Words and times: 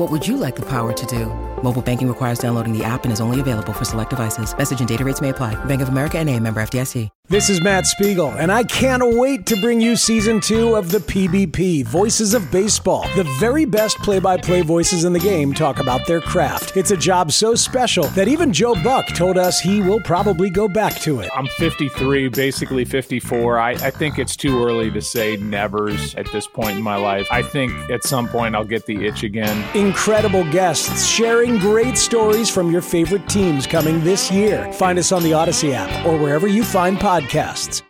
What 0.00 0.10
would 0.10 0.26
you 0.26 0.38
like 0.38 0.56
the 0.56 0.62
power 0.62 0.94
to 0.94 1.06
do? 1.06 1.26
Mobile 1.62 1.82
banking 1.82 2.08
requires 2.08 2.38
downloading 2.38 2.72
the 2.72 2.82
app 2.82 3.04
and 3.04 3.12
is 3.12 3.20
only 3.20 3.38
available 3.38 3.74
for 3.74 3.84
select 3.84 4.08
devices. 4.08 4.56
Message 4.56 4.78
and 4.78 4.88
data 4.88 5.04
rates 5.04 5.20
may 5.20 5.28
apply. 5.28 5.62
Bank 5.66 5.82
of 5.82 5.90
America 5.90 6.16
and 6.16 6.26
a 6.30 6.40
member 6.40 6.62
FDIC. 6.62 7.10
This 7.30 7.48
is 7.48 7.62
Matt 7.62 7.86
Spiegel, 7.86 8.30
and 8.30 8.50
I 8.50 8.64
can't 8.64 9.04
wait 9.16 9.46
to 9.46 9.60
bring 9.60 9.80
you 9.80 9.94
season 9.94 10.40
two 10.40 10.74
of 10.74 10.90
the 10.90 10.98
PBP 10.98 11.84
Voices 11.86 12.34
of 12.34 12.50
Baseball. 12.50 13.06
The 13.14 13.22
very 13.38 13.64
best 13.64 13.98
play 13.98 14.18
by 14.18 14.36
play 14.36 14.62
voices 14.62 15.04
in 15.04 15.12
the 15.12 15.20
game 15.20 15.54
talk 15.54 15.78
about 15.78 16.08
their 16.08 16.20
craft. 16.20 16.76
It's 16.76 16.90
a 16.90 16.96
job 16.96 17.30
so 17.30 17.54
special 17.54 18.02
that 18.16 18.26
even 18.26 18.52
Joe 18.52 18.74
Buck 18.82 19.06
told 19.14 19.38
us 19.38 19.60
he 19.60 19.80
will 19.80 20.00
probably 20.00 20.50
go 20.50 20.66
back 20.66 20.94
to 21.02 21.20
it. 21.20 21.30
I'm 21.36 21.46
53, 21.46 22.30
basically 22.30 22.84
54. 22.84 23.60
I, 23.60 23.70
I 23.70 23.90
think 23.92 24.18
it's 24.18 24.34
too 24.34 24.64
early 24.64 24.90
to 24.90 25.00
say 25.00 25.36
nevers 25.36 26.16
at 26.16 26.26
this 26.32 26.48
point 26.48 26.78
in 26.78 26.82
my 26.82 26.96
life. 26.96 27.28
I 27.30 27.42
think 27.42 27.70
at 27.90 28.02
some 28.02 28.28
point 28.28 28.56
I'll 28.56 28.64
get 28.64 28.86
the 28.86 29.06
itch 29.06 29.22
again. 29.22 29.64
Incredible 29.90 30.44
guests 30.52 31.04
sharing 31.04 31.58
great 31.58 31.98
stories 31.98 32.48
from 32.48 32.70
your 32.70 32.80
favorite 32.80 33.28
teams 33.28 33.66
coming 33.66 34.04
this 34.04 34.30
year. 34.30 34.72
Find 34.74 35.00
us 35.00 35.10
on 35.10 35.24
the 35.24 35.32
Audacy 35.32 35.72
app 35.72 36.06
or 36.06 36.16
wherever 36.16 36.46
you 36.46 36.62
find 36.62 36.96
podcasts. 36.96 37.82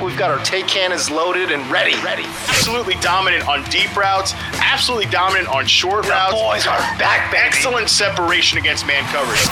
We've 0.00 0.16
got 0.16 0.30
our 0.30 0.38
take 0.44 0.68
cannons 0.68 1.10
loaded 1.10 1.50
and 1.50 1.68
ready. 1.72 1.96
Ready. 2.04 2.22
Absolutely 2.22 2.94
dominant 3.00 3.48
on 3.48 3.64
deep 3.64 3.96
routes. 3.96 4.32
Absolutely 4.62 5.10
dominant 5.10 5.48
on 5.48 5.66
short 5.66 6.04
the 6.04 6.10
routes. 6.10 6.34
Boys 6.40 6.66
are 6.68 6.78
back, 7.00 7.32
baby. 7.32 7.42
Excellent 7.44 7.88
separation 7.90 8.56
against 8.56 8.86
man 8.86 9.02
coverage. 9.10 9.42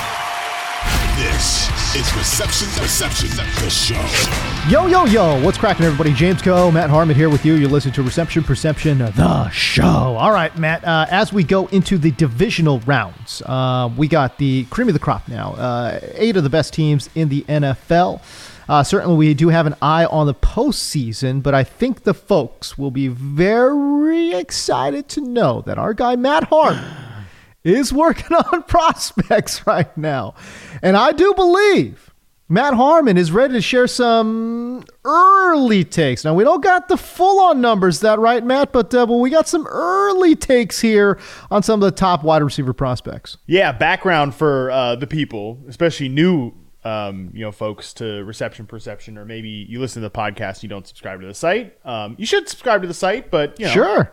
This 1.19 1.67
is 1.97 2.17
Reception 2.17 2.69
Perception, 2.81 3.31
the 3.31 3.69
show. 3.71 4.54
Yo, 4.67 4.87
yo, 4.87 5.05
yo. 5.05 5.45
What's 5.45 5.59
cracking, 5.59 5.85
everybody? 5.85 6.15
James 6.15 6.41
Koh, 6.41 6.71
Matt 6.71 6.89
Harmon 6.89 7.15
here 7.15 7.29
with 7.29 7.45
you. 7.45 7.53
You're 7.53 7.69
listening 7.69 7.93
to 7.97 8.03
Reception 8.03 8.43
Perception, 8.43 8.97
the 8.97 9.51
show. 9.51 9.85
All 9.85 10.33
right, 10.33 10.57
Matt, 10.59 10.83
uh, 10.85 11.05
as 11.11 11.35
we 11.35 11.45
go 11.45 11.67
into 11.67 11.99
the 11.99 12.13
divisional 12.13 12.81
rounds, 12.81 13.43
uh, 13.43 13.91
we 13.95 14.09
got 14.09 14.39
the 14.39 14.65
cream 14.71 14.89
of 14.89 14.95
the 14.95 15.01
crop 15.01 15.29
now. 15.29 15.53
Uh, 15.53 16.01
eight 16.15 16.39
of 16.39 16.45
the 16.45 16.49
best 16.49 16.73
teams 16.73 17.11
in 17.15 17.29
the 17.29 17.43
NFL. 17.43 18.23
Uh, 18.67 18.83
certainly, 18.83 19.17
we 19.17 19.35
do 19.35 19.51
have 19.51 19.67
an 19.67 19.75
eye 19.83 20.07
on 20.07 20.27
the 20.27 20.35
postseason, 20.35 21.43
but 21.43 21.53
I 21.53 21.63
think 21.63 22.05
the 22.05 22.15
folks 22.15 22.79
will 22.79 22.91
be 22.91 23.09
very 23.09 24.33
excited 24.33 25.11
to 25.11 25.21
know 25.21 25.61
that 25.67 25.77
our 25.77 25.93
guy 25.93 26.17
Matt 26.17 26.45
Harmon 26.45 26.83
is 27.65 27.93
working 27.93 28.35
on 28.53 28.63
prospects 28.63 29.67
right 29.67 29.95
now. 29.95 30.35
And 30.81 30.97
I 30.97 31.13
do 31.13 31.35
believe 31.35 32.04
Matt 32.49 32.75
Harmon 32.75 33.17
is 33.17 33.33
ready 33.33 33.55
to 33.55 33.61
share 33.63 33.87
some 33.87 34.85
early 35.05 35.83
takes. 35.83 36.25
Now, 36.25 36.35
we 36.35 36.45
don't 36.45 36.63
got 36.63 36.89
the 36.89 36.97
full 36.97 37.41
on 37.41 37.63
numbers, 37.63 38.01
that 38.01 38.19
right, 38.19 38.45
Matt? 38.45 38.71
But, 38.71 38.95
uh, 38.95 39.07
but 39.07 39.17
we 39.17 39.31
got 39.31 39.49
some 39.49 39.67
early 39.67 40.37
takes 40.37 40.81
here 40.81 41.19
on 41.51 41.63
some 41.63 41.83
of 41.83 41.91
the 41.91 41.97
top 41.97 42.23
wide 42.23 42.43
receiver 42.43 42.75
prospects. 42.75 43.39
Yeah, 43.47 43.73
background 43.73 44.35
for 44.35 44.71
uh, 44.71 44.97
the 44.97 45.07
people, 45.07 45.59
especially 45.69 46.11
new 46.11 46.53
um, 46.85 47.31
you 47.33 47.41
know, 47.41 47.51
folks 47.51 47.95
to 47.95 48.23
Reception 48.25 48.67
Perception, 48.67 49.17
or 49.17 49.25
maybe 49.25 49.49
you 49.49 49.81
listen 49.81 50.03
to 50.03 50.09
the 50.09 50.15
podcast, 50.15 50.63
you 50.63 50.69
don't 50.69 50.87
subscribe 50.87 51.21
to 51.23 51.27
the 51.27 51.35
site. 51.35 51.79
Um, 51.85 52.15
you 52.19 52.27
should 52.27 52.47
subscribe 52.49 52.83
to 52.83 52.89
the 52.89 52.93
site, 52.93 53.31
but 53.31 53.59
you 53.59 53.65
know, 53.67 53.73
sure, 53.73 54.13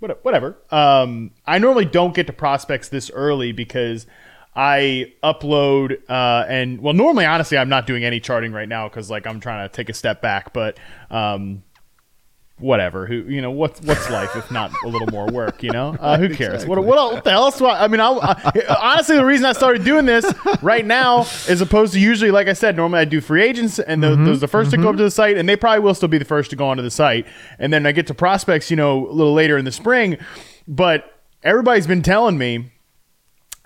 whatever. 0.00 0.56
Um, 0.70 1.30
I 1.46 1.58
normally 1.58 1.84
don't 1.84 2.14
get 2.14 2.26
to 2.26 2.32
prospects 2.32 2.88
this 2.88 3.10
early 3.14 3.52
because 3.52 4.06
I 4.54 5.12
upload 5.22 5.98
uh, 6.08 6.44
and 6.48 6.80
well, 6.80 6.94
normally, 6.94 7.24
honestly, 7.24 7.56
I'm 7.56 7.68
not 7.68 7.86
doing 7.86 8.04
any 8.04 8.20
charting 8.20 8.52
right 8.52 8.68
now 8.68 8.88
because 8.88 9.10
like 9.10 9.26
I'm 9.26 9.40
trying 9.40 9.68
to 9.68 9.72
take 9.74 9.88
a 9.88 9.94
step 9.94 10.20
back, 10.20 10.52
but 10.52 10.78
um, 11.10 11.62
whatever. 12.58 13.06
Who 13.06 13.14
you 13.14 13.40
know 13.40 13.50
what's 13.50 13.80
what's 13.82 14.10
life 14.10 14.34
if 14.36 14.50
not 14.50 14.72
a 14.84 14.88
little 14.88 15.06
more 15.08 15.26
work? 15.26 15.62
You 15.62 15.70
know, 15.70 15.96
uh, 15.98 16.18
who 16.18 16.28
cares? 16.28 16.64
Exactly. 16.64 16.68
What, 16.68 16.84
what, 16.84 17.12
what 17.14 17.24
the 17.24 17.30
hell 17.30 17.44
else? 17.44 17.60
I 17.60 17.88
mean, 17.88 18.00
I, 18.00 18.08
I, 18.10 18.76
honestly, 18.80 19.16
the 19.16 19.24
reason 19.24 19.46
I 19.46 19.52
started 19.52 19.84
doing 19.84 20.04
this 20.04 20.30
right 20.62 20.84
now, 20.84 21.20
as 21.48 21.60
opposed 21.60 21.92
to 21.94 22.00
usually, 22.00 22.30
like 22.30 22.48
I 22.48 22.52
said, 22.52 22.76
normally 22.76 23.00
I 23.00 23.04
do 23.04 23.20
free 23.20 23.42
agents, 23.42 23.78
and 23.78 24.02
the, 24.02 24.10
Mm-hmm. 24.10 24.24
those 24.24 24.42
are 24.42 24.46
the 24.46 24.48
1st 24.48 24.70
to 24.70 24.76
go 24.78 24.90
up 24.90 24.96
to 24.96 25.04
the 25.04 25.10
site, 25.10 25.36
and 25.38 25.48
they 25.48 25.54
probably 25.54 25.78
will 25.80 25.94
still 25.94 26.08
be 26.08 26.18
the 26.18 26.24
first 26.24 26.50
to 26.50 26.56
go 26.56 26.66
onto 26.66 26.82
the 26.82 26.90
site, 26.90 27.26
and 27.60 27.72
then 27.72 27.86
I 27.86 27.92
get 27.92 28.08
to 28.08 28.14
prospects, 28.14 28.68
you 28.68 28.76
know, 28.76 29.08
a 29.08 29.12
little 29.12 29.32
later 29.32 29.56
in 29.56 29.64
the 29.64 29.70
spring, 29.70 30.18
but 30.66 31.22
everybody's 31.44 31.86
been 31.86 32.02
telling 32.02 32.36
me 32.36 32.72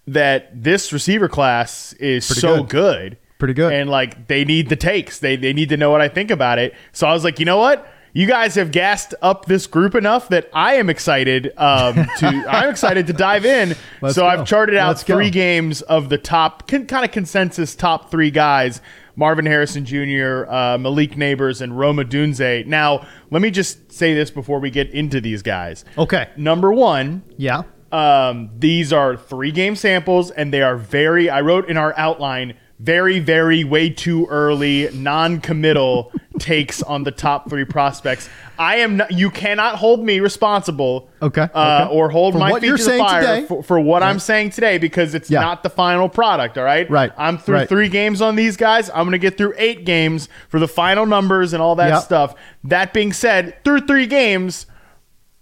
that 0.07 0.63
this 0.63 0.93
receiver 0.93 1.29
class 1.29 1.93
is 1.95 2.27
Pretty 2.27 2.41
so 2.41 2.57
good. 2.63 2.69
good. 2.69 3.19
Pretty 3.39 3.55
good. 3.55 3.73
And 3.73 3.91
like 3.91 4.29
they 4.29 4.45
need 4.45 4.69
the 4.69 4.77
takes. 4.77 5.19
They 5.19 5.37
they 5.37 5.53
need 5.53 5.69
to 5.71 5.77
know 5.77 5.91
what 5.91 6.01
I 6.01 6.09
think 6.09 6.31
about 6.31 6.59
it. 6.59 6.75
So 6.93 7.07
I 7.07 7.13
was 7.13 7.25
like, 7.25 7.39
you 7.39 7.45
know 7.45 7.59
what? 7.59 7.91
You 8.17 8.29
guys 8.29 8.55
have 8.55 8.71
gassed 8.71 9.13
up 9.23 9.47
this 9.47 9.67
group 9.67 9.97
enough 9.97 10.29
that 10.29 10.49
I 10.55 10.75
am 10.77 10.89
excited 10.89 11.53
um, 11.57 11.95
to. 12.19 12.27
I'm 12.49 12.71
excited 12.71 13.09
to 13.09 13.13
dive 13.13 13.45
in. 13.45 13.75
Let's 14.01 14.15
so 14.15 14.23
go. 14.23 14.29
I've 14.29 14.47
charted 14.47 14.77
out 14.77 14.89
Let's 14.91 15.03
go. 15.05 15.17
three 15.17 15.31
games 15.31 15.83
of 15.83 16.11
the 16.11 16.17
top 16.19 16.69
con- 16.69 16.87
kind 16.87 17.05
of 17.05 17.11
consensus 17.11 17.75
top 17.75 18.13
three 18.13 18.31
guys: 18.31 18.81
Marvin 19.17 19.47
Harrison 19.47 19.85
Jr., 19.85 20.47
uh, 20.49 20.79
Malik 20.79 21.17
Nabers, 21.17 21.61
and 21.61 21.77
Rome 21.77 21.97
Odunze. 21.97 22.65
Now, 22.67 23.05
let 23.33 23.43
me 23.43 23.51
just 23.51 23.91
say 23.91 24.15
this 24.15 24.31
before 24.31 24.61
we 24.61 24.71
get 24.71 24.91
into 24.91 25.21
these 25.21 25.43
guys. 25.43 25.85
Okay. 25.99 26.29
Number 26.37 26.73
one, 26.73 27.25
Yeah. 27.37 27.63
Um, 27.95 28.51
these 28.59 28.93
are 28.93 29.17
three 29.17 29.53
game 29.53 29.77
samples, 29.77 30.31
and 30.31 30.53
they 30.53 30.63
are 30.63 30.77
very. 30.77 31.31
I 31.31 31.41
wrote 31.43 31.69
in 31.69 31.77
our 31.77 31.95
outline 31.97 32.57
very, 32.81 33.21
very 33.21 33.63
way 33.63 33.89
too 33.89 34.27
early, 34.29 34.89
non-committal 34.93 36.13
takes 36.41 36.83
on 36.83 37.05
the 37.05 37.13
top 37.13 37.49
three 37.49 37.65
prospects. 37.65 38.29
I 38.59 38.77
am. 38.77 38.97
Not, 38.97 39.13
you 39.13 39.31
cannot 39.31 39.77
hold 39.77 40.05
me 40.05 40.19
responsible. 40.21 41.09
Okay, 41.23 41.43
Uh, 41.55 41.85
okay. 41.87 41.95
or 41.97 42.11
hold 42.11 42.35
For 42.35 42.41
my 42.41 42.59
feet 42.61 42.77
to 42.77 42.85
the 42.85 42.99
fire 42.99 43.21
today. 43.21 43.47
for, 43.47 43.63
for 43.63 43.79
what 43.81 44.03
I'm 44.03 44.19
saying 44.19 44.51
today 44.51 44.79
because 44.79 45.15
it's 45.15 45.31
Yeah. 45.31 45.41
not 45.41 45.63
the 45.63 45.71
final 45.71 46.09
product. 46.09 46.59
All 46.59 46.65
right. 46.65 46.89
Right, 46.91 47.13
I'm 47.17 47.39
through 47.39 47.55
right. 47.59 47.69
three 47.69 47.89
games 47.89 48.21
on 48.21 48.35
these 48.37 48.57
guys. 48.57 48.91
I'm 48.91 49.05
going 49.05 49.13
to 49.13 49.19
get 49.19 49.37
through 49.39 49.55
eight 49.57 49.85
games 49.87 50.29
for 50.49 50.59
the 50.61 50.69
final 50.69 51.07
numbers 51.07 51.53
and 51.53 51.63
all 51.63 51.77
that 51.77 51.89
Yep. 51.91 52.03
stuff. 52.03 52.35
That 52.65 52.93
being 52.93 53.13
said, 53.13 53.63
through 53.65 53.83
three 53.87 54.07
games 54.07 54.67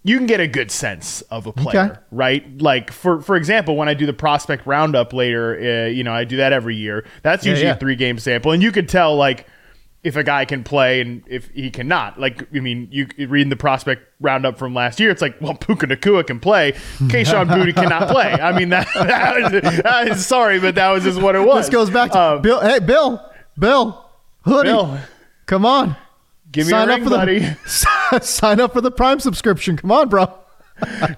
you 0.04 0.16
can 0.18 0.26
get 0.26 0.40
a 0.40 0.48
good 0.48 0.70
sense 0.70 1.20
of 1.22 1.46
a 1.46 1.52
player, 1.52 1.80
Okay. 1.92 2.00
right? 2.10 2.60
Like 2.62 2.90
for 2.92 3.20
for 3.22 3.36
example, 3.36 3.76
when 3.76 3.88
I 3.88 3.94
do 3.94 4.06
the 4.06 4.12
prospect 4.12 4.66
roundup 4.66 5.12
later, 5.12 5.56
uh, 5.86 5.88
you 5.88 6.02
know, 6.04 6.12
I 6.12 6.24
do 6.24 6.36
that 6.38 6.52
every 6.52 6.76
year. 6.76 7.04
That's 7.22 7.44
Yeah, 7.44 7.50
usually 7.52 7.68
yeah. 7.68 7.74
a 7.74 7.78
three 7.78 7.96
game 7.96 8.18
sample, 8.18 8.52
and 8.52 8.62
you 8.62 8.72
could 8.72 8.88
tell 8.88 9.14
like 9.16 9.46
if 10.02 10.16
a 10.16 10.24
guy 10.24 10.44
can 10.44 10.64
play 10.64 11.00
and 11.00 11.22
if 11.28 11.49
he 11.54 11.70
cannot. 11.70 12.19
Like 12.19 12.49
I 12.52 12.58
mean, 12.58 12.88
you 12.90 13.06
reading 13.28 13.50
the 13.50 13.56
prospect 13.56 14.02
roundup 14.20 14.58
from 14.58 14.75
last 14.75 14.99
year, 14.99 15.10
it's 15.10 15.22
like 15.22 15.40
well, 15.40 15.54
Puka 15.54 15.87
Nacua 15.87 16.26
can 16.26 16.40
play, 16.40 16.72
Kayshon 16.99 17.46
Boutte 17.54 17.72
cannot 17.75 18.08
play. 18.08 18.32
I 18.32 18.58
mean, 18.58 18.70
that, 18.70 18.88
that, 18.94 19.52
was, 19.52 19.82
that 19.82 20.08
was- 20.08 20.26
sorry, 20.26 20.58
but 20.58 20.75
that 20.75 20.90
was 20.90 21.04
just 21.04 21.20
what 21.22 21.37
it 21.37 21.46
was. 21.46 21.66
This 21.66 21.72
goes 21.72 21.90
back 21.90 22.10
to 22.10 22.20
Um, 22.20 22.43
Bill. 22.43 22.60
Hey, 22.60 22.81
Bill. 22.81 23.25
Bill. 23.56 24.04
Hoodie. 24.44 24.70
Bill, 24.70 24.99
Come 25.46 25.64
on. 25.64 25.94
Give 26.52 26.66
me 26.66 26.70
Sign 26.70 26.88
a 26.88 26.93
up 26.93 26.96
ring, 26.99 27.04
for 27.04 27.10
the- 27.10 27.16
buddy. 27.16 27.56
Sign 28.25 28.60
up 28.60 28.72
for 28.72 28.81
the 28.81 28.90
Prime 28.90 29.20
subscription. 29.20 29.76
Come 29.76 29.90
on, 29.90 30.08
bro. 30.08 30.38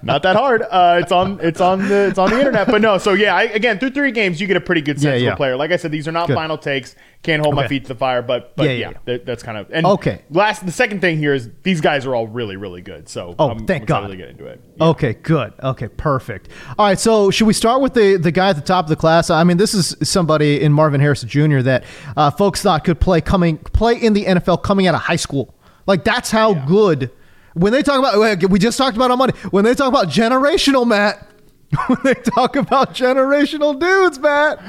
Not 0.01 0.23
that 0.23 0.35
hard. 0.35 0.61
Uh, 0.69 0.99
it's 1.01 1.11
on 1.11 1.39
it's 1.41 1.61
on 1.61 1.87
the 1.87 2.07
it's 2.07 2.17
on 2.17 2.29
the 2.29 2.37
internet. 2.37 2.67
But 2.67 2.81
no, 2.81 2.97
so 2.97 3.13
yeah, 3.13 3.35
I, 3.35 3.43
again 3.43 3.79
through 3.79 3.91
three 3.91 4.11
games 4.11 4.39
you 4.41 4.47
get 4.47 4.57
a 4.57 4.61
pretty 4.61 4.81
good 4.81 4.97
sense 4.99 5.05
Yeah, 5.05 5.15
of 5.15 5.21
yeah. 5.21 5.33
a 5.33 5.35
player. 5.37 5.55
Like 5.55 5.71
I 5.71 5.77
said, 5.77 5.91
these 5.91 6.07
are 6.07 6.11
not 6.11 6.27
Good. 6.27 6.35
final 6.35 6.57
takes. 6.57 6.95
Can't 7.23 7.41
hold 7.41 7.55
my 7.55 7.67
feet 7.67 7.83
to 7.83 7.87
the 7.89 7.95
fire. 7.95 8.21
But 8.21 8.55
but 8.55 8.65
Yeah, 8.65 8.71
yeah, 8.71 8.77
yeah, 8.77 8.89
yeah. 8.91 8.97
that- 9.05 9.25
that's 9.25 9.43
kind 9.43 9.57
of 9.57 9.67
and 9.71 9.85
Okay. 9.85 10.21
Last 10.29 10.65
the 10.65 10.71
second 10.71 11.01
thing 11.01 11.17
here 11.17 11.33
is 11.33 11.49
these 11.63 11.81
guys 11.81 12.05
are 12.05 12.13
all 12.15 12.27
really 12.27 12.55
really 12.55 12.81
good. 12.81 13.09
So 13.09 13.35
Oh, 13.39 13.49
I'm, 13.49 13.65
thank 13.65 13.83
I'm 13.83 14.03
God. 14.03 14.07
to 14.07 14.15
get 14.15 14.29
into 14.29 14.45
it. 14.45 14.61
Okay, 14.79 15.13
good. 15.13 15.53
Okay, 15.63 15.87
perfect. 15.87 16.49
All 16.77 16.85
right, 16.85 16.99
so 16.99 17.31
should 17.31 17.47
we 17.47 17.53
start 17.53 17.81
with 17.81 17.93
the 17.93 18.17
the 18.17 18.31
guy 18.31 18.49
at 18.49 18.55
the 18.55 18.61
top 18.61 18.85
of 18.85 18.89
the 18.89 18.95
class? 18.95 19.29
I 19.29 19.43
mean, 19.43 19.57
this 19.57 19.73
is 19.73 19.95
somebody 20.03 20.61
in 20.61 20.71
Marvin 20.73 21.01
Harrison 21.01 21.29
Jr. 21.29 21.61
that 21.61 21.83
uh, 22.15 22.29
folks 22.31 22.61
thought 22.61 22.83
could 22.83 22.99
play 22.99 23.21
coming 23.21 23.57
play 23.57 23.95
in 23.95 24.13
the 24.13 24.25
NFL 24.25 24.61
coming 24.63 24.87
out 24.87 24.95
of 24.95 25.01
high 25.01 25.15
school. 25.15 25.53
Like 25.87 26.03
that's 26.03 26.31
how 26.31 26.53
good. 26.53 27.11
When 27.55 27.71
they 27.71 27.81
talk 27.81 27.99
about, 27.99 28.49
we 28.49 28.59
just 28.59 28.77
talked 28.77 28.95
about 28.95 29.11
on 29.11 29.17
Monday. 29.17 29.37
When 29.49 29.63
they 29.63 29.73
talk 29.73 29.87
about 29.87 30.07
generational, 30.07 30.85
Matt. 30.85 31.31
When 31.87 31.97
they 32.03 32.13
talk 32.13 32.55
about 32.55 32.93
generational 32.93 33.77
dudes, 33.77 34.19
Matt, 34.19 34.59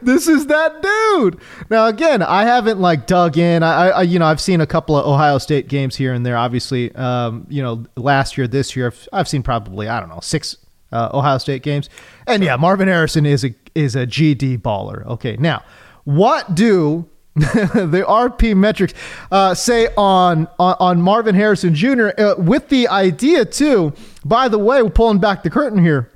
this 0.00 0.28
is 0.28 0.46
that 0.46 0.80
dude. 0.80 1.40
Now, 1.68 1.86
again, 1.86 2.22
I 2.22 2.44
haven't 2.44 2.80
like 2.80 3.06
dug 3.06 3.36
in. 3.36 3.62
I, 3.62 3.88
I 3.88 4.02
you 4.02 4.18
know, 4.18 4.24
I've 4.24 4.40
seen 4.40 4.60
a 4.60 4.66
couple 4.66 4.96
of 4.96 5.04
Ohio 5.04 5.38
State 5.38 5.68
games 5.68 5.96
here 5.96 6.14
and 6.14 6.24
there. 6.24 6.36
Obviously, 6.36 6.94
um, 6.94 7.46
you 7.50 7.60
know, 7.60 7.84
last 7.96 8.38
year, 8.38 8.46
this 8.46 8.76
year, 8.76 8.86
I've, 8.86 9.08
I've 9.12 9.28
seen 9.28 9.42
probably 9.42 9.88
I 9.88 10.00
don't 10.00 10.08
know 10.08 10.20
six 10.22 10.56
uh, 10.92 11.10
Ohio 11.12 11.38
State 11.38 11.62
games, 11.62 11.90
and 12.26 12.42
yeah, 12.42 12.56
Marvin 12.56 12.88
Harrison 12.88 13.26
is 13.26 13.44
a 13.44 13.54
is 13.74 13.96
a 13.96 14.06
GD 14.06 14.58
baller. 14.62 15.04
Okay, 15.06 15.36
now 15.38 15.62
what 16.04 16.54
do 16.54 17.08
the 17.34 18.04
RP 18.06 18.56
metrics 18.56 18.94
uh, 19.30 19.54
say 19.54 19.88
on, 19.96 20.48
on 20.58 20.76
on 20.80 21.02
Marvin 21.02 21.34
Harrison 21.34 21.74
Jr. 21.74 22.08
Uh, 22.18 22.34
with 22.36 22.68
the 22.68 22.88
idea 22.88 23.44
too. 23.44 23.92
By 24.24 24.48
the 24.48 24.58
way, 24.58 24.82
we're 24.82 24.90
pulling 24.90 25.18
back 25.18 25.42
the 25.42 25.50
curtain 25.50 25.82
here. 25.82 26.10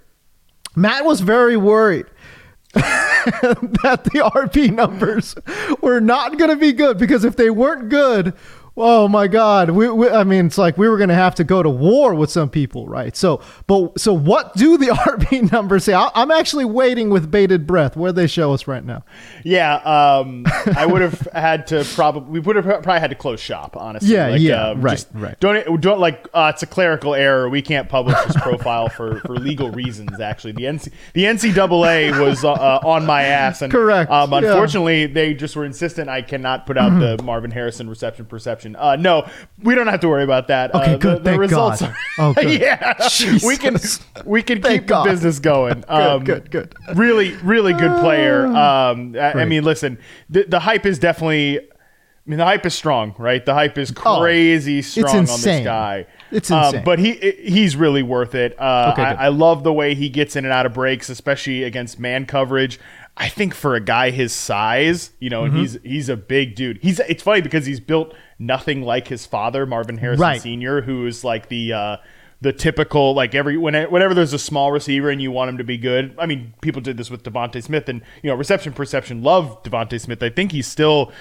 Matt 0.75 1.05
was 1.05 1.21
very 1.21 1.57
worried 1.57 2.07
that 2.75 4.01
the 4.05 4.31
RP 4.35 4.73
numbers 4.73 5.35
were 5.81 6.01
not 6.01 6.39
going 6.39 6.51
to 6.51 6.57
be 6.57 6.73
good 6.73 6.99
because 6.99 7.25
if 7.25 7.37
they 7.37 7.51
weren't 7.51 7.89
good, 7.91 8.35
oh 8.77 9.07
my 9.07 9.29
God, 9.29 9.71
we, 9.71 9.89
we, 9.91 10.09
I 10.09 10.25
mean, 10.25 10.47
it's 10.47 10.59
like 10.59 10.79
we 10.79 10.89
were 10.89 10.97
going 10.97 11.11
to 11.11 11.15
have 11.15 11.35
to 11.37 11.45
go 11.45 11.63
to 11.63 11.69
war 11.69 12.15
with 12.15 12.31
some 12.31 12.49
people, 12.49 12.87
right? 12.87 13.15
So, 13.17 13.41
but 13.67 13.99
so 14.01 14.13
what 14.13 14.55
do 14.55 14.79
the 14.79 14.87
RP 14.93 15.53
numbers 15.53 15.85
say? 15.85 15.95
I, 15.95 16.11
I'm 16.15 16.31
actually 16.31 16.65
waiting 16.65 17.11
with 17.11 17.31
bated 17.31 17.67
breath. 17.67 17.97
Where 17.97 18.13
they 18.13 18.27
show 18.27 18.53
us 18.53 18.67
right 18.67 18.85
now? 18.85 19.05
Yeah, 19.45 19.75
um, 19.77 20.45
I 20.77 20.87
would 20.87 21.03
have 21.03 21.21
had 21.33 21.67
to 21.69 21.85
probably 21.95 22.33
we 22.33 22.41
would 22.41 22.57
have 22.57 22.65
probably 22.65 23.01
had 23.01 23.11
to 23.11 23.17
close 23.17 23.41
shop. 23.41 23.77
Honestly, 23.77 24.15
Yeah, 24.15 24.29
Like, 24.29 24.41
yeah, 24.41 24.71
um, 24.71 24.81
right, 24.81 24.93
just 24.93 25.09
right. 25.13 25.39
Don't 25.41 25.81
don't 25.81 26.01
like 26.01 26.27
uh, 26.33 26.53
it's 26.55 26.63
a 26.63 26.67
clerical 26.67 27.15
error. 27.15 27.49
We 27.49 27.63
can't 27.63 27.89
publish 27.89 28.17
this 28.27 28.37
profile 28.37 28.89
for, 28.89 29.21
for 29.21 29.37
legal 29.37 29.71
reasons. 29.71 30.21
Actually, 30.21 30.53
the 30.53 30.65
NC, 30.65 30.93
the 31.13 31.25
NCAA 31.25 32.19
was 32.21 32.45
uh, 32.45 32.53
uh, 32.53 32.81
on 32.85 33.05
my 33.05 33.23
ass, 33.23 33.63
and 33.63 33.73
Correct, 33.73 34.11
Um, 34.11 34.31
yeah. 34.33 34.39
unfortunately, 34.39 35.07
they 35.07 35.35
just 35.35 35.57
were 35.57 35.65
insistent. 35.65 36.09
I 36.09 36.23
cannot 36.23 36.67
put 36.67 36.79
out 36.79 36.99
the 36.99 37.23
Marvin 37.23 37.51
Harrison 37.51 37.89
reception 37.89 38.25
perception. 38.25 38.62
Uh, 38.77 38.97
no, 38.97 39.29
we 39.63 39.75
don't 39.75 39.87
have 39.89 40.01
to 40.01 40.09
worry 40.09 40.25
about 40.25 40.49
that. 40.49 40.75
Okay, 40.75 40.95
uh, 40.95 40.97
good, 40.97 41.17
The, 41.19 41.19
the 41.19 41.25
thank 41.31 41.41
results. 41.41 41.81
God. 41.81 41.91
Are, 41.91 41.97
Oh, 42.19 42.35
good. 42.41 42.61
yeah, 42.61 43.09
we 43.45 43.57
can 43.57 43.77
we 44.25 44.43
can 44.43 44.61
Thank 44.63 44.83
keep 44.83 44.87
God. 44.89 45.05
the 45.07 45.11
business 45.11 45.39
going. 45.39 45.85
Um, 45.89 46.25
good, 46.25 46.51
good. 46.51 46.75
Really, 46.95 47.33
really 47.37 47.73
good 47.73 48.01
player. 48.01 48.47
Um, 48.47 49.15
I, 49.17 49.33
I 49.33 49.45
mean, 49.45 49.65
listen, 49.65 49.99
the, 50.31 50.45
the 50.45 50.61
hype 50.61 50.87
is 50.87 50.99
definitely. 50.99 51.61
I 51.61 52.31
mean, 52.31 52.39
the 52.39 52.45
hype 52.45 52.65
is 52.67 52.73
strong, 52.75 53.17
right? 53.19 53.45
The 53.45 53.53
hype 53.53 53.77
is 53.77 53.91
crazy 53.91 54.81
strong 54.83 55.09
on 55.17 55.21
this 55.23 55.31
Oh, 55.33 55.35
insane. 55.35 55.65
guy. 55.65 56.07
It's 56.31 56.53
Um, 56.53 56.67
insane. 56.67 56.85
but 56.85 56.99
he 57.01 57.15
he's 57.43 57.75
really 57.75 58.05
worth 58.05 58.37
it. 58.37 58.55
Uh, 58.61 58.91
Okay, 58.93 59.03
I, 59.03 59.11
good. 59.15 59.19
I 59.23 59.29
love 59.29 59.65
the 59.65 59.73
way 59.73 59.95
he 59.97 60.09
gets 60.09 60.37
in 60.37 60.45
and 60.45 60.53
out 60.55 60.65
of 60.65 60.73
breaks, 60.73 61.09
especially 61.11 61.65
against 61.65 61.99
man 61.99 62.27
coverage. 62.27 62.79
I 63.17 63.29
think 63.29 63.55
for 63.55 63.75
a 63.75 63.81
guy 63.81 64.11
his 64.11 64.33
size, 64.33 65.11
you 65.19 65.31
know, 65.31 65.43
Mm-hmm. 65.43 65.57
and 65.57 65.61
he's 65.63 65.79
he's 65.83 66.09
a 66.09 66.17
big 66.17 66.55
dude. 66.55 66.79
He's 66.81 67.01
it's 67.01 67.25
funny 67.25 67.41
because 67.41 67.67
he's 67.67 67.81
built 67.81 68.15
nothing 68.47 68.83
like 68.83 69.09
his 69.09 69.27
father, 69.27 69.67
Marvin 69.67 69.99
Harrison 69.99 70.23
Right. 70.23 70.41
Sr., 70.41 70.83
who 70.83 71.07
is 71.07 71.25
like 71.25 71.49
the 71.49 71.73
uh, 71.73 71.97
the 72.41 72.53
typical 72.53 73.15
like 73.15 73.35
every 73.35 73.57
when, 73.57 73.75
whenever 73.91 74.15
there's 74.15 74.33
a 74.33 74.39
small 74.39 74.73
receiver 74.73 75.11
and 75.11 75.23
you 75.23 75.31
want 75.31 75.49
him 75.49 75.59
to 75.59 75.65
be 75.65 75.79
good. 75.79 76.15
I 76.19 76.27
mean, 76.27 76.55
people 76.61 76.83
did 76.83 76.97
this 76.97 77.11
with 77.11 77.23
DeVonta 77.23 77.63
Smith, 77.63 77.89
and 77.89 78.03
you 78.23 78.31
know, 78.31 78.37
reception 78.37 78.73
perception 78.73 79.23
love 79.23 79.63
DeVonta 79.63 80.01
Smith. 80.01 80.23
I 80.23 80.31
think 80.31 80.53
he's 80.53 80.67
still. 80.67 81.13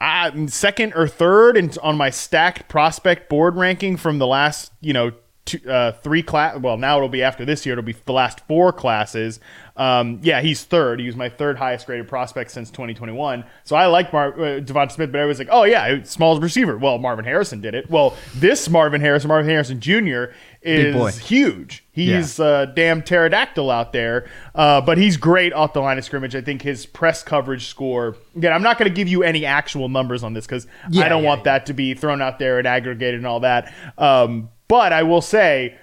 Uh, 0.00 0.46
second 0.46 0.92
or 0.94 1.08
third 1.08 1.56
in, 1.56 1.72
on 1.82 1.96
my 1.96 2.08
stacked 2.08 2.68
prospect 2.68 3.28
board 3.28 3.56
ranking 3.56 3.96
from 3.96 4.20
the 4.20 4.28
last, 4.28 4.70
you 4.80 4.92
know, 4.92 5.10
two, 5.48 5.70
uh, 5.70 5.92
three 5.92 6.22
class. 6.22 6.58
Well, 6.58 6.76
now 6.76 6.96
it'll 6.98 7.08
be 7.08 7.22
after 7.22 7.44
this 7.44 7.64
year. 7.64 7.72
It'll 7.74 7.84
be 7.84 7.96
the 8.04 8.12
last 8.12 8.46
four 8.46 8.72
classes. 8.72 9.40
Um, 9.76 10.18
yeah, 10.22 10.40
he's 10.40 10.64
third. 10.64 10.98
He 10.98 11.06
was 11.06 11.14
my 11.14 11.28
third 11.28 11.56
highest 11.56 11.86
graded 11.86 12.08
prospect 12.08 12.50
since 12.50 12.68
2021. 12.70 13.44
So 13.62 13.76
I 13.76 13.86
like 13.86 14.12
Mar- 14.12 14.34
uh, 14.34 14.60
Devonta 14.60 14.90
Smith, 14.90 15.12
but 15.12 15.20
I 15.20 15.24
was 15.24 15.38
like, 15.38 15.48
oh 15.50 15.62
yeah, 15.64 16.02
small 16.02 16.38
receiver. 16.40 16.76
Well, 16.76 16.98
Marvin 16.98 17.24
Harrison 17.24 17.60
did 17.60 17.74
it. 17.74 17.88
Well, 17.88 18.16
this 18.34 18.68
Marvin 18.68 19.00
Harrison, 19.00 19.28
Marvin 19.28 19.48
Harrison 19.48 19.80
Jr. 19.80 20.32
Is 20.60 21.18
huge. 21.18 21.84
He's 21.92 22.40
a 22.40 22.70
damn 22.74 23.02
pterodactyl 23.02 23.70
out 23.70 23.92
there, 23.92 24.28
uh, 24.56 24.80
but 24.80 24.98
he's 24.98 25.16
great 25.16 25.52
off 25.52 25.72
the 25.72 25.80
line 25.80 25.98
of 25.98 26.04
scrimmage. 26.04 26.34
I 26.34 26.40
think 26.40 26.62
his 26.62 26.84
press 26.84 27.22
coverage 27.22 27.66
score. 27.68 28.16
Again, 28.36 28.52
I'm 28.52 28.62
not 28.62 28.76
going 28.78 28.90
to 28.90 28.94
give 28.94 29.06
you 29.08 29.22
any 29.22 29.46
actual 29.46 29.88
numbers 29.88 30.24
on 30.24 30.32
this 30.34 30.46
because 30.46 30.66
Yeah, 30.90 31.04
I 31.04 31.08
don't 31.08 31.22
yeah, 31.22 31.28
want 31.28 31.44
that 31.44 31.66
to 31.66 31.72
be 31.72 31.94
thrown 31.94 32.20
out 32.20 32.40
there 32.40 32.58
and 32.58 32.66
aggregated 32.66 33.14
and 33.20 33.26
all 33.26 33.40
that. 33.40 33.72
Um, 33.96 34.50
but 34.68 34.92
I 34.92 35.02
will 35.02 35.22
say, 35.22 35.76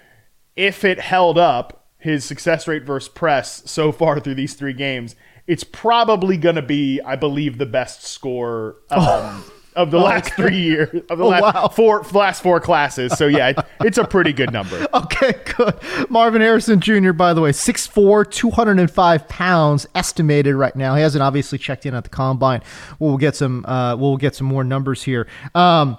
if 0.56 0.84
it 0.84 1.00
held 1.00 1.38
up 1.38 1.88
his 1.98 2.24
success 2.24 2.68
rate 2.68 2.84
versus 2.84 3.10
press 3.10 3.64
so 3.70 3.92
far 3.92 4.20
through 4.20 4.36
these 4.36 4.54
three 4.54 4.74
games, 4.74 5.16
it's 5.48 5.64
probably 5.64 6.38
going 6.38 6.56
to 6.56 6.62
be, 6.62 7.02
I 7.02 7.16
believe, 7.16 7.58
the 7.58 7.66
best 7.66 8.04
score. 8.04 8.78
Um, 8.90 9.44
Of 9.76 9.92
the 9.92 10.00
last 10.00 10.34
three 10.36 10.56
years, 10.58 11.02
of 11.10 11.18
the 11.18 11.26
Oh, 11.26 11.28
last 11.28 11.54
wow. 11.54 11.68
four 11.68 12.02
last 12.14 12.42
four 12.42 12.62
classes, 12.62 13.12
so 13.18 13.28
yeah, 13.28 13.50
it- 13.50 13.58
it's 13.82 13.98
a 13.98 14.06
pretty 14.06 14.32
good 14.32 14.54
number. 14.54 14.88
Okay, 14.94 15.34
good. 15.58 15.76
Marvin 16.10 16.42
Harrison 16.42 16.80
Jr., 16.80 17.12
by 17.12 17.34
the 17.34 17.42
way, 17.42 17.52
6'4, 17.52 18.24
205 18.32 19.28
pounds 19.28 19.86
estimated 19.94 20.56
right 20.56 20.74
now. 20.78 20.96
He 20.96 21.02
hasn't 21.02 21.22
obviously 21.22 21.58
checked 21.58 21.86
in 21.86 21.94
at 21.94 22.06
the 22.06 22.10
combine. 22.10 22.62
We'll 23.00 23.18
get 23.18 23.36
some 23.36 23.66
uh, 23.66 23.98
we'll 23.98 24.16
get 24.16 24.34
some 24.36 24.48
more 24.48 24.64
numbers 24.64 25.04
here. 25.04 25.28
Um, 25.54 25.98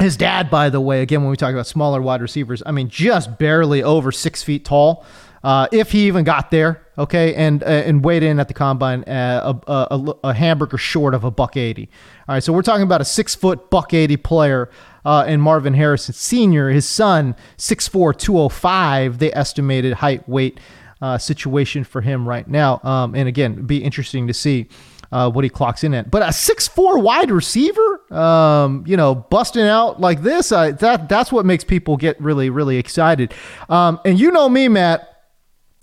his 0.00 0.16
dad, 0.16 0.50
by 0.50 0.70
the 0.70 0.80
way, 0.80 1.02
again, 1.02 1.22
when 1.22 1.30
we 1.30 1.36
talk 1.36 1.52
about 1.52 1.66
smaller 1.66 2.00
wide 2.00 2.20
receivers, 2.22 2.62
I 2.64 2.72
mean, 2.72 2.88
just 2.88 3.38
barely 3.38 3.82
over 3.82 4.12
six 4.12 4.42
feet 4.42 4.64
tall. 4.64 5.04
Uh, 5.42 5.68
if 5.70 5.92
he 5.92 6.06
even 6.08 6.24
got 6.24 6.50
there, 6.50 6.84
okay, 6.98 7.32
and 7.34 7.62
uh, 7.62 7.66
and 7.66 8.04
weighed 8.04 8.24
in 8.24 8.40
at 8.40 8.48
the 8.48 8.54
combine 8.54 9.04
uh, 9.04 9.54
a, 9.68 9.72
a, 9.72 10.14
a, 10.24 10.34
hamburger 10.34 10.76
short 10.76 11.14
of 11.14 11.22
a 11.22 11.30
buck 11.30 11.56
eighty. 11.56 11.88
All 12.28 12.34
right, 12.34 12.42
so 12.42 12.52
we're 12.52 12.62
talking 12.62 12.82
about 12.82 13.00
a 13.00 13.04
six 13.04 13.36
foot 13.36 13.70
buck 13.70 13.94
eighty 13.94 14.16
player 14.16 14.68
uh, 15.04 15.24
in 15.26 15.40
Marvin 15.40 15.74
Harrison 15.74 16.14
Sr. 16.14 16.68
His 16.68 16.86
son, 16.86 17.34
6'4", 17.56 18.18
205, 18.18 19.18
They 19.18 19.32
estimated 19.32 19.94
height 19.94 20.28
weight 20.28 20.60
uh, 21.00 21.16
situation 21.16 21.82
for 21.84 22.02
him 22.02 22.28
right 22.28 22.46
now. 22.46 22.80
Um, 22.82 23.14
and 23.14 23.26
again, 23.26 23.64
be 23.64 23.82
interesting 23.82 24.26
to 24.26 24.34
see 24.34 24.68
uh, 25.12 25.30
what 25.30 25.44
he 25.44 25.50
clocks 25.50 25.84
in 25.84 25.94
at. 25.94 26.10
But 26.10 26.28
a 26.28 26.32
six 26.32 26.68
four 26.68 26.98
wide 26.98 27.30
receiver, 27.30 28.12
um, 28.12 28.84
you 28.86 28.96
know, 28.96 29.14
busting 29.14 29.66
out 29.66 30.00
like 30.00 30.22
this, 30.22 30.52
uh, 30.52 30.72
that 30.72 31.08
that's 31.08 31.32
what 31.32 31.46
makes 31.46 31.64
people 31.64 31.96
get 31.96 32.20
really 32.20 32.50
really 32.50 32.76
excited. 32.76 33.34
Um, 33.68 34.00
and 34.04 34.18
you 34.18 34.30
know 34.30 34.48
me, 34.48 34.68
Matt. 34.68 35.14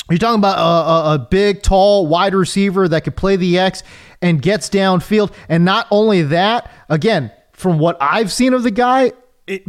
You're 0.07 0.19
talking 0.19 0.37
about 0.37 0.59
a, 0.59 1.09
a, 1.11 1.13
a 1.15 1.17
big, 1.17 1.63
tall, 1.63 2.05
wide 2.05 2.35
receiver 2.35 2.87
that 2.87 3.03
could 3.03 3.15
play 3.15 3.37
the 3.37 3.57
X 3.57 3.81
and 4.21 4.39
gets 4.39 4.69
downfield. 4.69 5.33
And 5.49 5.65
not 5.65 5.87
only 5.89 6.21
that, 6.21 6.71
again, 6.89 7.31
from 7.53 7.79
what 7.79 7.97
I've 7.99 8.31
seen 8.31 8.53
of 8.53 8.61
the 8.61 8.69
guy, 8.69 9.13
it, 9.47 9.63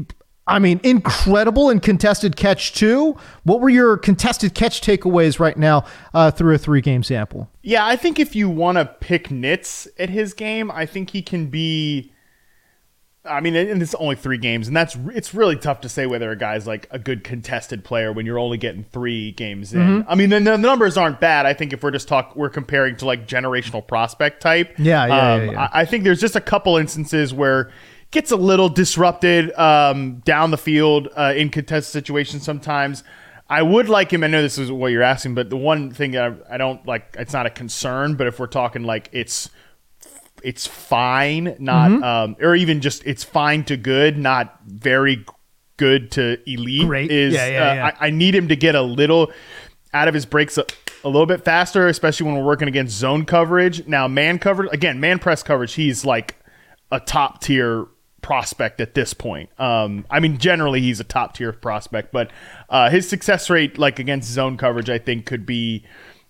I 0.48 0.60
mean, 0.60 0.80
incredible 0.84 1.70
in 1.70 1.80
contested 1.80 2.36
catch 2.36 2.72
too. 2.72 3.16
What 3.42 3.60
were 3.60 3.68
your 3.68 3.96
contested 3.96 4.54
catch 4.54 4.80
takeaways 4.80 5.40
right 5.40 5.56
now 5.56 5.84
uh, 6.14 6.30
through 6.30 6.54
a 6.54 6.58
three 6.58 6.80
game 6.80 7.02
sample? 7.02 7.50
Yeah, 7.62 7.84
I 7.84 7.96
think 7.96 8.20
if 8.20 8.36
you 8.36 8.48
want 8.48 8.78
to 8.78 8.84
pick 8.84 9.30
nits 9.30 9.88
at 9.98 10.08
his 10.08 10.34
game, 10.34 10.70
I 10.70 10.86
think 10.86 11.10
he 11.10 11.22
can 11.22 11.46
be. 11.48 12.12
I 13.24 13.40
mean, 13.40 13.56
and 13.56 13.82
it's 13.82 13.92
only 13.96 14.14
three 14.14 14.38
games, 14.38 14.68
and 14.68 14.76
that's 14.76 14.96
it's 15.12 15.34
really 15.34 15.56
tough 15.56 15.80
to 15.80 15.88
say 15.88 16.06
whether 16.06 16.30
a 16.30 16.38
guy's 16.38 16.64
like 16.64 16.86
a 16.92 16.98
good 17.00 17.24
contested 17.24 17.82
player 17.82 18.12
when 18.12 18.24
you're 18.24 18.38
only 18.38 18.56
getting 18.56 18.84
three 18.84 19.32
games 19.32 19.74
in. 19.74 19.80
Mm-hmm. 19.80 20.08
I 20.08 20.14
mean, 20.14 20.30
the, 20.30 20.38
the 20.38 20.56
numbers 20.56 20.96
aren't 20.96 21.18
bad. 21.18 21.44
I 21.44 21.52
think 21.52 21.72
if 21.72 21.82
we're 21.82 21.90
just 21.90 22.06
talk, 22.06 22.36
we're 22.36 22.50
comparing 22.50 22.94
to 22.98 23.04
like 23.04 23.26
generational 23.26 23.84
prospect 23.84 24.40
type. 24.42 24.78
Yeah, 24.78 25.06
yeah, 25.06 25.32
um, 25.32 25.40
yeah, 25.40 25.50
yeah. 25.50 25.68
I, 25.72 25.80
I 25.80 25.84
think 25.86 26.04
there's 26.04 26.20
just 26.20 26.36
a 26.36 26.40
couple 26.40 26.76
instances 26.76 27.34
where 27.34 27.72
gets 28.10 28.30
a 28.30 28.36
little 28.36 28.68
disrupted 28.68 29.52
um, 29.58 30.18
down 30.24 30.50
the 30.50 30.58
field 30.58 31.08
uh, 31.16 31.34
in 31.36 31.50
contested 31.50 31.92
situations 31.92 32.42
sometimes. 32.42 33.04
I 33.48 33.62
would 33.62 33.88
like 33.88 34.12
him. 34.12 34.24
I 34.24 34.26
know 34.26 34.42
this 34.42 34.58
is 34.58 34.72
what 34.72 34.88
you're 34.88 35.02
asking, 35.02 35.34
but 35.34 35.50
the 35.50 35.56
one 35.56 35.92
thing 35.92 36.12
that 36.12 36.24
I, 36.50 36.54
I 36.54 36.56
don't 36.56 36.84
like, 36.86 37.14
it's 37.18 37.32
not 37.32 37.46
a 37.46 37.50
concern, 37.50 38.14
but 38.16 38.26
if 38.26 38.40
we're 38.40 38.46
talking 38.48 38.82
like 38.82 39.08
it's 39.12 39.50
it's 40.42 40.66
fine, 40.66 41.56
not 41.58 41.90
Mm-hmm. 41.90 42.02
um, 42.02 42.36
or 42.40 42.54
even 42.54 42.80
just 42.80 43.04
it's 43.06 43.24
fine 43.24 43.64
to 43.64 43.76
good, 43.76 44.18
not 44.18 44.58
very 44.66 45.24
good 45.76 46.10
to 46.12 46.38
elite 46.50 46.86
Great. 46.86 47.10
is 47.10 47.34
Yeah, 47.34 47.46
yeah, 47.46 47.70
uh, 47.70 47.74
yeah. 47.74 47.90
I, 48.00 48.06
I 48.06 48.10
need 48.10 48.34
him 48.34 48.48
to 48.48 48.56
get 48.56 48.74
a 48.74 48.82
little 48.82 49.32
out 49.92 50.08
of 50.08 50.14
his 50.14 50.26
breaks 50.26 50.58
a, 50.58 50.64
a 51.04 51.08
little 51.08 51.26
bit 51.26 51.44
faster, 51.44 51.86
especially 51.86 52.26
when 52.26 52.36
we're 52.36 52.44
working 52.44 52.68
against 52.68 52.96
zone 52.96 53.24
coverage. 53.24 53.86
Now, 53.86 54.08
man 54.08 54.38
coverage 54.38 54.72
again, 54.72 55.00
man 55.00 55.18
press 55.18 55.42
coverage. 55.42 55.74
He's 55.74 56.04
like 56.04 56.36
a 56.90 57.00
top 57.00 57.40
tier 57.40 57.86
prospect 58.26 58.80
at 58.80 58.94
this 58.94 59.14
point. 59.14 59.48
Um, 59.56 60.04
I 60.10 60.18
mean, 60.18 60.38
generally 60.38 60.80
he's 60.80 60.98
a 60.98 61.04
top 61.04 61.36
tier 61.36 61.52
prospect, 61.52 62.10
but 62.10 62.32
uh, 62.68 62.90
his 62.90 63.08
success 63.08 63.48
rate, 63.48 63.78
like 63.78 64.00
against 64.00 64.28
zone 64.28 64.56
coverage, 64.56 64.90
I 64.90 64.98
think 64.98 65.26
could 65.26 65.46
be. 65.46 65.84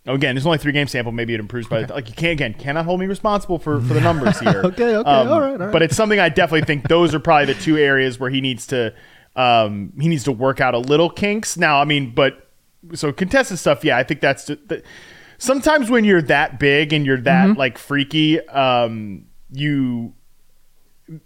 Again, 0.04 0.34
there's 0.34 0.44
only 0.44 0.58
three 0.58 0.72
game 0.72 0.86
sample. 0.88 1.10
Maybe 1.10 1.32
it 1.32 1.40
improves, 1.40 1.66
but 1.68 1.88
like 1.88 2.08
you 2.10 2.14
can't 2.14 2.32
again 2.34 2.52
cannot 2.54 2.84
hold 2.84 3.00
me 3.00 3.06
responsible 3.06 3.58
for 3.58 3.80
for 3.80 3.94
the 3.94 4.00
numbers 4.10 4.38
here. 4.38 4.60
Okay, 4.62 4.94
okay, 4.94 5.10
Um, 5.10 5.28
all 5.28 5.40
right, 5.40 5.52
all 5.52 5.56
right. 5.56 5.72
But 5.72 5.82
it's 5.82 5.96
something 5.96 6.20
I 6.20 6.28
definitely 6.28 6.66
think 6.66 6.86
those 6.86 7.14
are 7.14 7.18
probably 7.18 7.52
the 7.54 7.60
two 7.60 7.78
areas 7.78 8.20
where 8.20 8.28
he 8.30 8.40
needs 8.42 8.66
to 8.68 8.92
um, 9.34 9.92
he 9.98 10.08
needs 10.08 10.24
to 10.24 10.32
work 10.32 10.60
out 10.60 10.74
a 10.74 10.78
little 10.78 11.08
kinks. 11.10 11.56
Now, 11.56 11.80
I 11.80 11.84
mean, 11.86 12.14
but 12.14 12.50
so 12.92 13.10
contested 13.10 13.58
stuff, 13.58 13.84
yeah, 13.84 13.96
I 13.96 14.02
think 14.04 14.20
that's 14.20 14.44
the, 14.44 14.56
the, 14.66 14.82
sometimes 15.38 15.90
when 15.90 16.04
you're 16.04 16.22
that 16.22 16.60
big 16.60 16.92
and 16.92 17.04
you're 17.06 17.22
that 17.22 17.48
Mm-hmm. 17.48 17.58
like 17.58 17.76
freaky, 17.78 18.40
um, 18.48 19.24
you 19.50 20.14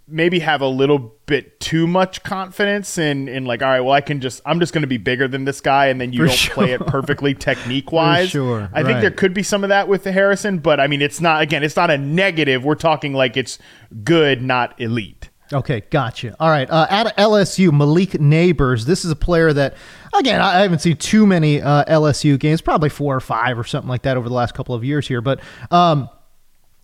maybe 0.07 0.39
have 0.39 0.61
a 0.61 0.67
little 0.67 1.15
bit 1.25 1.59
too 1.59 1.87
much 1.87 2.21
confidence 2.21 2.99
in 2.99 3.27
in 3.27 3.45
like 3.45 3.63
all 3.63 3.69
right 3.69 3.81
well 3.81 3.93
i 3.93 4.01
can 4.01 4.21
just 4.21 4.39
i'm 4.45 4.59
just 4.59 4.73
going 4.73 4.81
to 4.81 4.87
be 4.87 4.97
bigger 4.97 5.27
than 5.27 5.43
this 5.45 5.59
guy 5.59 5.87
and 5.87 5.99
then 5.99 6.13
you 6.13 6.19
For 6.19 6.27
don't 6.27 6.53
play 6.53 6.71
it 6.73 6.85
perfectly 6.85 7.33
technique 7.49 7.91
wise 7.91 8.29
sure, 8.29 8.69
i 8.73 8.83
think 8.83 9.01
there 9.01 9.09
could 9.09 9.33
be 9.33 9.41
some 9.41 9.63
of 9.63 9.69
that 9.69 9.87
with 9.87 10.03
the 10.03 10.11
harrison 10.11 10.59
but 10.59 10.79
i 10.79 10.85
mean 10.85 11.01
it's 11.01 11.19
not 11.19 11.41
again 11.41 11.63
it's 11.63 11.75
not 11.75 11.89
a 11.89 11.97
negative 11.97 12.63
we're 12.63 12.75
talking 12.75 13.13
like 13.13 13.35
it's 13.37 13.57
good 14.03 14.41
not 14.41 14.79
elite 14.79 15.29
Okay, 15.53 15.81
gotcha. 15.89 16.35
All 16.39 16.49
right. 16.49 16.69
Uh, 16.69 16.87
at 16.89 17.17
LSU, 17.17 17.73
Malik 17.73 18.11
Nabers. 18.11 18.85
This 18.85 19.03
is 19.03 19.11
a 19.11 19.15
player 19.15 19.51
that, 19.51 19.75
again, 20.13 20.39
I 20.39 20.59
I 20.59 20.61
haven't 20.61 20.79
seen 20.79 20.95
too 20.95 21.25
many 21.27 21.61
uh, 21.61 21.83
LSU 21.85 22.39
games, 22.39 22.61
probably 22.61 22.87
four 22.89 23.15
or 23.15 23.19
five 23.19 23.59
or 23.59 23.63
something 23.63 23.89
like 23.89 24.03
that 24.03 24.15
over 24.15 24.29
the 24.29 24.35
last 24.35 24.53
couple 24.53 24.75
of 24.75 24.83
years 24.83 25.07
here. 25.07 25.19
But 25.21 25.41
um, 25.69 26.09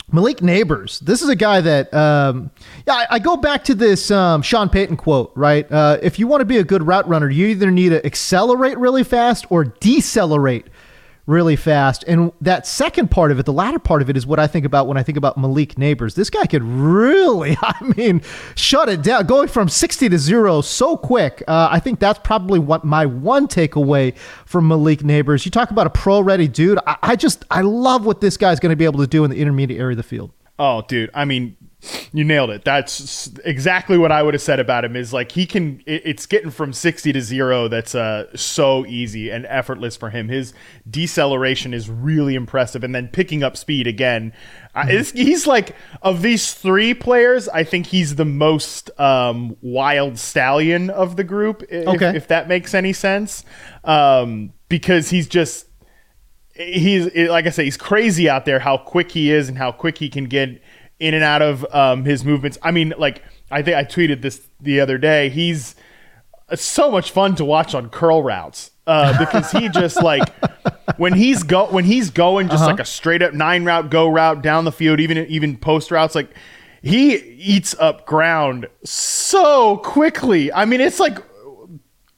Malik 0.09 0.37
Nabers, 0.37 0.99
this 0.99 1.21
is 1.21 1.27
a 1.27 1.35
guy 1.35 1.59
that, 1.59 1.93
um, 1.93 2.49
yeah, 2.87 2.93
I, 2.93 3.07
I 3.11 3.19
go 3.19 3.35
back 3.35 3.65
to 3.65 3.75
this 3.75 4.09
um, 4.09 4.41
Sean 4.41 4.69
Payton 4.69 4.95
quote, 4.95 5.33
right? 5.35 5.69
Uh, 5.69 5.97
if 6.01 6.17
you 6.17 6.27
want 6.27 6.39
to 6.39 6.45
be 6.45 6.59
a 6.59 6.63
good 6.63 6.87
route 6.87 7.05
runner, 7.09 7.29
you 7.29 7.47
either 7.47 7.69
need 7.69 7.89
to 7.89 8.05
accelerate 8.05 8.77
really 8.77 9.03
fast 9.03 9.45
or 9.49 9.65
decelerate 9.65 10.67
really 11.27 11.57
fast. 11.57 12.03
And 12.07 12.31
that 12.41 12.65
second 12.65 13.11
part 13.11 13.31
of 13.31 13.37
it, 13.37 13.45
the 13.45 13.53
latter 13.53 13.77
part 13.77 14.01
of 14.01 14.09
it, 14.09 14.17
is 14.17 14.25
what 14.25 14.39
I 14.39 14.47
think 14.47 14.65
about 14.65 14.87
when 14.87 14.97
I 14.97 15.03
think 15.03 15.17
about 15.17 15.37
Malik 15.37 15.75
Nabers. 15.75 16.15
This 16.15 16.29
guy 16.31 16.45
could 16.47 16.63
really, 16.63 17.55
I 17.61 17.93
mean, 17.95 18.23
shut 18.55 18.89
it 18.89 19.03
down. 19.03 19.27
Going 19.27 19.49
from 19.49 19.69
60 19.69 20.09
to 20.09 20.17
zero 20.17 20.61
so 20.61 20.97
quick. 20.97 21.43
Uh, 21.47 21.67
I 21.69 21.79
think 21.79 21.99
that's 21.99 22.19
probably 22.23 22.57
what 22.57 22.83
my 22.83 23.05
one 23.05 23.47
takeaway 23.47 24.17
from 24.45 24.67
Malik 24.67 24.99
Nabers. 24.99 25.45
You 25.45 25.51
talk 25.51 25.69
about 25.69 25.85
a 25.85 25.91
pro 25.91 26.21
ready 26.21 26.47
dude. 26.47 26.79
I, 26.87 26.97
I 27.03 27.15
just, 27.15 27.45
I 27.51 27.61
love 27.61 28.05
what 28.05 28.21
this 28.21 28.37
guy's 28.37 28.59
going 28.59 28.71
to 28.71 28.77
be 28.77 28.85
able 28.85 29.01
to 29.01 29.07
do 29.07 29.23
in 29.23 29.29
the 29.29 29.37
intermediate 29.37 29.79
area 29.79 29.93
of 29.93 29.97
the 29.97 30.03
field. 30.03 30.31
Oh, 30.57 30.81
dude. 30.87 31.11
I 31.13 31.25
mean, 31.25 31.55
you 32.11 32.23
nailed 32.23 32.49
it. 32.49 32.65
That's 32.65 33.29
exactly 33.45 33.97
what 33.97 34.11
I 34.11 34.23
would 34.23 34.33
have 34.33 34.41
said 34.41 34.59
about 34.59 34.83
him. 34.83 34.95
Is 34.95 35.13
like 35.13 35.31
he 35.31 35.45
can. 35.45 35.83
It's 35.85 36.25
getting 36.25 36.49
from 36.49 36.73
sixty 36.73 37.13
to 37.13 37.21
zero. 37.21 37.67
That's 37.67 37.93
uh 37.93 38.35
so 38.35 38.85
easy 38.87 39.29
and 39.29 39.45
effortless 39.45 39.95
for 39.95 40.09
him. 40.09 40.27
His 40.27 40.53
deceleration 40.89 41.73
is 41.73 41.89
really 41.89 42.33
impressive, 42.35 42.83
and 42.83 42.95
then 42.95 43.07
picking 43.09 43.43
up 43.43 43.55
speed 43.55 43.85
again. 43.85 44.33
I 44.73 44.91
he's 44.91 45.45
like 45.45 45.75
of 46.01 46.21
these 46.23 46.53
three 46.53 46.93
players. 46.93 47.47
I 47.49 47.63
think 47.63 47.87
he's 47.87 48.15
the 48.15 48.25
most 48.25 48.89
um, 48.99 49.55
wild 49.61 50.17
stallion 50.17 50.89
of 50.89 51.15
the 51.15 51.23
group. 51.23 51.63
If, 51.69 51.87
Okay. 51.87 52.15
if 52.15 52.27
that 52.29 52.47
makes 52.47 52.73
any 52.73 52.93
sense, 52.93 53.43
um, 53.83 54.51
because 54.69 55.09
he's 55.09 55.27
just 55.27 55.67
he's 56.53 57.13
like 57.29 57.45
I 57.45 57.49
say, 57.51 57.65
he's 57.65 57.77
crazy 57.77 58.29
out 58.29 58.45
there. 58.45 58.59
How 58.59 58.77
quick 58.77 59.11
he 59.11 59.31
is 59.31 59.47
and 59.49 59.57
how 59.57 59.71
quick 59.71 59.97
he 59.99 60.09
can 60.09 60.25
get 60.25 60.61
in 60.99 61.13
and 61.13 61.23
out 61.23 61.41
of 61.41 61.65
um, 61.73 62.05
his 62.05 62.25
movements. 62.25 62.57
I 62.61 62.71
mean, 62.71 62.93
like 62.97 63.23
I 63.51 63.61
think 63.61 63.77
I 63.77 63.83
tweeted 63.83 64.21
this 64.21 64.41
the 64.59 64.79
other 64.79 64.97
day. 64.97 65.29
He's 65.29 65.75
so 66.55 66.89
much 66.91 67.11
fun 67.11 67.35
to 67.35 67.45
watch 67.45 67.75
on 67.75 67.89
curl 67.89 68.23
routes 68.23 68.71
uh, 68.87 69.17
because 69.17 69.51
he 69.51 69.69
just 69.69 70.01
like 70.01 70.27
when 70.97 71.13
he's 71.13 71.43
go 71.43 71.69
when 71.69 71.85
he's 71.85 72.09
going 72.09 72.49
just 72.49 72.63
like 72.63 72.79
a 72.79 72.85
straight 72.85 73.21
up 73.21 73.33
nine 73.33 73.65
route 73.65 73.89
go 73.89 74.07
route 74.07 74.41
down 74.41 74.65
the 74.65 74.71
field, 74.71 74.99
even 74.99 75.17
even 75.27 75.57
post 75.57 75.91
routes 75.91 76.15
like. 76.15 76.29
He 76.83 77.15
eats 77.15 77.75
up 77.79 78.05
ground 78.05 78.67
so 78.85 79.77
quickly. 79.77 80.53
I 80.53 80.63
mean, 80.63 80.79
it's 80.79 80.99
like 80.99 81.17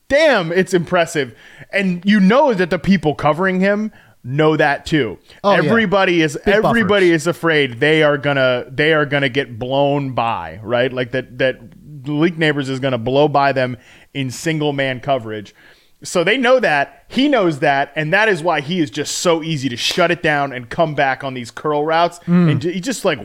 damn, 0.10 0.52
it's 0.52 0.74
impressive. 0.74 1.34
And 1.72 2.04
you 2.04 2.20
know 2.20 2.54
that 2.54 2.70
the 2.70 2.80
people 2.80 3.16
covering 3.16 3.62
him 3.62 3.94
know 4.24 4.58
that 4.58 4.86
too. 4.86 5.18
Oh, 5.44 5.52
yeah. 5.52 5.58
everybody 5.70 6.22
is 6.22 6.38
Big 6.46 6.56
everybody 6.56 7.08
buffers. 7.08 7.22
is 7.22 7.28
afraid 7.28 7.80
they 7.80 8.04
are 8.04 8.18
gonna 8.18 8.66
they 8.70 8.94
are 8.94 9.06
gonna 9.06 9.30
get 9.30 9.58
blown 9.60 10.12
by, 10.14 10.60
right? 10.64 10.92
Like 10.92 11.12
that 11.12 11.38
that 11.38 11.60
Leak 12.06 12.36
Nabers 12.36 12.70
is 12.70 12.80
gonna 12.80 12.98
blow 12.98 13.28
by 13.28 13.52
them 13.52 13.78
in 14.14 14.32
single 14.32 14.74
man 14.74 15.00
coverage. 15.00 15.54
So 16.02 16.24
they 16.24 16.38
know 16.38 16.60
that. 16.62 17.04
He 17.10 17.28
knows 17.28 17.60
that, 17.60 17.92
and 17.96 18.14
that 18.14 18.30
is 18.30 18.42
why 18.42 18.62
he 18.62 18.80
is 18.80 18.90
just 18.90 19.18
so 19.18 19.44
easy 19.44 19.68
to 19.68 19.76
shut 19.76 20.12
it 20.12 20.24
down 20.24 20.54
and 20.54 20.70
come 20.70 20.96
back 20.96 21.24
on 21.26 21.34
these 21.34 21.52
curl 21.52 21.86
routes. 21.86 22.20
Hmm. 22.20 22.50
And 22.50 22.64
he 22.64 22.80
just 22.80 23.04
like 23.04 23.20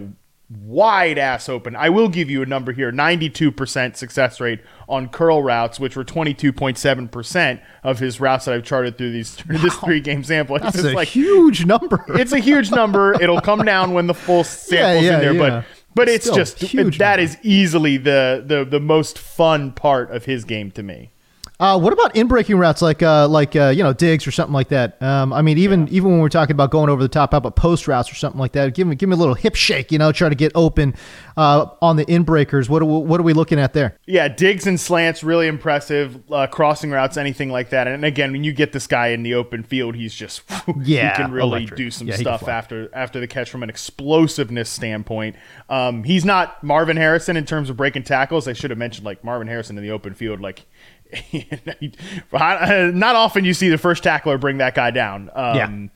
wide 0.63 1.19
ass 1.19 1.49
open. 1.49 1.77
I 1.77 1.89
will 1.91 2.09
give 2.09 2.31
you 2.31 2.43
a 2.43 2.47
number 2.47 2.73
here 2.73 2.93
92% 2.93 3.97
success 3.97 4.41
rate 4.41 4.61
on 4.89 5.09
curl 5.09 5.43
routes, 5.43 5.81
which 5.81 5.97
were 5.97 6.05
22.7% 6.05 7.61
of 7.83 7.99
his 7.99 8.21
routes 8.21 8.45
that 8.45 8.55
I've 8.55 8.65
charted 8.65 8.99
through 8.99 9.13
these 9.13 9.37
this 9.47 9.75
three 9.77 10.01
game 10.01 10.25
sample. 10.25 10.57
It's 10.57 10.65
That's 10.65 10.79
a 10.79 10.93
like 10.93 11.09
huge 11.09 11.65
number. 11.67 12.05
it's 12.09 12.33
a 12.33 12.39
huge 12.39 12.71
number. 12.71 13.15
It'll 13.21 13.41
come 13.41 13.65
down 13.65 13.93
when 13.93 14.07
the 14.07 14.15
full 14.15 14.45
sample's 14.45 15.05
yeah, 15.05 15.15
in 15.15 15.21
there, 15.21 15.35
yeah. 15.35 15.51
but 15.61 15.67
but 15.95 16.09
it's 16.09 16.29
just 16.31 16.59
huge 16.59 16.99
that 16.99 17.19
number. 17.19 17.23
is 17.23 17.39
easily 17.43 17.97
the, 17.97 18.43
the 18.45 18.65
the 18.65 18.81
most 18.81 19.19
fun 19.19 19.73
part 19.73 20.11
of 20.11 20.25
his 20.25 20.45
game 20.45 20.71
to 20.73 20.83
me. 20.83 21.14
Uh, 21.61 21.79
what 21.79 21.93
about 21.93 22.17
in 22.17 22.27
breaking 22.27 22.59
routes 22.59 22.83
like 22.83 23.01
uh, 23.01 23.29
like 23.29 23.55
uh, 23.55 23.69
you 23.69 23.81
know 23.83 23.93
digs 23.93 24.27
or 24.27 24.33
something 24.33 24.53
like 24.53 24.69
that? 24.69 25.01
Um, 25.01 25.33
I 25.33 25.41
mean, 25.41 25.57
even 25.57 25.89
even 25.89 26.11
when 26.11 26.19
we're 26.21 26.29
talking 26.29 26.53
about 26.53 26.73
going 26.73 26.91
over 26.91 27.01
the 27.01 27.09
top, 27.09 27.31
how 27.31 27.39
about 27.39 27.55
post 27.55 27.87
routes 27.87 28.11
or 28.11 28.17
something 28.17 28.41
like 28.41 28.53
that? 28.53 28.75
Give 28.75 28.89
me 28.89 28.97
give 28.97 29.09
me 29.09 29.15
a 29.15 29.17
little 29.17 29.35
hip 29.35 29.55
shake, 29.55 29.93
you 29.93 29.99
know, 29.99 30.11
try 30.11 30.29
to 30.29 30.35
get 30.35 30.51
open 30.57 30.97
uh, 31.37 31.67
on 31.81 31.95
the 31.97 32.05
in 32.13 32.25
breakers. 32.25 32.69
What 32.69 32.83
are, 32.83 32.87
we- 32.87 33.07
what 33.07 33.21
are 33.21 33.23
we 33.23 33.35
looking 33.35 33.61
at 33.61 33.73
there? 33.73 33.97
Yeah, 34.05 34.27
digs 34.27 34.67
and 34.67 34.81
slants 34.81 35.23
really 35.23 35.47
impressive. 35.47 36.21
Uh, 36.31 36.49
crossing 36.49 36.91
routes, 36.91 37.17
anything 37.17 37.51
like 37.51 37.71
that. 37.71 37.87
And 37.87 38.05
again, 38.05 38.33
when 38.33 38.43
you 38.43 38.53
get 38.53 38.73
this 38.73 38.89
guy 38.89 39.09
in 39.09 39.23
the 39.23 39.35
open 39.35 39.63
field, 39.63 39.95
he's 39.95 40.13
just 40.13 40.43
Yeah, 40.83 41.11
he 41.17 41.23
can 41.23 41.31
really 41.31 41.47
electric. 41.59 41.79
do 41.79 41.91
some 41.93 42.09
Yeah, 42.09 42.17
stuff 42.17 42.49
after 42.49 42.91
after 42.93 43.21
the 43.21 43.29
catch 43.29 43.49
from 43.49 43.63
an 43.63 43.71
explosiveness 43.71 44.69
standpoint. 44.69 45.37
Um, 45.71 46.03
he's 46.03 46.25
not 46.25 46.65
Marvin 46.65 46.97
Harrison 46.97 47.37
in 47.37 47.47
terms 47.47 47.71
of 47.71 47.77
breaking 47.77 48.03
tackles. 48.03 48.49
I 48.49 48.55
should 48.55 48.71
have 48.71 48.79
mentioned 48.79 49.05
like 49.07 49.23
Marvin 49.23 49.47
Harrison 49.47 49.79
in 49.79 49.85
the 49.85 49.93
open 49.93 50.15
field, 50.15 50.41
like. 50.41 50.67
not 52.33 53.17
often 53.17 53.45
you 53.45 53.55
see 53.55 53.69
the 53.69 53.79
first 53.79 54.03
tackler 54.03 54.39
bring 54.39 54.59
that 54.59 54.75
guy 54.75 54.91
down. 54.91 55.31
Um, 55.35 55.91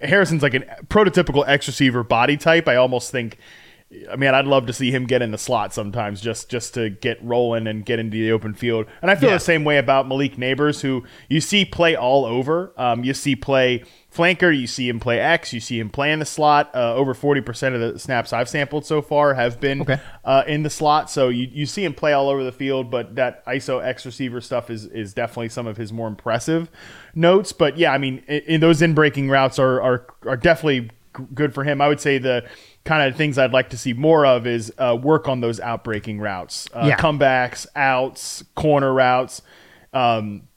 Harrison's 0.00 0.42
like 0.42 0.54
a 0.54 0.60
prototypical 0.86 1.46
X 1.46 1.66
receiver 1.66 2.02
body 2.02 2.36
type. 2.36 2.68
I 2.68 2.76
almost 2.76 3.10
think 3.10 3.38
I 4.10 4.16
mean, 4.16 4.34
I'd 4.34 4.46
love 4.46 4.66
to 4.66 4.72
see 4.72 4.90
him 4.90 5.06
get 5.06 5.22
in 5.22 5.30
the 5.30 5.38
slot 5.38 5.72
sometimes, 5.74 6.20
just 6.20 6.48
just 6.50 6.74
to 6.74 6.90
get 6.90 7.22
rolling 7.22 7.66
and 7.66 7.84
get 7.84 7.98
into 7.98 8.16
the 8.16 8.32
open 8.32 8.54
field. 8.54 8.86
And 9.02 9.10
I 9.10 9.14
feel 9.14 9.30
Yeah. 9.30 9.36
the 9.36 9.40
same 9.40 9.64
way 9.64 9.78
about 9.78 10.08
Malik 10.08 10.36
Nabers, 10.36 10.80
who 10.80 11.04
you 11.28 11.40
see 11.40 11.64
play 11.64 11.94
all 11.96 12.24
over. 12.24 12.72
Um, 12.76 13.04
you 13.04 13.14
see 13.14 13.36
play 13.36 13.84
flanker, 14.14 14.56
you 14.56 14.66
see 14.66 14.88
him 14.88 15.00
play 15.00 15.18
X, 15.20 15.52
you 15.52 15.58
see 15.60 15.78
him 15.80 15.90
play 15.90 16.12
in 16.12 16.18
the 16.18 16.24
slot. 16.24 16.70
Uh, 16.74 16.94
over 16.94 17.14
forty 17.14 17.40
percent 17.40 17.74
of 17.74 17.80
the 17.80 17.98
snaps 17.98 18.32
I've 18.32 18.48
sampled 18.48 18.84
so 18.86 19.02
far 19.02 19.34
have 19.34 19.60
been 19.60 19.82
Okay. 19.82 20.00
uh, 20.24 20.44
in 20.46 20.62
the 20.62 20.70
slot. 20.70 21.10
So 21.10 21.28
you, 21.28 21.48
you 21.50 21.66
see 21.66 21.84
him 21.84 21.94
play 21.94 22.12
all 22.12 22.28
over 22.28 22.42
the 22.44 22.52
field, 22.52 22.90
but 22.90 23.14
that 23.16 23.44
ISO 23.46 23.84
X 23.84 24.04
receiver 24.06 24.40
stuff 24.40 24.70
is 24.70 24.86
is 24.86 25.14
definitely 25.14 25.48
some 25.50 25.66
of 25.66 25.76
his 25.76 25.92
more 25.92 26.08
impressive 26.08 26.70
notes. 27.14 27.52
But 27.52 27.76
yeah, 27.78 27.92
I 27.92 27.98
mean, 27.98 28.22
in, 28.28 28.40
in 28.46 28.60
those 28.60 28.82
in 28.82 28.94
breaking 28.94 29.30
routes 29.30 29.58
are 29.58 29.80
are 29.80 30.06
are 30.26 30.36
definitely 30.36 30.90
good 31.32 31.54
for 31.54 31.62
him. 31.62 31.80
I 31.80 31.86
would 31.88 32.00
say 32.00 32.18
the 32.18 32.44
kind 32.84 33.08
of 33.10 33.16
things 33.16 33.38
I'd 33.38 33.52
like 33.52 33.70
to 33.70 33.78
see 33.78 33.92
more 33.94 34.26
of 34.26 34.46
is 34.46 34.72
uh, 34.78 34.96
work 35.00 35.28
on 35.28 35.40
those 35.40 35.58
outbreaking 35.60 36.20
routes, 36.20 36.68
uh, 36.74 36.84
Yeah. 36.88 36.96
comebacks, 36.96 37.66
outs, 37.74 38.44
corner 38.54 38.92
routes. 38.92 39.40
Um, 39.92 40.48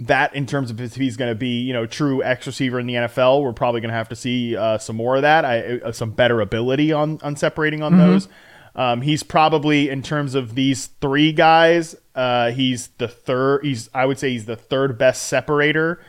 that 0.00 0.34
in 0.34 0.46
terms 0.46 0.70
of 0.70 0.80
if 0.80 0.96
he's 0.96 1.16
going 1.16 1.30
to 1.30 1.34
be, 1.36 1.60
you 1.60 1.72
know, 1.72 1.86
true 1.86 2.22
X 2.24 2.46
receiver 2.46 2.80
in 2.80 2.86
the 2.86 2.94
NFL, 2.94 3.42
we're 3.42 3.52
probably 3.52 3.80
going 3.80 3.90
to 3.90 3.96
have 3.96 4.08
to 4.08 4.16
see 4.16 4.56
uh, 4.56 4.76
some 4.78 4.96
more 4.96 5.16
of 5.16 5.22
that. 5.22 5.44
I, 5.44 5.78
uh, 5.78 5.92
some 5.92 6.10
better 6.10 6.40
ability 6.40 6.92
on 6.92 7.20
on 7.22 7.36
separating 7.36 7.82
on 7.82 7.96
those. 7.98 8.26
Um, 8.74 9.02
he's 9.02 9.22
probably 9.22 9.88
in 9.90 10.02
terms 10.02 10.34
of 10.34 10.54
these 10.56 10.86
three 11.00 11.30
guys, 11.32 11.94
uh, 12.16 12.50
he's 12.50 12.88
the 12.98 13.06
third. 13.06 13.64
He's 13.64 13.88
I 13.94 14.06
would 14.06 14.18
say 14.18 14.30
he's 14.30 14.46
the 14.46 14.56
third 14.56 14.98
best 14.98 15.24
separator. 15.28 16.00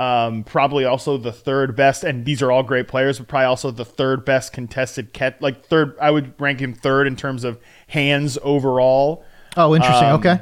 Um, 0.00 0.44
probably 0.44 0.86
also 0.86 1.18
the 1.18 1.30
third 1.30 1.76
best, 1.76 2.04
and 2.04 2.24
these 2.24 2.40
are 2.40 2.50
all 2.50 2.62
great 2.62 2.88
players, 2.88 3.18
but 3.18 3.28
probably 3.28 3.44
also 3.44 3.70
the 3.70 3.84
third 3.84 4.24
best 4.24 4.50
contested 4.50 5.12
catch. 5.12 5.36
Like 5.40 5.66
third, 5.66 5.94
I 6.00 6.10
would 6.10 6.40
rank 6.40 6.58
him 6.58 6.72
third 6.72 7.06
in 7.06 7.16
terms 7.16 7.44
of 7.44 7.58
hands 7.86 8.38
overall. 8.42 9.22
Oh, 9.58 9.74
interesting. 9.74 10.08
Um, 10.08 10.20
okay. 10.20 10.40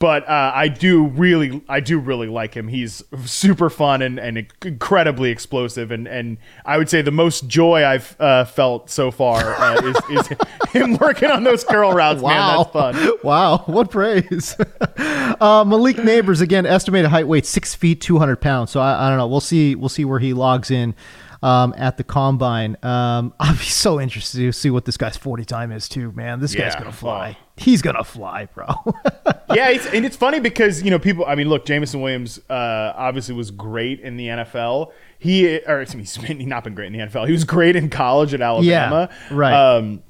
But 0.00 0.26
uh, 0.26 0.52
I 0.54 0.68
do 0.68 1.08
really, 1.08 1.60
I 1.68 1.80
do 1.80 1.98
really 1.98 2.26
like 2.26 2.54
him. 2.54 2.68
He's 2.68 3.04
super 3.26 3.68
fun 3.68 4.00
and, 4.00 4.18
and 4.18 4.46
incredibly 4.64 5.30
explosive, 5.30 5.90
and, 5.90 6.08
and 6.08 6.38
I 6.64 6.78
would 6.78 6.88
say 6.88 7.02
the 7.02 7.10
most 7.10 7.48
joy 7.48 7.84
I've 7.84 8.16
uh, 8.18 8.46
felt 8.46 8.88
so 8.88 9.10
far 9.10 9.36
uh, 9.54 9.74
is, 9.82 9.96
is 10.08 10.38
him 10.70 10.96
working 10.96 11.30
on 11.30 11.44
those 11.44 11.64
curl 11.64 11.92
routes. 11.92 12.22
Man, 12.22 12.30
Wow. 12.30 12.62
that's 12.62 12.72
fun. 12.72 13.10
Wow, 13.22 13.58
what 13.66 13.90
praise. 13.90 14.56
uh, 14.96 15.64
Malik 15.66 15.96
Nabers, 15.96 16.40
again, 16.40 16.64
estimated 16.64 17.10
height 17.10 17.28
weight, 17.28 17.44
six 17.44 17.74
feet, 17.74 18.00
200 18.00 18.36
pounds. 18.40 18.70
So 18.70 18.80
I, 18.80 19.06
I 19.06 19.08
don't 19.10 19.18
know. 19.18 19.26
We'll 19.28 19.40
see. 19.40 19.74
We'll 19.74 19.90
see 19.90 20.06
where 20.06 20.18
he 20.18 20.32
logs 20.32 20.70
in 20.70 20.94
um, 21.42 21.74
at 21.76 21.96
the 21.96 22.04
combine. 22.04 22.76
Um, 22.82 23.32
I'll 23.40 23.52
be 23.54 23.64
so 23.64 24.00
interested 24.00 24.38
to 24.38 24.52
see 24.52 24.70
what 24.70 24.84
this 24.84 24.96
guy's 24.96 25.16
40 25.16 25.44
time 25.44 25.72
is, 25.72 25.88
too, 25.88 26.12
man. 26.12 26.40
This 26.40 26.54
guy's 26.54 26.74
going 26.74 26.86
to 26.86 26.92
fly. 26.92 27.36
He's 27.56 27.82
going 27.82 27.96
to 27.96 28.04
fly, 28.04 28.46
bro. 28.54 28.66
yeah, 29.54 29.68
it's, 29.68 29.86
and 29.86 30.06
it's 30.06 30.16
funny 30.16 30.40
because 30.40 30.82
you 30.82 30.90
know 30.90 30.98
people. 30.98 31.26
I 31.26 31.34
mean, 31.34 31.48
look, 31.48 31.66
Jameson 31.66 32.00
Williams 32.00 32.38
uh, 32.48 32.94
obviously 32.96 33.34
was 33.34 33.50
great 33.50 34.00
in 34.00 34.16
the 34.16 34.28
NFL. 34.28 34.92
He 35.18 35.58
or 35.66 35.82
excuse 35.82 35.94
me, 35.94 36.00
he's 36.04 36.28
been- 36.28 36.38
he's 36.40 36.46
not 36.48 36.64
been 36.64 36.74
great 36.74 36.86
in 36.86 36.92
the 36.94 37.00
NFL. 37.00 37.26
He 37.26 37.32
was 37.32 37.44
great 37.44 37.76
in 37.76 37.90
college 37.90 38.32
at 38.32 38.40
Alabama. 38.40 39.10
right. 39.30 39.52
Um, 39.76 40.02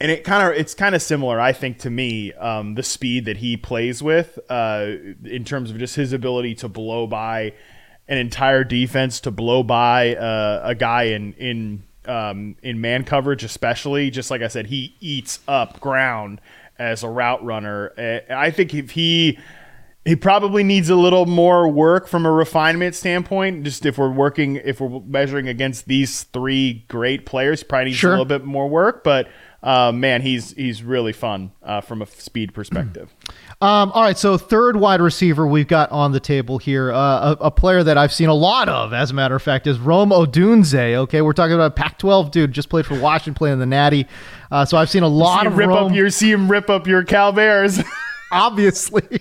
and 0.00 0.10
it 0.10 0.24
kind 0.24 0.48
of 0.48 0.58
it's 0.58 0.74
kind 0.74 0.96
of 0.96 1.02
similar, 1.02 1.38
I 1.40 1.52
think, 1.52 1.78
to 1.80 1.90
me, 1.90 2.32
um, 2.32 2.74
the 2.74 2.82
speed 2.82 3.24
that 3.26 3.36
he 3.36 3.56
plays 3.56 4.02
with, 4.02 4.36
uh, 4.50 4.86
in 5.24 5.44
terms 5.44 5.70
of 5.70 5.78
just 5.78 5.94
his 5.94 6.12
ability 6.12 6.56
to 6.56 6.68
blow 6.68 7.06
by 7.06 7.52
an 8.12 8.18
entire 8.18 8.62
defense, 8.62 9.20
to 9.20 9.30
blow 9.30 9.62
by 9.62 10.14
uh, 10.14 10.60
a 10.64 10.74
guy 10.74 11.04
in 11.04 11.32
in 11.34 11.82
um, 12.04 12.56
in 12.62 12.80
man 12.80 13.04
coverage, 13.04 13.42
especially. 13.42 14.10
Just 14.10 14.30
like 14.30 14.42
I 14.42 14.48
said, 14.48 14.66
he 14.66 14.94
eats 15.00 15.40
up 15.48 15.80
ground 15.80 16.40
as 16.78 17.02
a 17.02 17.08
route 17.08 17.42
runner. 17.44 17.92
Uh, 17.96 18.34
I 18.34 18.50
think 18.50 18.74
if 18.74 18.90
he 18.90 19.38
he 20.04 20.16
probably 20.16 20.64
needs 20.64 20.90
a 20.90 20.96
little 20.96 21.26
more 21.26 21.68
work 21.68 22.08
from 22.08 22.26
a 22.26 22.30
refinement 22.30 22.94
standpoint. 22.96 23.62
Just 23.64 23.86
if 23.86 23.96
we're 23.98 24.10
working, 24.10 24.56
if 24.56 24.80
we're 24.80 25.00
measuring 25.06 25.48
against 25.48 25.86
these 25.86 26.24
three 26.24 26.84
great 26.88 27.24
players, 27.24 27.62
probably 27.62 27.86
needs 27.86 27.98
Sure. 27.98 28.10
a 28.10 28.14
little 28.14 28.24
bit 28.24 28.44
more 28.44 28.68
work. 28.68 29.04
But 29.04 29.28
uh, 29.62 29.92
man, 29.92 30.20
he's 30.22 30.50
he's 30.52 30.82
really 30.82 31.12
fun 31.12 31.52
uh, 31.62 31.80
from 31.80 32.02
a 32.02 32.06
speed 32.06 32.52
perspective. 32.52 33.14
Um, 33.62 33.92
all 33.92 34.02
right, 34.02 34.18
so 34.18 34.36
third 34.36 34.74
wide 34.74 35.00
receiver 35.00 35.46
we've 35.46 35.68
got 35.68 35.90
on 35.92 36.10
the 36.10 36.18
table 36.18 36.58
here, 36.58 36.92
uh, 36.92 37.36
a, 37.40 37.44
a 37.44 37.50
player 37.52 37.84
that 37.84 37.96
I've 37.96 38.12
seen 38.12 38.28
a 38.28 38.34
lot 38.34 38.68
of, 38.68 38.92
as 38.92 39.12
a 39.12 39.14
matter 39.14 39.36
of 39.36 39.42
fact, 39.42 39.68
is 39.68 39.78
Rome 39.78 40.10
Odunze. 40.10 40.94
Okay, 40.94 41.22
we're 41.22 41.32
talking 41.32 41.54
about 41.54 41.70
a 41.70 41.74
Pac-12 41.74 42.32
dude, 42.32 42.50
just 42.50 42.68
played 42.68 42.86
for 42.86 42.98
Washington, 42.98 43.34
playing 43.34 43.60
the 43.60 43.66
Natty. 43.66 44.08
Uh, 44.50 44.64
so 44.64 44.76
I've 44.76 44.90
seen 44.90 45.04
a 45.04 45.08
lot 45.08 45.46
of 45.46 45.56
rip 45.56 45.68
Rome. 45.68 45.92
up 45.92 45.96
your 45.96 46.10
see 46.10 46.32
him 46.32 46.50
rip 46.50 46.68
up 46.70 46.88
your 46.88 47.04
Cal 47.04 47.30
Bears. 47.30 47.80
obviously. 48.32 49.20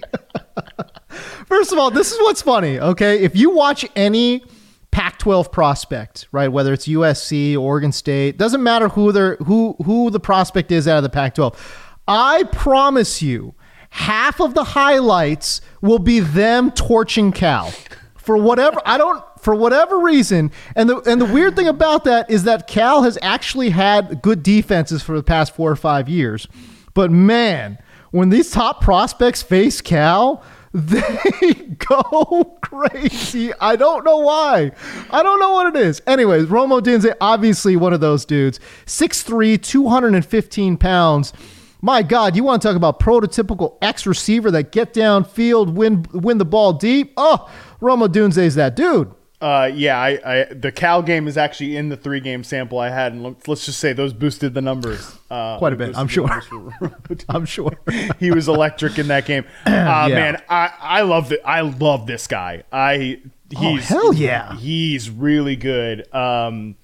First 1.46 1.72
of 1.72 1.78
all, 1.78 1.92
this 1.92 2.12
is 2.12 2.18
what's 2.22 2.42
funny, 2.42 2.80
okay? 2.80 3.20
If 3.20 3.36
you 3.36 3.52
watch 3.52 3.86
any 3.96 4.44
Pac 4.90 5.20
12 5.20 5.52
prospect, 5.52 6.28
right, 6.32 6.48
whether 6.48 6.74
it's 6.74 6.88
USC, 6.88 7.58
Oregon 7.58 7.92
State, 7.92 8.38
doesn't 8.38 8.64
matter 8.64 8.90
who 8.90 9.12
they're 9.12 9.36
who 9.36 9.76
who 9.86 10.10
the 10.10 10.20
prospect 10.20 10.72
is 10.72 10.88
out 10.88 10.98
of 10.98 11.04
the 11.04 11.10
Pac 11.10 11.36
12. 11.36 11.90
I 12.08 12.44
promise 12.52 13.22
you, 13.22 13.54
half 13.92 14.40
of 14.40 14.54
the 14.54 14.64
highlights 14.64 15.62
will 15.82 16.00
be 16.00 16.20
them 16.20 16.72
torching 16.72 17.32
Cal. 17.32 17.72
For 18.16 18.38
whatever 18.38 18.82
I 18.86 18.98
don't 18.98 19.24
for 19.40 19.56
whatever 19.56 20.00
reason, 20.00 20.52
and 20.76 20.90
the 20.90 20.98
and 21.10 21.20
the 21.20 21.26
weird 21.26 21.56
thing 21.56 21.68
about 21.68 22.04
that 22.04 22.30
is 22.30 22.44
that 22.44 22.68
Cal 22.68 23.04
has 23.04 23.18
actually 23.22 23.72
had 23.72 24.22
good 24.22 24.44
defenses 24.44 25.02
for 25.02 25.16
the 25.16 25.24
past 25.24 25.56
four 25.56 25.72
or 25.72 25.76
five 25.76 26.08
years. 26.08 26.48
But 26.94 27.12
man, 27.12 27.80
when 28.12 28.30
these 28.30 28.52
top 28.52 28.82
prospects 28.82 29.42
face 29.42 29.82
Cal, 29.82 30.44
they 30.74 31.54
go 31.78 32.58
crazy. 32.62 33.52
I 33.60 33.76
don't 33.76 34.06
know 34.06 34.20
why. 34.20 34.72
I 35.10 35.24
don't 35.24 35.40
know 35.40 35.52
what 35.52 35.76
it 35.76 35.82
is. 35.82 36.02
Anyways, 36.08 36.46
Rome 36.46 36.70
Odunze, 36.70 37.14
obviously 37.20 37.76
one 37.76 37.92
of 37.92 38.00
those 38.00 38.24
dudes. 38.24 38.60
6'3, 38.86 39.62
215 39.62 40.78
pounds. 40.78 41.34
My 41.82 42.04
God, 42.04 42.36
you 42.36 42.44
want 42.44 42.62
to 42.62 42.68
talk 42.68 42.76
about 42.78 43.00
prototypical 43.00 43.78
X 43.82 44.06
receiver 44.06 44.52
that 44.52 44.72
get 44.72 44.94
downfield, 44.94 45.74
win 45.74 46.06
win 46.14 46.38
the 46.38 46.46
ball 46.46 46.74
deep? 46.74 47.14
Oh, 47.18 47.50
Rome 47.80 48.02
Odunze 48.02 48.38
is 48.38 48.56
that 48.56 48.76
dude. 48.76 49.12
Uh, 49.42 49.72
yeah, 49.74 50.00
I, 50.00 50.20
I 50.42 50.44
the 50.54 50.72
Cal 50.72 51.02
game 51.02 51.28
is 51.28 51.36
actually 51.36 51.76
in 51.76 51.90
the 51.90 51.98
three 51.98 52.20
game 52.20 52.44
sample 52.44 52.78
I 52.78 52.90
had, 52.90 53.14
and 53.14 53.24
let's, 53.24 53.48
let's 53.48 53.66
just 53.66 53.80
say 53.80 53.92
those 53.92 54.14
boosted 54.14 54.54
the 54.54 54.62
numbers 54.62 55.18
uh, 55.32 55.58
Quite 55.58 55.74
a 55.74 55.76
bit, 55.76 55.98
I'm 55.98 56.08
sure. 56.08 56.28
numbers 56.28 56.46
for 56.46 56.56
Romo 56.82 57.26
I'm 57.30 57.46
sure. 57.46 57.80
he 58.20 58.30
was 58.30 58.48
electric 58.48 59.00
in 59.00 59.08
that 59.08 59.26
game. 59.26 59.46
Uh, 59.66 60.08
Yeah. 60.10 60.16
Man, 60.16 60.42
I 60.48 60.72
I 60.80 61.02
love 61.02 61.32
it. 61.32 61.42
I 61.44 61.62
love 61.62 62.06
this 62.06 62.28
guy. 62.28 62.64
I 62.72 63.20
he's 63.50 63.92
Oh, 63.92 64.12
hell 64.12 64.14
yeah. 64.14 64.56
he's 64.58 65.10
really 65.10 65.56
good. 65.56 66.14
Um, 66.14 66.76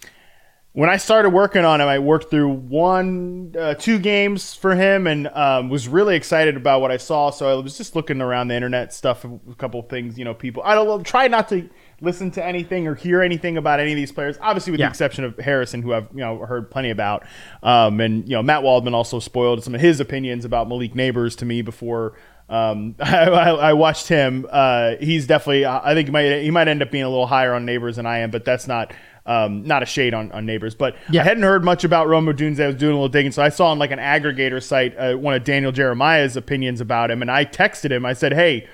when 0.78 0.92
I 0.92 0.98
started 0.98 1.32
working 1.32 1.66
on 1.66 1.82
him, 1.82 1.88
I 1.88 1.98
worked 1.98 2.30
through 2.30 2.50
one, 2.50 3.52
uh, 3.60 3.74
two 3.74 3.98
games 3.98 4.54
for 4.54 4.76
him, 4.76 5.08
and 5.08 5.28
um, 5.30 5.70
was 5.70 5.88
really 5.88 6.16
excited 6.16 6.56
about 6.56 6.82
what 6.82 6.92
I 6.92 6.98
saw. 6.98 7.32
So 7.32 7.50
I 7.50 7.60
was 7.60 7.76
just 7.80 7.96
looking 7.96 8.22
around 8.22 8.50
the 8.50 8.54
internet 8.54 8.94
stuff, 8.94 9.26
a 9.26 9.40
couple 9.58 9.82
things, 9.82 10.20
you 10.20 10.24
know, 10.24 10.36
people. 10.36 10.62
I 10.64 10.76
don't 10.76 11.04
try 11.04 11.28
not 11.30 11.50
to 11.50 11.68
listen 12.00 12.30
to 12.30 12.46
anything 12.46 12.86
or 12.86 12.94
hear 12.94 13.24
anything 13.24 13.58
about 13.58 13.80
any 13.80 13.92
of 13.94 13.96
these 13.96 14.12
players. 14.12 14.38
Obviously, 14.40 14.70
with 14.70 14.80
Yeah. 14.80 14.86
the 14.86 14.92
exception 14.92 15.24
of 15.24 15.36
Harrison, 15.40 15.82
who 15.82 15.96
I've 15.96 16.10
you 16.14 16.20
know 16.20 16.38
heard 16.46 16.70
plenty 16.70 16.92
about, 16.92 17.26
um, 17.64 18.00
and 18.00 18.30
you 18.30 18.36
know 18.36 18.44
Matt 18.44 18.62
Waldman 18.62 18.94
also 18.94 19.18
spoiled 19.18 19.64
some 19.64 19.74
of 19.74 19.82
his 19.82 20.00
opinions 20.00 20.46
about 20.46 20.70
Malik 20.70 20.94
Nabers 20.94 21.36
to 21.38 21.46
me 21.46 21.64
before. 21.64 22.14
Um, 22.50 22.94
I, 23.02 23.26
I, 23.26 23.50
I 23.70 23.74
watched 23.74 24.10
him. 24.10 24.46
Uh, 24.48 24.92
he's 25.00 25.26
definitely. 25.26 25.66
I 25.66 25.96
think 25.96 26.10
he 26.10 26.12
might 26.12 26.42
he 26.44 26.52
might 26.52 26.68
end 26.68 26.84
up 26.84 26.92
being 26.92 27.04
a 27.04 27.10
little 27.10 27.26
higher 27.26 27.56
on 27.56 27.66
Nabers 27.66 27.96
than 27.96 28.06
I 28.06 28.20
am, 28.20 28.30
but 28.30 28.46
that's 28.46 28.68
not. 28.68 28.94
Um, 29.28 29.64
not 29.64 29.84
a 29.84 29.86
shade 29.86 30.14
on, 30.14 30.32
on 30.32 30.46
Nabers, 30.48 30.78
but 30.78 30.96
Yeah. 31.12 31.22
I 31.22 31.26
hadn't 31.26 31.44
heard 31.44 31.64
much 31.64 31.84
about 31.84 32.08
Rome 32.08 32.28
Odunze. 32.28 32.64
I 32.64 32.68
was 32.68 32.78
doing 32.78 32.94
a 32.94 32.96
little 32.96 33.10
digging, 33.10 33.34
so 33.34 33.44
I 33.44 33.50
saw 33.50 33.68
on 33.72 33.78
like 33.78 33.92
an 33.92 34.00
aggregator 34.00 34.64
site 34.64 34.98
uh, 34.98 35.16
one 35.16 35.34
of 35.36 35.44
Daniel 35.44 35.74
Jeremiah's 35.74 36.38
opinions 36.38 36.80
about 36.80 37.12
him, 37.12 37.22
and 37.22 37.30
I 37.30 37.44
texted 37.44 37.92
him. 37.92 38.06
I 38.06 38.14
said, 38.14 38.34
"Hey, 38.34 38.68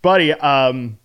buddy, 0.00 0.32
um, 0.32 0.98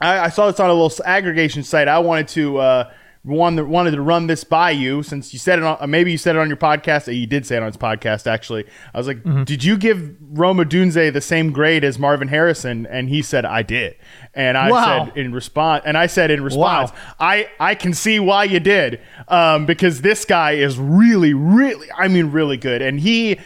I, 0.00 0.20
I 0.20 0.28
saw 0.28 0.46
this 0.50 0.60
on 0.60 0.70
a 0.70 0.72
little 0.74 0.92
aggregation 1.04 1.62
site. 1.64 1.88
I 1.88 1.98
wanted 1.98 2.28
to 2.28 2.58
uh, 2.58 2.90
one 3.22 3.68
wanted 3.68 3.90
to 3.90 4.00
run 4.00 4.28
this 4.28 4.44
by 4.44 4.70
you 4.70 5.02
since 5.02 5.32
you 5.34 5.38
said 5.38 5.58
it 5.58 5.64
on 5.64 5.90
maybe 5.90 6.10
you 6.10 6.16
said 6.16 6.36
it 6.36 6.38
on 6.38 6.48
your 6.48 6.56
podcast. 6.56 7.06
Uh, 7.06 7.10
You 7.10 7.26
did 7.26 7.44
say 7.44 7.56
it 7.56 7.60
on 7.62 7.66
his 7.66 7.76
podcast 7.76 8.26
actually. 8.26 8.64
I 8.94 8.98
was 8.98 9.06
like, 9.06 9.22
did 9.44 9.62
you 9.62 9.76
give 9.76 10.16
Rome 10.22 10.56
Odunze 10.56 11.12
the 11.12 11.20
same 11.20 11.52
grade 11.52 11.84
as 11.84 11.98
Marvin 11.98 12.28
Harrison? 12.28 12.86
And 12.86 13.10
he 13.10 13.20
said 13.20 13.44
I 13.44 13.62
did. 13.62 13.96
And 14.34 14.56
I 14.56 14.70
Wow. 14.70 15.04
said 15.06 15.16
in 15.16 15.32
response, 15.32 15.82
and 15.84 15.98
I 15.98 16.06
said 16.06 16.30
in 16.30 16.42
response, 16.44 16.92
Wow. 16.92 16.96
I 17.18 17.48
I 17.58 17.74
can 17.74 17.92
see 17.94 18.20
why 18.20 18.44
you 18.44 18.60
did, 18.60 19.00
um, 19.28 19.66
because 19.66 20.02
this 20.02 20.24
guy 20.24 20.52
is 20.52 20.78
really 20.78 21.34
really 21.34 21.88
I 21.96 22.08
mean 22.08 22.30
really 22.30 22.56
good, 22.56 22.82
and 22.82 23.00
he. 23.00 23.38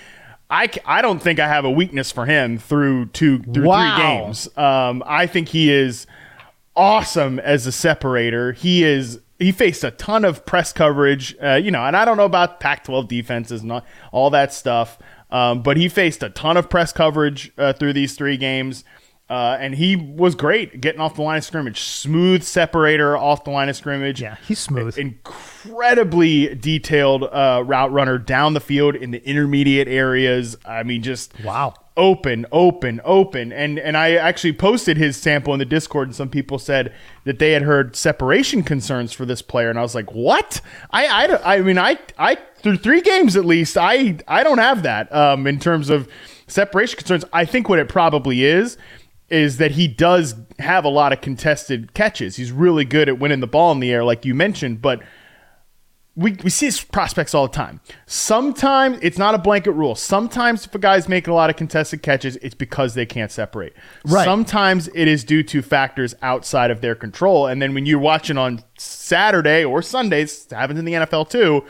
I, 0.51 0.68
I 0.85 1.01
don't 1.01 1.20
think 1.20 1.40
I 1.40 1.49
have 1.49 1.64
a 1.64 1.70
weakness 1.70 2.12
for 2.12 2.27
him 2.27 2.59
through 2.59 3.07
two 3.07 3.38
through 3.42 3.64
Wow. 3.66 3.97
three 3.97 4.05
games. 4.05 4.49
Um, 4.59 5.03
I 5.07 5.27
think 5.27 5.49
he 5.49 5.73
is 5.73 6.07
awesome 6.77 7.38
as 7.40 7.66
a 7.66 7.73
separator. 7.73 8.53
He 8.53 8.85
is 8.85 9.20
he 9.38 9.53
faced 9.53 9.83
a 9.85 9.90
ton 9.90 10.25
of 10.25 10.44
press 10.47 10.73
coverage, 10.73 11.35
uh, 11.42 11.55
you 11.55 11.70
know, 11.70 11.83
and 11.85 11.97
I 11.97 12.05
don't 12.05 12.16
know 12.16 12.25
about 12.25 12.61
Pac-12 12.61 13.09
defenses 13.09 13.62
and 13.62 13.73
all, 13.73 13.83
all 14.12 14.31
that 14.31 14.53
stuff, 14.53 14.99
um, 15.31 15.62
but 15.62 15.77
he 15.77 15.88
faced 15.88 16.23
a 16.23 16.31
ton 16.31 16.57
of 16.57 16.70
press 16.70 16.92
coverage 16.92 17.51
uh, 17.59 17.73
through 17.73 17.94
these 17.94 18.14
three 18.14 18.37
games. 18.37 18.85
Uh, 19.31 19.57
and 19.59 19.75
he 19.75 19.97
was 19.97 20.35
great 20.35 20.83
getting 20.83 21.01
off 21.01 21.15
the 21.15 21.23
line 21.23 21.39
of 21.39 21.45
scrimmage, 21.45 21.81
smooth 21.81 22.43
separator 22.43 23.17
off 23.17 23.43
the 23.45 23.51
line 23.51 23.71
of 23.71 23.75
scrimmage. 23.77 24.21
Yeah, 24.21 24.37
he's 24.47 24.59
smooth. 24.59 24.99
Incredibly 24.99 26.55
detailed 26.55 27.25
uh, 27.25 27.63
route 27.65 27.91
runner 27.91 28.19
down 28.19 28.53
the 28.53 28.61
field 28.61 28.95
in 28.95 29.13
the 29.13 29.27
intermediate 29.27 29.89
areas. 29.89 30.57
I 30.67 30.83
mean, 30.83 31.03
just 31.03 31.33
Wow. 31.43 31.73
open, 31.97 32.45
open, 32.53 33.01
open. 33.03 33.51
And 33.51 33.79
and 33.79 33.97
I 33.97 34.13
actually 34.13 34.53
posted 34.53 34.99
his 34.99 35.17
sample 35.17 35.55
in 35.55 35.59
the 35.59 35.65
Discord, 35.65 36.09
and 36.09 36.15
some 36.15 36.29
people 36.29 36.59
said 36.59 36.93
that 37.25 37.39
they 37.39 37.53
had 37.53 37.63
heard 37.63 37.97
separation 37.97 38.63
concerns 38.63 39.15
for 39.15 39.25
this 39.25 39.41
player, 39.41 39.71
and 39.71 39.79
I 39.79 39.83
was 39.83 39.95
like, 39.95 40.13
what? 40.13 40.61
I 40.91 41.07
I, 41.07 41.55
I 41.57 41.61
mean, 41.63 41.79
I 41.79 41.99
I 42.19 42.37
through 42.59 42.77
three 42.77 43.01
games 43.01 43.37
at 43.37 43.47
least, 43.47 43.79
I 43.79 44.19
I 44.29 44.43
don't 44.45 44.59
have 44.59 44.83
that 44.83 45.11
um, 45.15 45.47
in 45.47 45.59
terms 45.59 45.89
of 45.89 46.09
separation 46.47 46.99
concerns. 46.99 47.25
I 47.33 47.47
think 47.47 47.71
what 47.71 47.79
it 47.79 47.89
probably 47.89 48.45
is 48.45 48.77
is 49.35 49.57
that 49.57 49.73
he 49.73 49.88
does 49.88 50.37
have 50.61 50.85
a 50.85 50.88
lot 50.88 51.12
of 51.12 51.20
contested 51.20 51.92
catches. 51.92 52.37
He's 52.37 52.53
really 52.53 52.85
good 52.85 53.09
at 53.09 53.18
winning 53.18 53.40
the 53.40 53.49
ball 53.49 53.73
in 53.73 53.81
the 53.81 53.92
air, 53.92 54.05
like 54.05 54.25
you 54.25 54.33
mentioned, 54.33 54.81
but 54.81 55.03
we, 56.16 56.37
we 56.44 56.51
see 56.51 56.66
his 56.66 56.81
prospects 56.81 57.35
all 57.35 57.49
the 57.49 57.53
time. 57.53 57.81
Sometimes 58.07 59.01
it's 59.03 59.18
not 59.18 59.35
a 59.35 59.38
blanket 59.38 59.73
rule. 59.73 59.97
Sometimes 59.97 60.64
if 60.64 60.73
a 60.73 60.79
guy's 60.79 61.09
making 61.09 61.33
a 61.33 61.35
lot 61.35 61.51
of 61.51 61.57
contested 61.57 62.03
catches, 62.03 62.37
it's 62.37 62.55
because 62.55 62.94
they 62.94 63.05
can't 63.05 63.33
separate. 63.33 63.75
Right. 64.05 64.25
Sometimes 64.25 64.88
it 64.94 65.09
is 65.09 65.25
due 65.25 65.42
to 65.42 65.61
factors 65.61 66.14
outside 66.23 66.70
of 66.70 66.81
their 66.81 66.94
control. 66.94 67.49
And 67.49 67.61
then 67.61 67.75
when 67.75 67.87
you're 67.87 67.99
watching 67.99 68.38
on 68.38 68.62
Saturday 68.79 69.64
or 69.64 69.83
Sundays, 69.83 70.47
it 70.47 70.55
happens 70.55 70.79
in 70.79 70.85
the 70.85 70.92
NFL 70.92 71.31
too, 71.31 71.64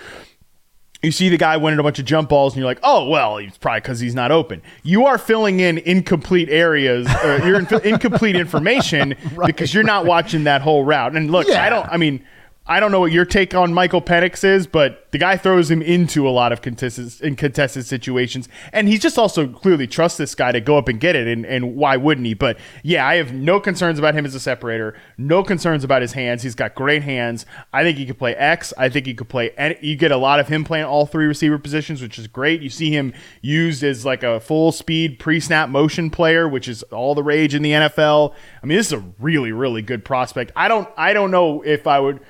you 1.04 1.12
see 1.12 1.28
the 1.28 1.36
guy 1.36 1.56
winning 1.56 1.78
a 1.78 1.82
bunch 1.82 1.98
of 1.98 2.04
jump 2.04 2.28
balls 2.28 2.54
and 2.54 2.58
you're 2.58 2.66
like, 2.66 2.80
oh, 2.82 3.08
well, 3.08 3.38
it's 3.38 3.58
probably 3.58 3.80
because 3.80 4.00
he's 4.00 4.14
not 4.14 4.30
open. 4.30 4.62
You 4.82 5.06
are 5.06 5.18
filling 5.18 5.60
in 5.60 5.78
incomplete 5.78 6.48
areas, 6.48 7.06
or 7.24 7.38
you're 7.46 7.60
in, 7.60 7.68
incomplete 7.84 8.36
information 8.36 9.14
right, 9.34 9.46
because 9.46 9.72
you're 9.72 9.84
not 9.84 10.06
watching 10.06 10.44
that 10.44 10.62
whole 10.62 10.84
route. 10.84 11.16
And 11.16 11.30
look, 11.30 11.46
yeah. 11.48 11.64
I 11.64 11.70
don't, 11.70 11.88
I 11.88 11.96
mean, 11.96 12.24
I 12.66 12.80
don't 12.80 12.90
know 12.90 13.00
what 13.00 13.12
your 13.12 13.26
take 13.26 13.54
on 13.54 13.74
Michael 13.74 14.00
Penix 14.00 14.42
is, 14.42 14.66
but 14.66 15.06
the 15.10 15.18
guy 15.18 15.36
throws 15.36 15.70
him 15.70 15.82
into 15.82 16.26
a 16.26 16.30
lot 16.30 16.50
of 16.50 16.62
contested, 16.62 17.20
in 17.20 17.36
contested 17.36 17.84
situations. 17.84 18.48
And 18.72 18.88
he 18.88 18.96
just 18.96 19.18
also 19.18 19.46
clearly 19.46 19.86
trusts 19.86 20.16
this 20.16 20.34
guy 20.34 20.50
to 20.50 20.62
go 20.62 20.78
up 20.78 20.88
and 20.88 20.98
get 20.98 21.14
it. 21.14 21.28
And, 21.28 21.44
and 21.44 21.76
why 21.76 21.98
wouldn't 21.98 22.26
he? 22.26 22.32
But 22.32 22.58
yeah, 22.82 23.06
I 23.06 23.16
have 23.16 23.34
no 23.34 23.60
concerns 23.60 23.98
about 23.98 24.14
him 24.14 24.24
as 24.24 24.34
a 24.34 24.40
separator, 24.40 24.98
no 25.18 25.42
concerns 25.42 25.84
about 25.84 26.00
his 26.00 26.14
hands. 26.14 26.42
He's 26.42 26.54
got 26.54 26.74
great 26.74 27.02
hands. 27.02 27.44
I 27.70 27.82
think 27.82 27.98
he 27.98 28.06
could 28.06 28.18
play 28.18 28.34
X. 28.34 28.72
I 28.78 28.88
think 28.88 29.04
he 29.04 29.12
could 29.12 29.28
play, 29.28 29.50
and 29.58 29.76
you 29.82 29.94
get 29.94 30.10
a 30.10 30.16
lot 30.16 30.40
of 30.40 30.48
him 30.48 30.64
playing 30.64 30.86
all 30.86 31.04
three 31.04 31.26
receiver 31.26 31.58
positions, 31.58 32.00
which 32.00 32.18
is 32.18 32.26
great. 32.26 32.62
You 32.62 32.70
see 32.70 32.90
him 32.90 33.12
used 33.42 33.84
as 33.84 34.06
like 34.06 34.22
a 34.22 34.40
full 34.40 34.72
speed 34.72 35.18
pre 35.18 35.38
snap 35.38 35.68
motion 35.68 36.08
player, 36.08 36.48
which 36.48 36.66
is 36.66 36.82
all 36.84 37.14
the 37.14 37.22
rage 37.22 37.54
in 37.54 37.60
the 37.60 37.72
NFL. 37.72 38.32
I 38.62 38.66
mean, 38.66 38.78
this 38.78 38.86
is 38.86 38.94
a 38.94 39.04
really, 39.20 39.52
really 39.52 39.82
good 39.82 40.02
prospect. 40.02 40.50
I 40.56 40.68
don't, 40.68 40.88
I 40.96 41.12
don't 41.12 41.30
know 41.30 41.60
if 41.60 41.86
I 41.86 42.00
would 42.00 42.20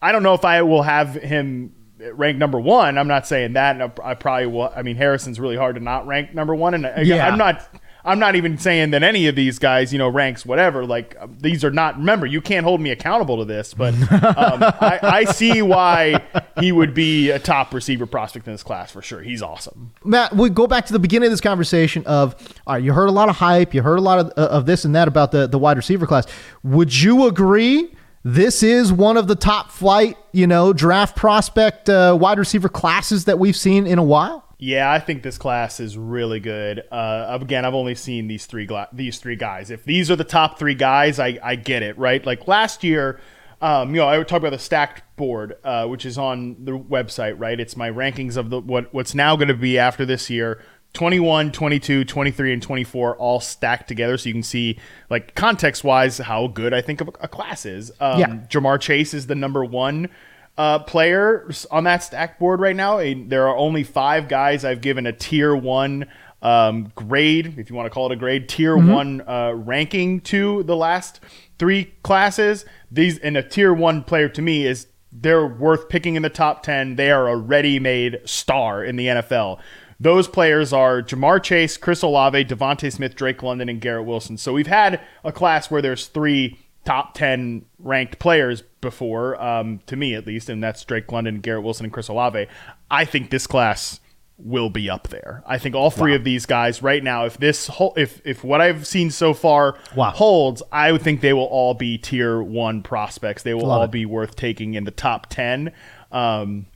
I 0.00 0.12
don't 0.12 0.22
know 0.22 0.34
if 0.34 0.44
I 0.44 0.62
will 0.62 0.82
have 0.82 1.14
him 1.14 1.74
ranked 1.98 2.38
number 2.38 2.60
one. 2.60 2.98
I'm 2.98 3.08
not 3.08 3.26
saying 3.26 3.54
that. 3.54 3.98
I 4.02 4.14
probably 4.14 4.46
will. 4.46 4.72
I 4.74 4.82
mean, 4.82 4.96
Harrison's 4.96 5.40
really 5.40 5.56
hard 5.56 5.76
to 5.76 5.80
not 5.80 6.06
rank 6.06 6.34
number 6.34 6.54
one, 6.54 6.74
and 6.74 7.06
yeah. 7.06 7.26
I'm 7.26 7.38
not. 7.38 7.68
I'm 8.04 8.20
not 8.20 8.36
even 8.36 8.56
saying 8.56 8.92
that 8.92 9.02
any 9.02 9.26
of 9.26 9.34
these 9.34 9.58
guys, 9.58 9.92
you 9.92 9.98
know, 9.98 10.08
ranks 10.08 10.46
whatever. 10.46 10.86
Like 10.86 11.16
these 11.40 11.64
are 11.64 11.70
not. 11.70 11.98
Remember, 11.98 12.26
you 12.26 12.40
can't 12.40 12.64
hold 12.64 12.80
me 12.80 12.90
accountable 12.90 13.38
to 13.38 13.44
this, 13.44 13.74
but 13.74 13.92
um, 13.94 14.62
I, 14.62 15.00
I, 15.02 15.24
see 15.24 15.60
why 15.60 16.24
he 16.58 16.72
would 16.72 16.94
be 16.94 17.30
a 17.30 17.38
top 17.38 17.74
receiver 17.74 18.06
prospect 18.06 18.46
in 18.46 18.54
this 18.54 18.62
class 18.62 18.92
for 18.92 19.02
sure. 19.02 19.20
He's 19.20 19.42
awesome. 19.42 19.92
Matt, 20.04 20.34
we 20.34 20.48
go 20.48 20.66
back 20.66 20.86
to 20.86 20.92
the 20.92 20.98
beginning 20.98 21.26
of 21.26 21.32
this 21.32 21.40
conversation. 21.40 22.02
Of 22.06 22.34
all 22.66 22.74
right, 22.74 22.82
you 22.82 22.94
heard 22.94 23.08
a 23.08 23.12
lot 23.12 23.28
of 23.28 23.36
hype, 23.36 23.74
you 23.74 23.82
heard 23.82 23.98
a 23.98 24.02
lot 24.02 24.20
of, 24.20 24.28
of 24.30 24.64
this 24.64 24.84
and 24.84 24.94
that 24.94 25.08
about 25.08 25.32
the 25.32 25.46
the 25.46 25.58
wide 25.58 25.76
receiver 25.76 26.06
class. 26.06 26.26
Would 26.62 26.98
you 26.98 27.26
agree? 27.26 27.92
This 28.24 28.62
is 28.62 28.92
one 28.92 29.16
of 29.16 29.28
the 29.28 29.36
top 29.36 29.70
flight, 29.70 30.16
you 30.32 30.46
know, 30.46 30.72
draft 30.72 31.16
prospect 31.16 31.88
uh, 31.88 32.16
wide 32.18 32.38
receiver 32.38 32.68
classes 32.68 33.24
that 33.26 33.38
we've 33.38 33.56
seen 33.56 33.86
in 33.86 33.98
a 33.98 34.02
while. 34.02 34.44
Yeah, 34.58 34.90
I 34.90 34.98
think 34.98 35.22
this 35.22 35.38
class 35.38 35.78
is 35.78 35.96
really 35.96 36.40
good. 36.40 36.82
Uh, 36.90 37.38
again, 37.40 37.64
I've 37.64 37.74
only 37.74 37.94
seen 37.94 38.26
these 38.26 38.46
three 38.46 38.66
gla- 38.66 38.88
these 38.92 39.18
three 39.18 39.36
guys. 39.36 39.70
If 39.70 39.84
these 39.84 40.10
are 40.10 40.16
the 40.16 40.24
top 40.24 40.58
three 40.58 40.74
guys, 40.74 41.20
I, 41.20 41.38
I 41.42 41.54
get 41.54 41.84
it, 41.84 41.96
right? 41.96 42.24
Like 42.26 42.48
last 42.48 42.82
year, 42.82 43.20
um, 43.60 43.94
you 43.94 44.00
know, 44.00 44.08
I 44.08 44.18
would 44.18 44.26
talk 44.26 44.38
about 44.40 44.50
the 44.50 44.58
stacked 44.58 45.04
board, 45.16 45.54
uh, 45.62 45.86
which 45.86 46.04
is 46.04 46.18
on 46.18 46.64
the 46.64 46.72
website, 46.72 47.38
right? 47.38 47.58
It's 47.58 47.76
my 47.76 47.88
rankings 47.88 48.36
of 48.36 48.50
the 48.50 48.60
what 48.60 48.92
what's 48.92 49.14
now 49.14 49.36
going 49.36 49.48
to 49.48 49.54
be 49.54 49.78
after 49.78 50.04
this 50.04 50.28
year 50.28 50.60
21, 50.98 51.52
22, 51.52 52.04
23, 52.04 52.52
and 52.52 52.60
24 52.60 53.16
all 53.18 53.38
stacked 53.38 53.86
together. 53.86 54.18
So 54.18 54.30
you 54.30 54.32
can 54.32 54.42
see, 54.42 54.80
like, 55.08 55.32
context 55.36 55.84
wise, 55.84 56.18
how 56.18 56.48
good 56.48 56.74
I 56.74 56.80
think 56.80 57.00
of 57.00 57.08
a 57.20 57.28
class 57.28 57.64
is. 57.64 57.92
Um, 58.00 58.18
yeah. 58.18 58.26
Ja'Marr 58.48 58.80
Chase 58.80 59.14
is 59.14 59.28
the 59.28 59.36
number 59.36 59.64
one 59.64 60.08
uh, 60.56 60.80
player 60.80 61.48
on 61.70 61.84
that 61.84 62.02
stack 62.02 62.40
board 62.40 62.58
right 62.58 62.74
now. 62.74 62.96
There 62.96 63.46
are 63.46 63.56
only 63.56 63.84
five 63.84 64.26
guys 64.26 64.64
I've 64.64 64.80
given 64.80 65.06
a 65.06 65.12
tier 65.12 65.54
one 65.54 66.08
um, 66.42 66.90
grade, 66.96 67.54
if 67.58 67.70
you 67.70 67.76
want 67.76 67.86
to 67.86 67.90
call 67.90 68.10
it 68.10 68.14
a 68.14 68.16
grade, 68.16 68.48
tier 68.48 68.76
mm-hmm. 68.76 68.90
one 68.90 69.20
uh, 69.20 69.52
ranking 69.54 70.20
to 70.22 70.64
the 70.64 70.74
last 70.74 71.20
three 71.60 71.94
classes. 72.02 72.64
These, 72.90 73.20
and 73.20 73.36
a 73.36 73.42
tier 73.44 73.72
one 73.72 74.02
player 74.02 74.28
to 74.30 74.42
me 74.42 74.66
is 74.66 74.88
they're 75.12 75.46
worth 75.46 75.88
picking 75.88 76.16
in 76.16 76.22
the 76.22 76.28
top 76.28 76.64
10. 76.64 76.96
They 76.96 77.12
are 77.12 77.28
a 77.28 77.36
ready 77.36 77.78
made 77.78 78.18
star 78.24 78.82
in 78.82 78.96
the 78.96 79.06
NFL. 79.06 79.60
Those 80.00 80.28
players 80.28 80.72
are 80.72 81.02
Ja'Marr 81.02 81.42
Chase, 81.42 81.76
Chris 81.76 82.02
Olave, 82.02 82.44
DeVonta 82.44 82.92
Smith, 82.92 83.16
Drake 83.16 83.42
London, 83.42 83.68
and 83.68 83.80
Garrett 83.80 84.06
Wilson. 84.06 84.36
So 84.36 84.52
we've 84.52 84.68
had 84.68 85.00
a 85.24 85.32
class 85.32 85.70
where 85.70 85.82
there's 85.82 86.06
three 86.06 86.58
top 86.84 87.14
10 87.14 87.64
ranked 87.80 88.18
players 88.18 88.62
before, 88.80 89.40
um, 89.42 89.80
to 89.86 89.96
me 89.96 90.14
at 90.14 90.26
least, 90.26 90.48
and 90.48 90.62
that's 90.62 90.84
Drake 90.84 91.10
London, 91.10 91.40
Garrett 91.40 91.64
Wilson, 91.64 91.84
and 91.84 91.92
Chris 91.92 92.08
Olave. 92.08 92.46
I 92.90 93.04
think 93.04 93.30
this 93.30 93.46
class 93.46 94.00
will 94.38 94.70
be 94.70 94.88
up 94.88 95.08
there. 95.08 95.42
I 95.46 95.58
think 95.58 95.74
all 95.74 95.90
three 95.90 96.12
wow. 96.12 96.18
of 96.18 96.24
these 96.24 96.46
guys 96.46 96.82
right 96.82 97.02
now, 97.02 97.26
if 97.26 97.38
this 97.38 97.66
whole, 97.66 97.92
if 97.96 98.20
if 98.24 98.44
what 98.44 98.60
I've 98.60 98.86
seen 98.86 99.10
so 99.10 99.34
far 99.34 99.76
wow. 99.96 100.10
holds, 100.10 100.62
I 100.70 100.92
would 100.92 101.02
think 101.02 101.20
they 101.20 101.32
will 101.32 101.44
all 101.44 101.74
be 101.74 101.98
tier 101.98 102.40
one 102.40 102.82
prospects. 102.82 103.42
They 103.42 103.52
will 103.52 103.66
Love 103.66 103.78
all 103.78 103.84
it. 103.84 103.90
be 103.90 104.06
worth 104.06 104.36
taking 104.36 104.74
in 104.74 104.84
the 104.84 104.92
top 104.92 105.26
ten. 105.28 105.72
Um, 106.12 106.66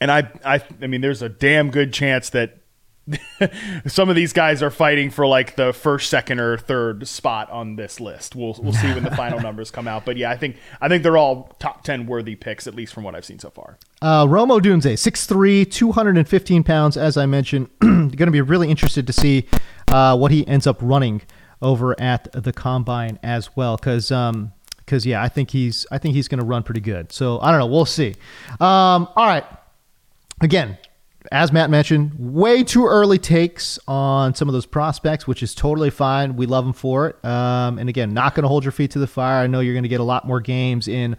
and 0.00 0.10
I, 0.10 0.30
I, 0.44 0.62
I 0.82 0.86
mean, 0.86 1.00
there's 1.00 1.22
a 1.22 1.28
damn 1.28 1.70
good 1.70 1.92
chance 1.92 2.30
that 2.30 2.60
some 3.86 4.08
of 4.08 4.16
these 4.16 4.32
guys 4.32 4.62
are 4.62 4.70
fighting 4.70 5.10
for 5.10 5.26
like 5.26 5.56
the 5.56 5.72
first, 5.72 6.10
second, 6.10 6.38
or 6.40 6.56
third 6.56 7.06
spot 7.08 7.50
on 7.50 7.76
this 7.76 8.00
list. 8.00 8.36
We'll 8.36 8.56
we'll 8.60 8.72
see 8.72 8.92
when 8.92 9.02
the 9.02 9.10
final 9.12 9.40
numbers 9.42 9.70
come 9.70 9.88
out. 9.88 10.04
But 10.04 10.16
yeah, 10.16 10.30
I 10.30 10.36
think 10.36 10.56
I 10.80 10.88
think 10.88 11.02
they're 11.02 11.16
all 11.16 11.54
top 11.58 11.82
ten 11.82 12.06
worthy 12.06 12.36
picks, 12.36 12.66
at 12.66 12.74
least 12.74 12.92
from 12.92 13.04
what 13.04 13.14
I've 13.14 13.24
seen 13.24 13.38
so 13.38 13.50
far. 13.50 13.78
Uh, 14.02 14.26
Rome 14.28 14.48
Odunze, 14.48 14.94
6'3", 14.94 15.70
215 15.70 16.64
pounds, 16.64 16.96
as 16.96 17.18
I 17.18 17.26
mentioned. 17.26 17.68
going 17.80 18.16
to 18.16 18.30
be 18.30 18.40
really 18.40 18.70
interested 18.70 19.06
to 19.06 19.12
see 19.12 19.46
uh, 19.88 20.16
what 20.16 20.30
he 20.30 20.46
ends 20.46 20.66
up 20.66 20.78
running 20.80 21.20
over 21.60 21.98
at 22.00 22.32
the 22.32 22.52
combine 22.52 23.18
as 23.22 23.56
well, 23.56 23.76
because. 23.76 24.10
Um, 24.10 24.52
because 24.78 25.06
yeah, 25.06 25.22
I 25.22 25.28
think 25.28 25.52
he's 25.52 25.86
I 25.92 25.98
think 25.98 26.16
he's 26.16 26.26
going 26.26 26.40
to 26.40 26.44
run 26.44 26.64
pretty 26.64 26.80
good. 26.80 27.12
So 27.12 27.38
I 27.38 27.52
don't 27.52 27.60
know. 27.60 27.66
We'll 27.66 27.84
see. 27.84 28.16
Um, 28.58 29.06
all 29.14 29.24
right, 29.24 29.44
again, 30.40 30.78
as 31.30 31.52
Matt 31.52 31.70
mentioned, 31.70 32.12
way 32.18 32.64
too 32.64 32.86
early 32.86 33.18
takes 33.18 33.78
on 33.86 34.34
some 34.34 34.48
of 34.48 34.52
those 34.54 34.66
prospects, 34.66 35.26
which 35.26 35.42
is 35.42 35.54
totally 35.54 35.90
fine. 35.90 36.36
We 36.36 36.46
love 36.46 36.64
them 36.64 36.72
for 36.72 37.08
it. 37.08 37.24
Um, 37.24 37.78
and 37.78 37.88
again, 37.88 38.14
not 38.14 38.34
going 38.34 38.44
to 38.44 38.48
hold 38.48 38.64
your 38.64 38.72
feet 38.72 38.92
to 38.92 38.98
the 38.98 39.06
fire. 39.06 39.42
I 39.42 39.46
know 39.46 39.60
you're 39.60 39.74
going 39.74 39.82
to 39.82 39.88
get 39.88 40.00
a 40.00 40.04
lot 40.04 40.26
more 40.26 40.40
games 40.40 40.88
in 40.88 41.16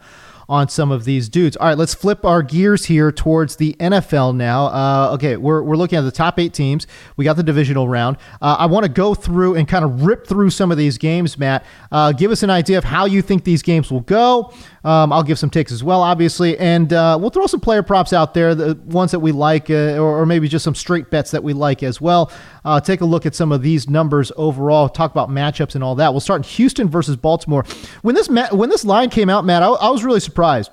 on 0.52 0.68
some 0.68 0.92
of 0.92 1.06
these 1.06 1.30
dudes. 1.30 1.56
All 1.56 1.68
right, 1.68 1.78
let's 1.78 1.94
flip 1.94 2.26
our 2.26 2.44
gears 2.44 2.84
here 2.84 3.10
towards 3.10 3.56
the 3.56 3.74
NFL 3.80 4.36
now. 4.36 4.66
Uh, 4.66 5.12
okay, 5.14 5.38
we're, 5.38 5.62
we're 5.62 5.78
looking 5.78 5.98
at 5.98 6.02
the 6.02 6.12
top 6.12 6.40
eight 6.40 6.54
teams. 6.54 6.88
We 7.16 7.24
got 7.24 7.38
the 7.38 7.44
divisional 7.44 7.88
round. 7.88 8.18
Uh, 8.42 8.58
I 8.60 8.66
want 8.66 8.84
to 8.84 8.92
go 8.92 9.14
through 9.14 9.56
and 9.56 9.66
kind 9.66 9.86
of 9.86 10.04
rip 10.04 10.28
through 10.28 10.50
some 10.50 10.70
of 10.70 10.78
these 10.78 10.98
games, 10.98 11.38
Matt. 11.38 11.64
Uh, 11.90 12.12
give 12.12 12.32
us 12.32 12.44
an 12.44 12.50
idea 12.50 12.78
of 12.78 12.84
how 12.84 13.06
you 13.06 13.22
think 13.22 13.46
these 13.46 13.62
games 13.62 13.90
will 13.90 14.02
go. 14.02 14.54
Um, 14.84 15.13
I'll 15.13 15.22
give 15.22 15.38
some 15.38 15.52
takes 15.52 15.72
as 15.72 15.84
well, 15.84 16.02
obviously, 16.02 16.58
and 16.58 16.91
uh, 16.91 17.15
we'll 17.22 17.30
throw 17.30 17.46
some 17.46 17.60
player 17.60 17.84
props 17.84 18.13
out 18.13 18.34
there, 18.34 18.56
the 18.56 18.74
ones 18.86 19.12
that 19.12 19.20
we 19.20 19.32
like, 19.32 19.70
uh, 19.70 19.98
or, 19.98 20.22
or, 20.22 20.26
maybe 20.26 20.48
just 20.48 20.65
some 20.65 20.74
straight 20.74 21.12
bets 21.12 21.30
that 21.32 21.44
we 21.44 21.54
like 21.54 21.84
as 21.84 22.02
well. 22.02 22.32
Uh, 22.65 22.82
take 22.82 23.02
a 23.02 23.06
look 23.06 23.28
at 23.28 23.36
some 23.36 23.52
of 23.52 23.62
these 23.62 23.88
numbers 23.88 24.32
overall. 24.38 24.89
Talk 24.89 25.12
about 25.12 25.30
matchups 25.30 25.76
and 25.76 25.84
all 25.84 25.94
that. 25.96 26.12
We'll 26.12 26.20
start 26.20 26.39
in 26.39 26.44
Houston 26.44 26.89
versus 26.89 27.15
Baltimore. 27.15 27.63
When 28.02 28.15
this 28.15 28.28
ma- 28.28 28.50
when 28.50 28.70
this 28.70 28.84
line 28.84 29.12
came 29.12 29.30
out, 29.30 29.46
Matt, 29.46 29.62
I, 29.62 29.67
I 29.67 29.89
was 29.91 30.04
really 30.04 30.20
surprised. 30.20 30.72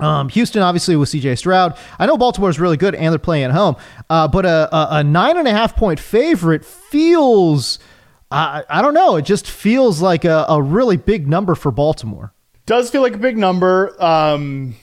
Um, 0.00 0.28
Houston, 0.30 0.62
obviously, 0.62 0.96
with 0.96 1.10
CJ 1.10 1.38
Stroud. 1.38 1.78
I 2.00 2.06
know 2.06 2.16
Baltimore 2.16 2.50
is 2.50 2.58
really 2.58 2.76
good 2.76 2.96
and 2.96 3.12
they're 3.12 3.20
playing 3.20 3.44
at 3.44 3.50
home, 3.52 3.76
uh, 4.10 4.26
but 4.26 4.44
a, 4.44 4.74
a, 4.74 4.88
a, 4.96 5.04
nine 5.04 5.36
and 5.36 5.46
a 5.46 5.52
half 5.52 5.76
point 5.76 6.00
favorite 6.00 6.64
feels, 6.64 7.78
I, 8.32 8.64
I 8.68 8.82
don't 8.82 8.94
know, 8.94 9.16
it 9.16 9.22
just 9.22 9.48
feels 9.48 10.00
like 10.00 10.24
a, 10.24 10.46
a 10.48 10.60
really 10.60 10.96
big 10.96 11.28
number 11.28 11.54
for 11.54 11.70
Baltimore. 11.70 12.32
Does 12.66 12.90
feel 12.90 13.02
like 13.02 13.14
a 13.14 13.18
big 13.18 13.36
number. 13.36 14.00
Um, 14.02 14.76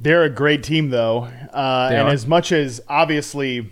they're 0.00 0.24
a 0.24 0.30
great 0.30 0.62
team, 0.62 0.90
though. 0.90 1.24
Uh, 1.52 1.88
and 1.92 2.08
are. 2.08 2.12
as 2.12 2.26
much 2.26 2.52
as 2.52 2.80
obviously 2.88 3.70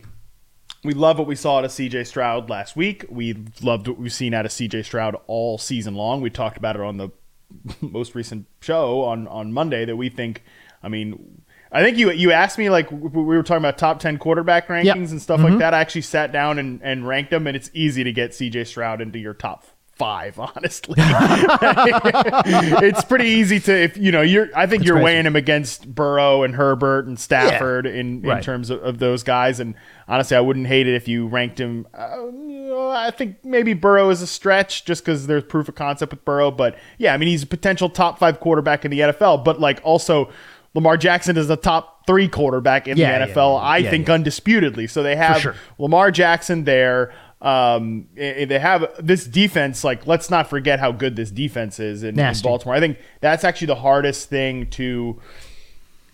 we 0.84 0.94
love 0.94 1.18
what 1.18 1.26
we 1.26 1.34
saw 1.34 1.58
out 1.58 1.64
of 1.64 1.70
CJ 1.70 2.06
Stroud 2.06 2.48
last 2.48 2.76
week, 2.76 3.04
we 3.08 3.36
loved 3.60 3.88
what 3.88 3.98
we've 3.98 4.12
seen 4.12 4.34
out 4.34 4.46
of 4.46 4.52
CJ 4.52 4.84
Stroud 4.84 5.16
all 5.26 5.58
season 5.58 5.94
long. 5.94 6.20
We 6.20 6.30
talked 6.30 6.56
about 6.56 6.76
it 6.76 6.82
on 6.82 6.96
the 6.96 7.10
most 7.80 8.14
recent 8.14 8.46
show 8.60 9.02
on, 9.02 9.26
on 9.28 9.52
Monday 9.52 9.84
that 9.84 9.96
we 9.96 10.08
think, 10.08 10.42
I 10.82 10.88
mean, 10.88 11.42
I 11.72 11.82
think 11.82 11.98
you 11.98 12.10
you 12.12 12.30
asked 12.30 12.58
me 12.58 12.70
like 12.70 12.90
we 12.90 13.22
were 13.22 13.42
talking 13.42 13.58
about 13.58 13.76
top 13.76 13.98
ten 13.98 14.18
quarterback 14.18 14.68
rankings 14.68 14.84
yep. 14.84 14.96
and 14.96 15.20
stuff 15.20 15.40
mm-hmm. 15.40 15.50
like 15.50 15.58
that. 15.58 15.74
I 15.74 15.80
actually 15.80 16.02
sat 16.02 16.30
down 16.30 16.60
and, 16.60 16.80
and 16.82 17.06
ranked 17.06 17.32
them, 17.32 17.46
and 17.48 17.56
it's 17.56 17.70
easy 17.74 18.04
to 18.04 18.12
get 18.12 18.30
CJ 18.30 18.68
Stroud 18.68 19.00
into 19.00 19.18
your 19.18 19.34
top 19.34 19.64
five, 19.96 20.38
honestly. 20.56 20.94
it's 20.98 23.04
pretty 23.04 23.26
easy 23.26 23.58
to 23.60 23.74
if 23.74 23.96
you 23.96 24.12
know 24.12 24.22
you're. 24.22 24.48
I 24.54 24.66
think 24.66 24.82
That's 24.82 24.88
you're 24.88 24.96
crazy. 24.96 25.04
weighing 25.04 25.26
him 25.26 25.36
against 25.36 25.92
Burrow 25.92 26.42
and 26.42 26.54
Herbert 26.54 27.06
and 27.06 27.18
Stafford 27.18 27.86
yeah. 27.86 27.92
in 27.92 28.06
in 28.16 28.22
right. 28.22 28.42
terms 28.42 28.70
of, 28.70 28.82
of, 28.82 28.98
those 28.98 29.22
guys. 29.22 29.60
And 29.60 29.74
honestly, 30.06 30.36
I 30.36 30.40
wouldn't 30.40 30.66
hate 30.66 30.86
it 30.86 30.94
if 30.94 31.08
you 31.08 31.26
ranked 31.26 31.58
him. 31.58 31.86
Uh, 31.92 32.90
I 32.90 33.10
think 33.10 33.44
maybe 33.44 33.74
Burrow 33.74 34.10
is 34.10 34.22
a 34.22 34.26
stretch 34.26 34.84
just 34.84 35.04
because 35.04 35.26
there's 35.26 35.44
proof 35.44 35.68
of 35.68 35.74
concept 35.74 36.12
with 36.12 36.24
Burrow. 36.24 36.50
But 36.50 36.78
yeah, 36.98 37.14
I 37.14 37.16
mean 37.16 37.28
he's 37.28 37.42
a 37.42 37.46
potential 37.46 37.88
top 37.88 38.18
five 38.18 38.40
quarterback 38.40 38.84
in 38.84 38.90
the 38.90 39.00
NFL. 39.00 39.44
But 39.44 39.60
like 39.60 39.80
also. 39.82 40.30
Lamar 40.74 40.98
Jackson 40.98 41.38
is 41.38 41.48
a 41.48 41.56
top 41.56 42.06
three 42.06 42.28
quarterback 42.28 42.86
in 42.86 42.98
yeah, 42.98 43.24
the 43.24 43.32
NFL, 43.32 43.58
yeah, 43.58 43.66
I 43.66 43.82
think, 43.82 44.10
undisputedly. 44.10 44.86
So 44.86 45.02
they 45.02 45.16
have 45.16 45.40
sure. 45.40 45.54
Lamar 45.78 46.10
Jackson 46.10 46.64
there. 46.64 47.14
Um, 47.42 48.08
they 48.14 48.58
have 48.58 48.90
this 48.98 49.26
defense. 49.26 49.84
Like, 49.84 50.06
let's 50.06 50.30
not 50.30 50.48
forget 50.48 50.80
how 50.80 50.92
good 50.92 51.16
this 51.16 51.30
defense 51.30 51.78
is 51.78 52.02
in, 52.02 52.18
in, 52.18 52.34
Baltimore. 52.42 52.74
I 52.74 52.80
think 52.80 52.98
that's 53.20 53.44
actually 53.44 53.68
the 53.68 53.76
hardest 53.76 54.28
thing 54.28 54.68
to 54.70 55.20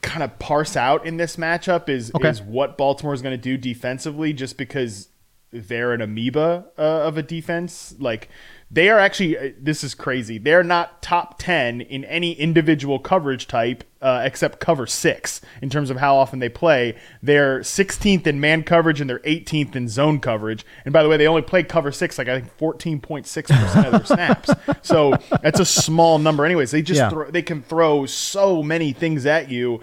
kind 0.02 0.24
of 0.24 0.36
parse 0.40 0.76
out 0.76 1.06
in 1.06 1.16
this 1.16 1.36
matchup 1.36 1.88
is 1.88 2.10
Okay. 2.14 2.28
is 2.28 2.42
what 2.42 2.76
Baltimore 2.76 3.14
is 3.14 3.22
going 3.22 3.36
to 3.36 3.40
do 3.40 3.56
defensively, 3.56 4.32
just 4.32 4.58
because 4.58 5.08
they're 5.52 5.92
an 5.92 6.00
amoeba 6.00 6.66
uh, 6.76 6.82
of 6.82 7.16
a 7.16 7.22
defense. 7.22 7.94
Like 7.98 8.28
they 8.74 8.88
are 8.88 8.98
actually, 8.98 9.36
uh, 9.36 9.50
this 9.60 9.84
is 9.84 9.94
crazy. 9.94 10.38
They're 10.38 10.62
not 10.64 11.02
top 11.02 11.38
ten 11.38 11.82
in 11.82 12.04
any 12.06 12.32
individual 12.32 12.98
coverage 12.98 13.46
type 13.46 13.84
uh, 14.00 14.22
except 14.24 14.60
cover 14.60 14.86
six 14.86 15.42
in 15.60 15.68
terms 15.68 15.90
of 15.90 15.98
how 15.98 16.16
often 16.16 16.38
they 16.38 16.48
play. 16.48 16.96
They're 17.22 17.60
16th 17.60 18.26
in 18.26 18.40
man 18.40 18.62
coverage 18.62 19.00
and 19.00 19.08
they're 19.10 19.18
18th 19.20 19.76
in 19.76 19.88
zone 19.88 20.20
coverage. 20.20 20.64
And 20.86 20.92
by 20.92 21.02
the 21.02 21.08
way, 21.10 21.18
they 21.18 21.28
only 21.28 21.42
play 21.42 21.62
cover 21.64 21.92
six 21.92 22.16
like 22.16 22.28
I 22.28 22.40
think 22.40 22.56
14.6 22.58 23.24
percent 23.26 23.86
of 23.86 23.92
their 23.92 24.04
snaps. 24.06 24.50
So 24.82 25.14
that's 25.42 25.60
a 25.60 25.64
small 25.66 26.18
number. 26.18 26.44
Anyways, 26.44 26.70
they 26.70 26.82
just 26.82 26.98
Yeah. 26.98 27.10
throw, 27.10 27.30
they 27.30 27.42
can 27.42 27.62
throw 27.62 28.06
so 28.06 28.62
many 28.62 28.92
things 28.92 29.26
at 29.26 29.50
you. 29.50 29.80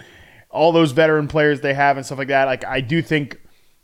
All 0.49 0.71
those 0.71 0.91
veteran 0.93 1.27
players 1.27 1.61
they 1.61 1.75
have 1.75 1.95
and 1.95 2.05
stuff 2.05 2.17
like 2.17 2.27
that. 2.29 2.45
Like 2.45 2.65
I 2.65 2.81
do 2.81 3.01
think 3.03 3.39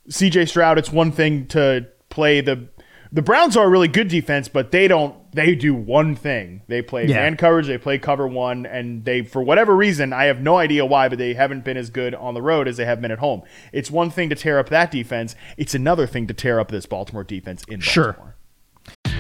CJ 0.10 0.50
Stroud, 0.50 0.78
it's 0.80 0.92
one 0.92 1.12
thing 1.12 1.46
to 1.48 1.88
play 2.10 2.42
the 2.42 2.68
the 3.16 3.22
Browns 3.22 3.56
are 3.56 3.66
a 3.66 3.70
really 3.70 3.88
good 3.88 4.10
defense, 4.10 4.50
but 4.50 4.72
they 4.72 4.88
don't 4.90 5.16
they 5.32 5.56
do 5.56 5.74
one 5.74 6.16
thing. 6.16 6.62
They 6.68 6.82
play 6.82 7.08
Yeah. 7.08 7.16
man 7.16 7.38
coverage, 7.38 7.68
they 7.68 7.78
play 7.78 7.98
cover 7.98 8.28
one, 8.28 8.66
and 8.66 9.04
they 9.06 9.22
for 9.22 9.42
whatever 9.42 9.76
reason, 9.76 10.12
I 10.14 10.26
have 10.26 10.42
no 10.42 10.58
idea 10.58 10.86
why, 10.86 11.08
but 11.10 11.18
they 11.18 11.34
haven't 11.34 11.64
been 11.64 11.78
as 11.78 11.90
good 11.90 12.14
on 12.14 12.34
the 12.34 12.42
road 12.42 12.68
as 12.68 12.76
they 12.78 12.86
have 12.86 13.02
been 13.02 13.12
at 13.12 13.20
home. 13.20 13.42
It's 13.72 13.90
one 13.90 14.10
thing 14.10 14.30
to 14.30 14.36
tear 14.36 14.60
up 14.60 14.68
that 14.70 14.92
defense, 14.92 15.34
it's 15.58 15.74
another 15.74 16.06
thing 16.06 16.28
to 16.28 16.34
tear 16.34 16.60
up 16.60 16.70
this 16.72 16.86
Baltimore 16.86 17.24
defense 17.24 17.64
in 17.70 17.80
Sure. 17.80 18.36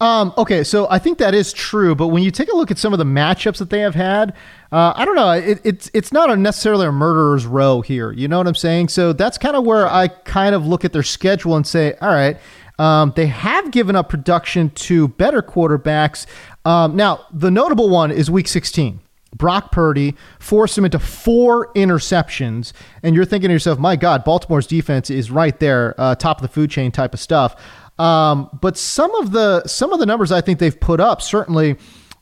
Um, 0.00 0.34
okay, 0.36 0.62
so 0.62 0.86
I 0.90 0.98
think 0.98 1.18
that 1.18 1.34
is 1.34 1.52
true, 1.52 1.94
but 1.94 2.08
when 2.08 2.22
you 2.22 2.30
take 2.30 2.50
a 2.52 2.56
look 2.56 2.70
at 2.70 2.78
some 2.78 2.92
of 2.92 2.98
the 2.98 3.04
matchups 3.04 3.58
that 3.58 3.70
they 3.70 3.80
have 3.80 3.94
had, 3.94 4.34
uh, 4.70 4.92
I 4.94 5.04
don't 5.04 5.14
know. 5.14 5.30
It, 5.30 5.60
it's 5.64 5.90
it's 5.94 6.12
not 6.12 6.30
a 6.30 6.36
necessarily 6.36 6.86
a 6.86 6.92
murderer's 6.92 7.46
row 7.46 7.80
here. 7.80 8.12
You 8.12 8.28
know 8.28 8.38
what 8.38 8.46
I'm 8.46 8.54
saying? 8.54 8.88
So 8.88 9.12
that's 9.12 9.38
kind 9.38 9.56
of 9.56 9.64
where 9.64 9.88
I 9.88 10.08
kind 10.08 10.54
of 10.54 10.66
look 10.66 10.84
at 10.84 10.92
their 10.92 11.02
schedule 11.02 11.56
and 11.56 11.66
say, 11.66 11.94
all 12.00 12.10
right, 12.10 12.36
um, 12.78 13.12
they 13.16 13.26
have 13.26 13.70
given 13.70 13.96
up 13.96 14.08
production 14.08 14.70
to 14.70 15.08
better 15.08 15.40
quarterbacks. 15.40 16.26
Um, 16.64 16.96
now, 16.96 17.24
the 17.32 17.50
notable 17.50 17.88
one 17.88 18.10
is 18.10 18.30
Week 18.30 18.48
16. 18.48 19.00
Brock 19.34 19.70
Purdy 19.70 20.14
forced 20.38 20.76
him 20.78 20.84
into 20.84 20.98
four 20.98 21.72
interceptions, 21.74 22.72
and 23.02 23.14
you're 23.14 23.24
thinking 23.24 23.48
to 23.48 23.52
yourself, 23.52 23.78
"My 23.78 23.96
God, 23.96 24.24
Baltimore's 24.24 24.66
defense 24.66 25.10
is 25.10 25.30
right 25.30 25.58
there, 25.60 25.94
uh, 25.98 26.14
top 26.14 26.38
of 26.38 26.42
the 26.42 26.48
food 26.48 26.70
chain 26.70 26.90
type 26.90 27.12
of 27.12 27.20
stuff." 27.20 27.54
Um, 27.98 28.50
but 28.60 28.76
some 28.76 29.14
of 29.14 29.32
the 29.32 29.66
some 29.66 29.92
of 29.92 29.98
the 29.98 30.06
numbers 30.06 30.30
I 30.30 30.40
think 30.40 30.58
they've 30.58 30.78
put 30.78 31.00
up 31.00 31.22
certainly 31.22 31.76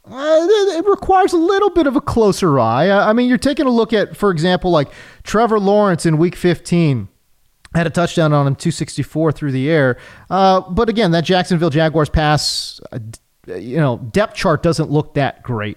uh, 0.05 0.39
it 0.41 0.79
it 0.79 0.87
requires 0.87 1.33
a 1.33 1.39
little 1.39 1.71
bit 1.71 1.87
of 1.87 1.97
a 1.97 2.01
closer 2.01 2.61
eye. 2.61 2.89
I 2.89 3.11
I 3.11 3.13
mean, 3.13 3.29
you're 3.29 3.39
taking 3.39 3.67
a 3.67 3.71
look 3.71 3.93
at, 3.93 4.17
for 4.17 4.31
example, 4.31 4.71
like 4.71 4.89
Trevor 5.23 5.59
Lawrence 5.59 6.05
in 6.07 6.19
Week 6.19 6.37
15 6.37 7.09
had 7.75 7.87
a 7.87 7.91
touchdown 7.91 8.33
on 8.33 8.47
him, 8.47 8.55
264 8.55 9.33
through 9.33 9.53
the 9.53 9.69
air. 9.69 9.99
Uh, 10.31 10.61
but 10.61 10.89
again, 10.89 11.11
that 11.11 11.25
Jacksonville 11.25 11.71
Jaguars 11.71 12.09
pass, 12.09 12.81
uh, 12.93 12.99
you 13.57 13.79
know, 13.79 13.99
depth 14.13 14.35
chart 14.35 14.63
doesn't 14.63 14.91
look 14.91 15.15
that 15.15 15.43
great. 15.43 15.77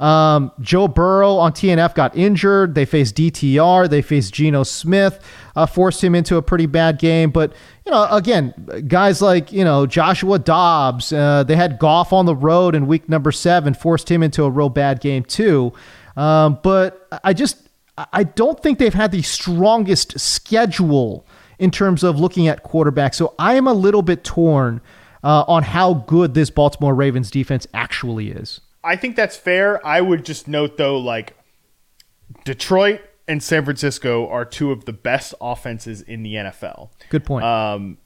Um, 0.00 0.52
Joe 0.60 0.86
Burrow 0.86 1.34
on 1.36 1.52
TNF 1.52 1.94
got 1.94 2.16
injured. 2.16 2.74
They 2.74 2.84
faced 2.84 3.16
DTR. 3.16 3.90
They 3.90 4.00
faced 4.00 4.32
Geno 4.32 4.62
Smith, 4.62 5.24
uh, 5.56 5.66
forced 5.66 6.02
him 6.02 6.14
into 6.14 6.36
a 6.36 6.42
pretty 6.42 6.66
bad 6.66 6.98
game. 6.98 7.30
But 7.30 7.52
you 7.84 7.90
know, 7.90 8.06
again, 8.10 8.54
guys 8.86 9.20
like 9.20 9.52
you 9.52 9.64
know 9.64 9.86
Joshua 9.86 10.38
Dobbs, 10.38 11.12
uh, 11.12 11.42
they 11.42 11.56
had 11.56 11.78
Goff 11.78 12.12
on 12.12 12.26
the 12.26 12.36
road 12.36 12.74
in 12.74 12.86
week 12.86 13.08
number 13.08 13.32
seven, 13.32 13.74
forced 13.74 14.10
him 14.10 14.22
into 14.22 14.44
a 14.44 14.50
real 14.50 14.68
bad 14.68 15.00
game 15.00 15.24
too. 15.24 15.72
Um, 16.16 16.58
but 16.62 17.08
I 17.24 17.32
just 17.32 17.68
I 18.12 18.22
don't 18.24 18.60
think 18.62 18.78
they've 18.78 18.94
had 18.94 19.10
the 19.10 19.22
strongest 19.22 20.20
schedule 20.20 21.26
in 21.58 21.70
terms 21.72 22.04
of 22.04 22.20
looking 22.20 22.46
at 22.46 22.62
quarterbacks. 22.62 23.16
So 23.16 23.34
I 23.38 23.54
am 23.54 23.66
a 23.66 23.72
little 23.72 24.02
bit 24.02 24.22
torn 24.22 24.80
uh, 25.24 25.44
on 25.48 25.64
how 25.64 25.94
good 25.94 26.34
this 26.34 26.50
Baltimore 26.50 26.94
Ravens 26.94 27.30
defense 27.30 27.66
actually 27.74 28.30
is. 28.30 28.60
I 28.88 28.96
think 28.96 29.16
that's 29.16 29.36
fair. 29.36 29.84
I 29.86 30.00
would 30.00 30.24
just 30.24 30.48
note 30.48 30.78
though, 30.78 30.98
like 30.98 31.36
Detroit 32.44 33.02
and 33.26 33.42
San 33.42 33.64
Francisco 33.64 34.26
are 34.28 34.46
two 34.46 34.72
of 34.72 34.86
the 34.86 34.94
best 34.94 35.34
offenses 35.40 36.00
in 36.00 36.22
the 36.22 36.34
NFL. 36.34 36.88
Good 37.10 37.24
point. 37.24 37.44
Um, 37.44 37.98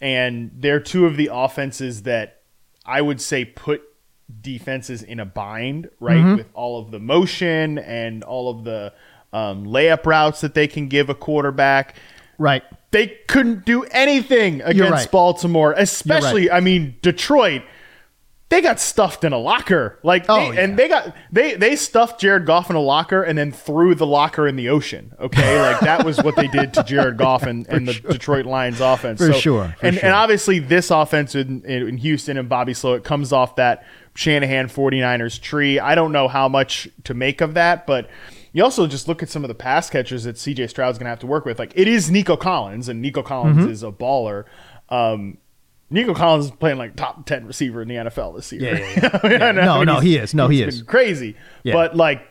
and 0.00 0.50
they're 0.54 0.80
two 0.80 1.04
of 1.04 1.18
the 1.18 1.28
offenses 1.30 2.04
that 2.04 2.40
I 2.86 3.02
would 3.02 3.20
say 3.20 3.44
put 3.44 3.82
defenses 4.40 5.02
in 5.02 5.20
a 5.20 5.26
bind, 5.26 5.90
right? 6.00 6.16
Mm-hmm. 6.16 6.36
With 6.36 6.48
all 6.54 6.80
of 6.80 6.90
the 6.90 6.98
motion 6.98 7.78
and 7.78 8.24
all 8.24 8.48
of 8.48 8.64
the 8.64 8.94
um, 9.34 9.66
layup 9.66 10.06
routes 10.06 10.40
that 10.40 10.54
they 10.54 10.66
can 10.66 10.88
give 10.88 11.10
a 11.10 11.14
quarterback. 11.14 11.96
right. 12.38 12.62
They 12.92 13.18
couldn't 13.28 13.64
do 13.64 13.84
anything 13.84 14.62
against 14.62 14.90
right. 14.90 15.10
Baltimore, 15.12 15.74
especially, 15.76 16.50
I 16.50 16.58
mean, 16.58 16.96
Detroit. 17.02 17.62
They 18.50 18.60
got 18.60 18.80
stuffed 18.80 19.22
in 19.24 19.32
a 19.32 19.38
locker, 19.38 19.98
like, 20.02 20.26
Oh, 20.28 20.50
they- 20.52 20.62
and 20.62 20.76
they 20.76 20.88
got 20.88 21.14
they 21.32 21.54
they 21.54 21.76
stuffed 21.76 22.20
Jared 22.20 22.46
Goff 22.46 22.68
in 22.68 22.74
a 22.76 22.80
locker 22.80 23.22
and 23.22 23.38
then 23.38 23.52
threw 23.52 23.94
the 23.94 24.06
locker 24.06 24.46
in 24.48 24.56
the 24.56 24.68
ocean. 24.68 25.12
Okay, 25.20 25.62
like 25.62 25.80
that 25.80 26.04
was 26.04 26.18
what 26.22 26.34
they 26.36 26.48
did 26.48 26.74
to 26.74 26.82
Jared 26.82 27.16
Goff 27.16 27.44
and, 27.44 27.66
and 27.68 27.86
the 27.86 27.94
Detroit 28.12 28.46
Lions 28.46 28.80
offense. 28.80 29.20
For 29.20 29.32
So- 29.32 29.38
sure, 29.38 29.74
for 29.78 29.86
and 29.86 29.94
sure. 29.96 30.04
and 30.04 30.14
obviously 30.14 30.58
this 30.58 30.90
offense 30.90 31.34
in, 31.36 31.64
in 31.64 31.96
Houston 31.98 32.36
and 32.36 32.48
Bobby 32.48 32.72
Slowik 32.72 33.04
comes 33.04 33.32
off 33.32 33.54
that 33.56 33.84
Shanahan 34.14 34.66
49ers 34.68 35.40
tree. 35.40 35.78
I 35.78 35.94
don't 35.94 36.10
know 36.10 36.26
how 36.26 36.48
much 36.48 36.88
to 37.04 37.14
make 37.14 37.40
of 37.40 37.54
that, 37.54 37.86
but 37.86 38.10
you 38.52 38.64
also 38.64 38.88
just 38.88 39.06
look 39.06 39.22
at 39.22 39.28
some 39.28 39.44
of 39.44 39.48
the 39.48 39.54
pass 39.54 39.88
catchers 39.88 40.24
that 40.24 40.34
CJ 40.34 40.68
Stroud's 40.70 40.98
going 40.98 41.04
to 41.06 41.10
have 41.10 41.20
to 41.20 41.26
work 41.28 41.44
with. 41.44 41.60
Like 41.60 41.72
it 41.76 41.86
is 41.86 42.10
Nico 42.10 42.36
Collins, 42.36 42.88
and 42.88 43.00
Nico 43.00 43.22
Collins 43.22 43.58
Mm-hmm. 43.58 43.70
is 43.70 43.84
a 43.84 43.92
baller. 43.92 44.44
Um, 44.88 45.38
Nico 45.90 46.14
Collins 46.14 46.46
is 46.46 46.50
playing 46.52 46.78
like 46.78 46.94
top 46.96 47.26
10 47.26 47.46
receiver 47.46 47.82
in 47.82 47.88
the 47.88 47.96
NFL 47.96 48.36
this 48.36 48.52
year. 48.52 48.76
Yeah, 48.78 49.20
yeah, 49.24 49.48
I 49.48 49.52
No, 49.52 49.76
mean, 49.78 49.86
no, 49.86 49.98
he 50.00 50.16
is. 50.16 50.32
No, 50.34 50.46
he 50.48 50.62
is. 50.62 50.78
been 50.78 50.86
crazy. 50.86 51.36
Yeah. 51.64 51.72
But 51.72 51.96
like 51.96 52.22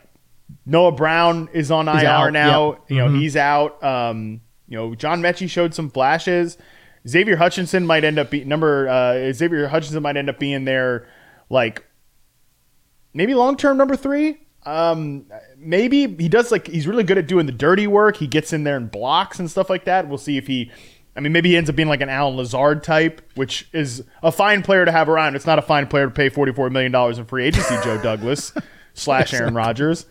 Noah 0.65 0.93
Brown 0.93 1.49
is 1.53 1.69
on 1.69 1.87
IR 1.87 2.05
out, 2.07 2.33
now. 2.33 2.69
yep. 2.71 2.77
Mm-hmm. 2.79 2.93
You 2.93 2.99
know, 2.99 3.09
he's 3.11 3.35
out. 3.35 3.83
Um, 3.83 4.41
you 4.67 4.77
know, 4.77 4.95
John 4.95 5.21
Metchie 5.21 5.49
showed 5.49 5.73
some 5.73 5.89
flashes. 5.89 6.57
Xavier 7.07 7.35
Hutchinson 7.37 7.85
might 7.85 8.03
end 8.03 8.17
up 8.19 8.29
being 8.29 8.47
number 8.47 8.87
uh, 8.87 9.31
Xavier 9.33 9.67
Hutchinson 9.67 10.03
might 10.03 10.15
end 10.17 10.29
up 10.29 10.39
being 10.39 10.65
there 10.65 11.07
like 11.49 11.85
maybe 13.13 13.33
long 13.33 13.57
term 13.57 13.77
number 13.77 13.95
three. 13.95 14.37
Um, 14.65 15.25
maybe 15.57 16.07
he 16.17 16.29
does 16.29 16.51
like 16.51 16.67
he's 16.67 16.85
really 16.87 17.03
good 17.03 17.17
at 17.17 17.27
doing 17.27 17.45
the 17.45 17.51
dirty 17.51 17.87
work. 17.87 18.17
He 18.17 18.27
gets 18.27 18.53
in 18.53 18.63
there 18.63 18.75
and 18.77 18.91
blocks 18.91 19.39
and 19.39 19.49
stuff 19.49 19.69
like 19.69 19.85
that. 19.85 20.07
We'll 20.07 20.17
see 20.17 20.37
if 20.37 20.47
he. 20.47 20.71
I 21.15 21.19
mean, 21.21 21.31
maybe 21.33 21.49
he 21.49 21.57
ends 21.57 21.69
up 21.69 21.75
being 21.75 21.89
like 21.89 22.01
an 22.01 22.09
Allen 22.09 22.37
Lazard 22.37 22.83
type, 22.83 23.21
which 23.35 23.67
is 23.73 24.03
a 24.23 24.31
fine 24.31 24.61
player 24.61 24.85
to 24.85 24.91
have 24.91 25.09
around. 25.09 25.35
It's 25.35 25.45
not 25.45 25.59
a 25.59 25.63
fine 25.63 25.87
player 25.87 26.05
to 26.05 26.11
pay 26.11 26.29
forty 26.29 26.51
four 26.53 26.69
million 26.69 26.91
dollars 26.91 27.17
in 27.17 27.25
free 27.25 27.45
agency, 27.45 27.75
Joe 27.83 27.97
Douglas. 28.03 28.53
slash 28.95 29.33
Aaron 29.33 29.53
Rodgers, 29.53 30.07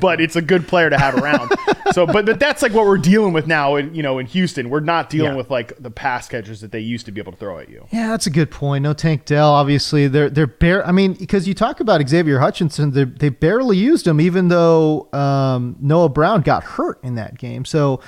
but 0.00 0.20
it's 0.20 0.34
a 0.34 0.42
good 0.42 0.66
player 0.66 0.90
to 0.90 0.98
have 0.98 1.14
around. 1.14 1.52
so, 1.92 2.04
but 2.04 2.26
but 2.26 2.40
that's 2.40 2.62
like 2.62 2.72
what 2.72 2.84
we're 2.84 2.98
dealing 2.98 3.32
with 3.32 3.46
now. 3.46 3.76
In 3.76 3.94
you 3.94 4.02
know, 4.02 4.18
in 4.18 4.26
Houston, 4.26 4.70
we're 4.70 4.80
not 4.80 5.08
dealing 5.08 5.32
Yeah. 5.32 5.36
with 5.36 5.50
like 5.50 5.80
the 5.80 5.90
pass 5.90 6.26
catchers 6.26 6.60
that 6.62 6.72
they 6.72 6.80
used 6.80 7.06
to 7.06 7.12
be 7.12 7.20
able 7.20 7.30
to 7.30 7.38
throw 7.38 7.58
at 7.60 7.68
you. 7.68 7.86
Yeah, 7.92 8.08
that's 8.08 8.26
a 8.26 8.30
good 8.30 8.50
point. 8.50 8.82
No 8.82 8.92
Tank 8.92 9.24
Dell, 9.24 9.50
obviously 9.52 10.08
they're 10.08 10.30
they're 10.30 10.48
bare. 10.48 10.84
I 10.84 10.90
mean, 10.90 11.12
because 11.12 11.46
you 11.46 11.54
talk 11.54 11.78
about 11.78 12.06
Xavier 12.08 12.40
Hutchinson, 12.40 12.90
they 12.90 13.04
they 13.04 13.28
barely 13.28 13.76
used 13.76 14.04
him, 14.04 14.20
even 14.20 14.48
though 14.48 15.08
um, 15.12 15.76
Noah 15.80 16.08
Brown 16.08 16.40
got 16.40 16.64
hurt 16.64 16.98
in 17.04 17.14
that 17.14 17.38
game. 17.38 17.64
So 17.64 18.00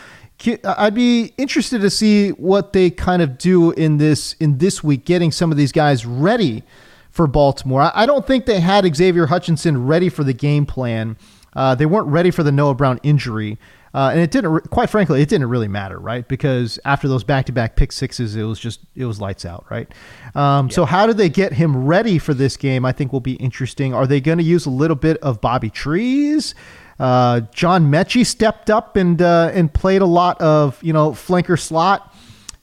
I'd 0.65 0.95
be 0.95 1.33
interested 1.39 1.81
to 1.81 1.91
see 1.91 2.31
what 2.31 2.73
they 2.73 2.91
kind 2.91 3.23
of 3.23 3.39
do 3.39 3.71
in 3.73 3.97
this 3.97 4.35
in 4.35 4.59
this 4.59 4.85
week, 4.85 5.05
getting 5.05 5.33
some 5.33 5.51
of 5.51 5.57
these 5.57 5.73
guys 5.73 6.05
ready 6.05 6.63
for 7.11 7.27
Baltimore. 7.27 7.91
I, 7.95 8.05
don't 8.05 8.27
think 8.27 8.45
they 8.45 8.61
had 8.61 8.95
Xavier 8.95 9.27
Hutchinson 9.27 9.87
ready 9.87 10.11
for 10.11 10.23
the 10.23 10.35
game 10.35 10.67
plan. 10.67 11.17
Uh, 11.55 11.75
they 11.75 11.87
weren't 11.87 12.09
ready 12.09 12.31
for 12.31 12.43
the 12.43 12.53
Noah 12.53 12.75
Brown 12.75 13.01
injury. 13.03 13.57
Uh, 13.95 14.11
and 14.11 14.21
it 14.21 14.31
didn't, 14.31 14.71
quite 14.71 14.91
frankly, 14.91 15.23
it 15.23 15.29
didn't 15.31 15.49
really 15.49 15.69
matter, 15.69 15.99
right? 15.99 16.29
Because 16.29 16.79
after 16.85 17.09
those 17.09 17.25
back-to-back 17.25 17.77
pick 17.77 17.93
sixes, 17.93 18.37
it 18.37 18.43
was 18.43 18.61
just, 18.61 18.81
it 18.95 19.07
was 19.07 19.23
lights 19.23 19.47
out, 19.47 19.65
right? 19.71 19.91
Um, 20.35 20.69
So 20.69 20.85
how 20.85 21.07
do 21.07 21.15
they 21.15 21.31
get 21.31 21.55
him 21.55 21.87
ready 21.87 22.19
for 22.19 22.35
this 22.35 22.59
game? 22.59 22.85
I 22.85 22.93
think 22.93 23.11
will 23.11 23.21
be 23.21 23.37
interesting. 23.37 23.95
Are 23.95 24.07
they 24.07 24.21
going 24.21 24.37
to 24.37 24.45
use 24.45 24.67
a 24.67 24.71
little 24.71 24.97
bit 24.97 25.17
of 25.23 25.41
Bobby 25.41 25.71
Trees? 25.71 26.55
Uh, 26.99 27.41
John 27.53 27.91
Metchie 27.91 28.25
stepped 28.25 28.71
up 28.71 28.97
and 28.97 29.21
uh, 29.21 29.51
and 29.53 29.73
played 29.73 30.03
a 30.03 30.07
lot 30.07 30.41
of 30.41 30.83
you 30.83 30.93
know 30.93 31.11
flanker 31.11 31.59
slot 31.59 32.15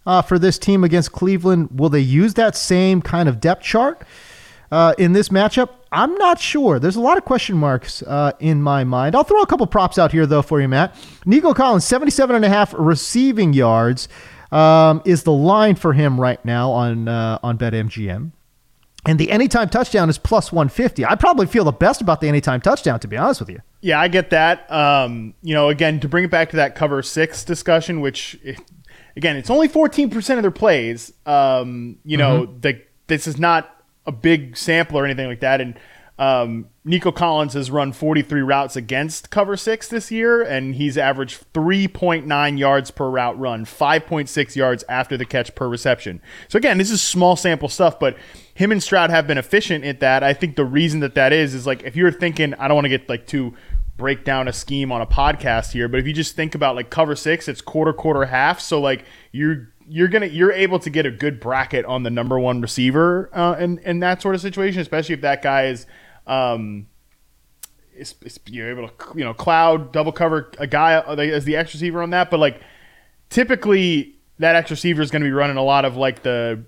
uh, 0.05 0.21
for 0.21 0.39
this 0.39 0.57
team 0.57 0.83
against 0.83 1.11
Cleveland. 1.11 1.69
Will 1.71 1.89
they 1.89 1.99
use 1.99 2.33
that 2.35 2.55
same 2.55 3.01
kind 3.01 3.29
of 3.29 3.39
depth 3.39 3.63
chart 3.63 4.05
uh, 4.71 4.93
in 4.97 5.13
this 5.13 5.29
matchup? 5.29 5.69
I'm 5.91 6.15
not 6.15 6.39
sure. 6.39 6.79
There's 6.79 6.95
a 6.95 7.01
lot 7.01 7.17
of 7.19 7.25
question 7.25 7.55
marks 7.55 8.01
uh, 8.01 8.31
in 8.39 8.63
my 8.63 8.83
mind. 8.83 9.15
I'll 9.15 9.23
throw 9.23 9.41
a 9.41 9.45
couple 9.45 9.67
props 9.67 9.99
out 9.99 10.11
here, 10.11 10.25
though, 10.25 10.41
for 10.41 10.59
you, 10.59 10.67
Matt. 10.67 10.95
Nico 11.25 11.53
Collins, 11.53 11.85
77 11.85 12.35
and 12.35 12.43
a 12.43 12.49
half 12.49 12.73
receiving 12.75 13.53
yards 13.53 14.09
um, 14.51 15.03
is 15.05 15.21
the 15.21 15.31
line 15.31 15.75
for 15.75 15.93
him 15.93 16.19
right 16.19 16.43
now 16.43 16.71
on, 16.71 17.07
uh, 17.07 17.37
on 17.43 17.59
BetMGM. 17.59 18.31
And 19.05 19.19
the 19.19 19.31
anytime 19.31 19.69
touchdown 19.69 20.09
is 20.09 20.17
plus 20.17 20.51
150. 20.51 21.05
I 21.05 21.15
probably 21.15 21.45
feel 21.45 21.65
the 21.65 21.73
best 21.73 22.01
about 22.01 22.21
the 22.21 22.27
anytime 22.29 22.61
touchdown, 22.61 22.99
to 23.01 23.07
be 23.07 23.17
honest 23.17 23.41
with 23.41 23.49
you. 23.49 23.61
Yeah, 23.81 23.99
I 23.99 24.07
get 24.07 24.29
that. 24.29 24.71
Um, 24.71 25.33
you 25.41 25.53
know, 25.53 25.69
again, 25.69 25.99
to 25.99 26.07
bring 26.07 26.23
it 26.23 26.31
back 26.31 26.51
to 26.51 26.55
that 26.55 26.75
cover 26.75 27.01
six 27.03 27.43
discussion, 27.43 27.99
which, 27.99 28.39
again, 29.17 29.35
it's 29.35 29.49
only 29.49 29.67
14% 29.67 30.37
of 30.37 30.41
their 30.41 30.51
plays. 30.51 31.11
Um, 31.25 31.97
you 32.05 32.17
know, 32.17 32.45
the, 32.45 32.81
this 33.07 33.27
is 33.27 33.37
not 33.37 33.83
a 34.05 34.11
big 34.11 34.55
sample 34.55 34.97
or 34.97 35.05
anything 35.05 35.27
like 35.27 35.41
that. 35.41 35.59
And 35.59 35.77
um, 36.17 36.69
Nico 36.85 37.11
Collins 37.11 37.53
has 37.53 37.71
run 37.71 37.91
43 37.91 38.41
routes 38.41 38.75
against 38.75 39.29
cover 39.29 39.57
six 39.57 39.87
this 39.87 40.11
year, 40.11 40.41
and 40.41 40.75
he's 40.75 40.97
averaged 40.97 41.51
3.9 41.53 42.59
yards 42.59 42.91
per 42.91 43.09
route 43.09 43.37
run, 43.37 43.65
5.6 43.65 44.55
yards 44.55 44.83
after 44.87 45.17
the 45.17 45.25
catch 45.25 45.55
per 45.55 45.67
reception. 45.67 46.21
So, 46.47 46.57
again, 46.57 46.77
this 46.77 46.91
is 46.91 47.01
small 47.01 47.35
sample 47.35 47.67
stuff, 47.67 47.99
but 47.99 48.15
him 48.55 48.71
and 48.71 48.81
Stroud 48.83 49.09
have 49.09 49.25
been 49.27 49.37
efficient 49.37 49.83
at 49.83 49.99
that. 50.01 50.23
I 50.23 50.33
think 50.33 50.55
the 50.55 50.65
reason 50.65 50.99
that 50.99 51.15
that 51.15 51.33
is 51.33 51.53
is 51.53 51.65
like 51.65 51.83
if 51.83 51.95
you're 51.95 52.11
thinking, 52.11 52.53
I 52.55 52.67
don't 52.67 52.75
want 52.75 52.85
to 52.85 52.89
get 52.89 53.09
like 53.09 53.25
too 53.27 53.53
break 53.97 54.23
down 54.25 54.47
a 54.47 54.53
scheme 54.53 54.91
on 54.91 55.01
a 55.01 55.05
podcast 55.05 55.71
here, 55.71 55.87
but 55.87 55.99
if 55.99 56.07
you 56.07 56.13
just 56.13 56.35
think 56.35 56.55
about 56.55 56.75
like 56.75 56.89
cover 56.89 57.15
six, 57.15 57.47
it's 57.47 57.61
quarter, 57.61 57.93
quarter, 57.93 58.25
half. 58.25 58.59
So 58.59 58.79
like 58.81 59.05
you're 59.31 59.69
you're 59.87 60.07
gonna 60.07 60.27
you're 60.27 60.51
able 60.51 60.79
to 60.79 60.89
get 60.89 61.05
a 61.05 61.11
good 61.11 61.39
bracket 61.39 61.83
on 61.85 62.03
the 62.03 62.09
number 62.09 62.39
one 62.39 62.61
receiver 62.61 63.29
uh, 63.33 63.55
in 63.59 63.79
in 63.79 63.99
that 63.99 64.21
sort 64.21 64.35
of 64.35 64.41
situation, 64.41 64.81
especially 64.81 65.13
if 65.15 65.21
that 65.21 65.41
guy 65.41 65.65
is. 65.65 65.85
Um, 66.27 66.87
is, 67.95 68.15
is- 68.23 68.39
you're 68.47 68.69
able 68.71 68.87
to 68.87 68.93
you 69.15 69.23
know 69.23 69.33
cloud 69.33 69.91
double 69.91 70.11
cover 70.11 70.51
a 70.57 70.65
guy 70.67 70.93
as 70.99 71.45
the 71.45 71.55
X 71.55 71.73
receiver 71.73 72.01
on 72.01 72.09
that, 72.11 72.31
but 72.31 72.39
like 72.39 72.59
typically 73.29 74.15
that 74.39 74.55
X 74.55 74.71
receiver 74.71 75.01
is 75.01 75.11
going 75.11 75.21
to 75.21 75.27
be 75.27 75.31
running 75.31 75.57
a 75.57 75.63
lot 75.63 75.85
of 75.85 75.95
like 75.95 76.23
the 76.23 76.63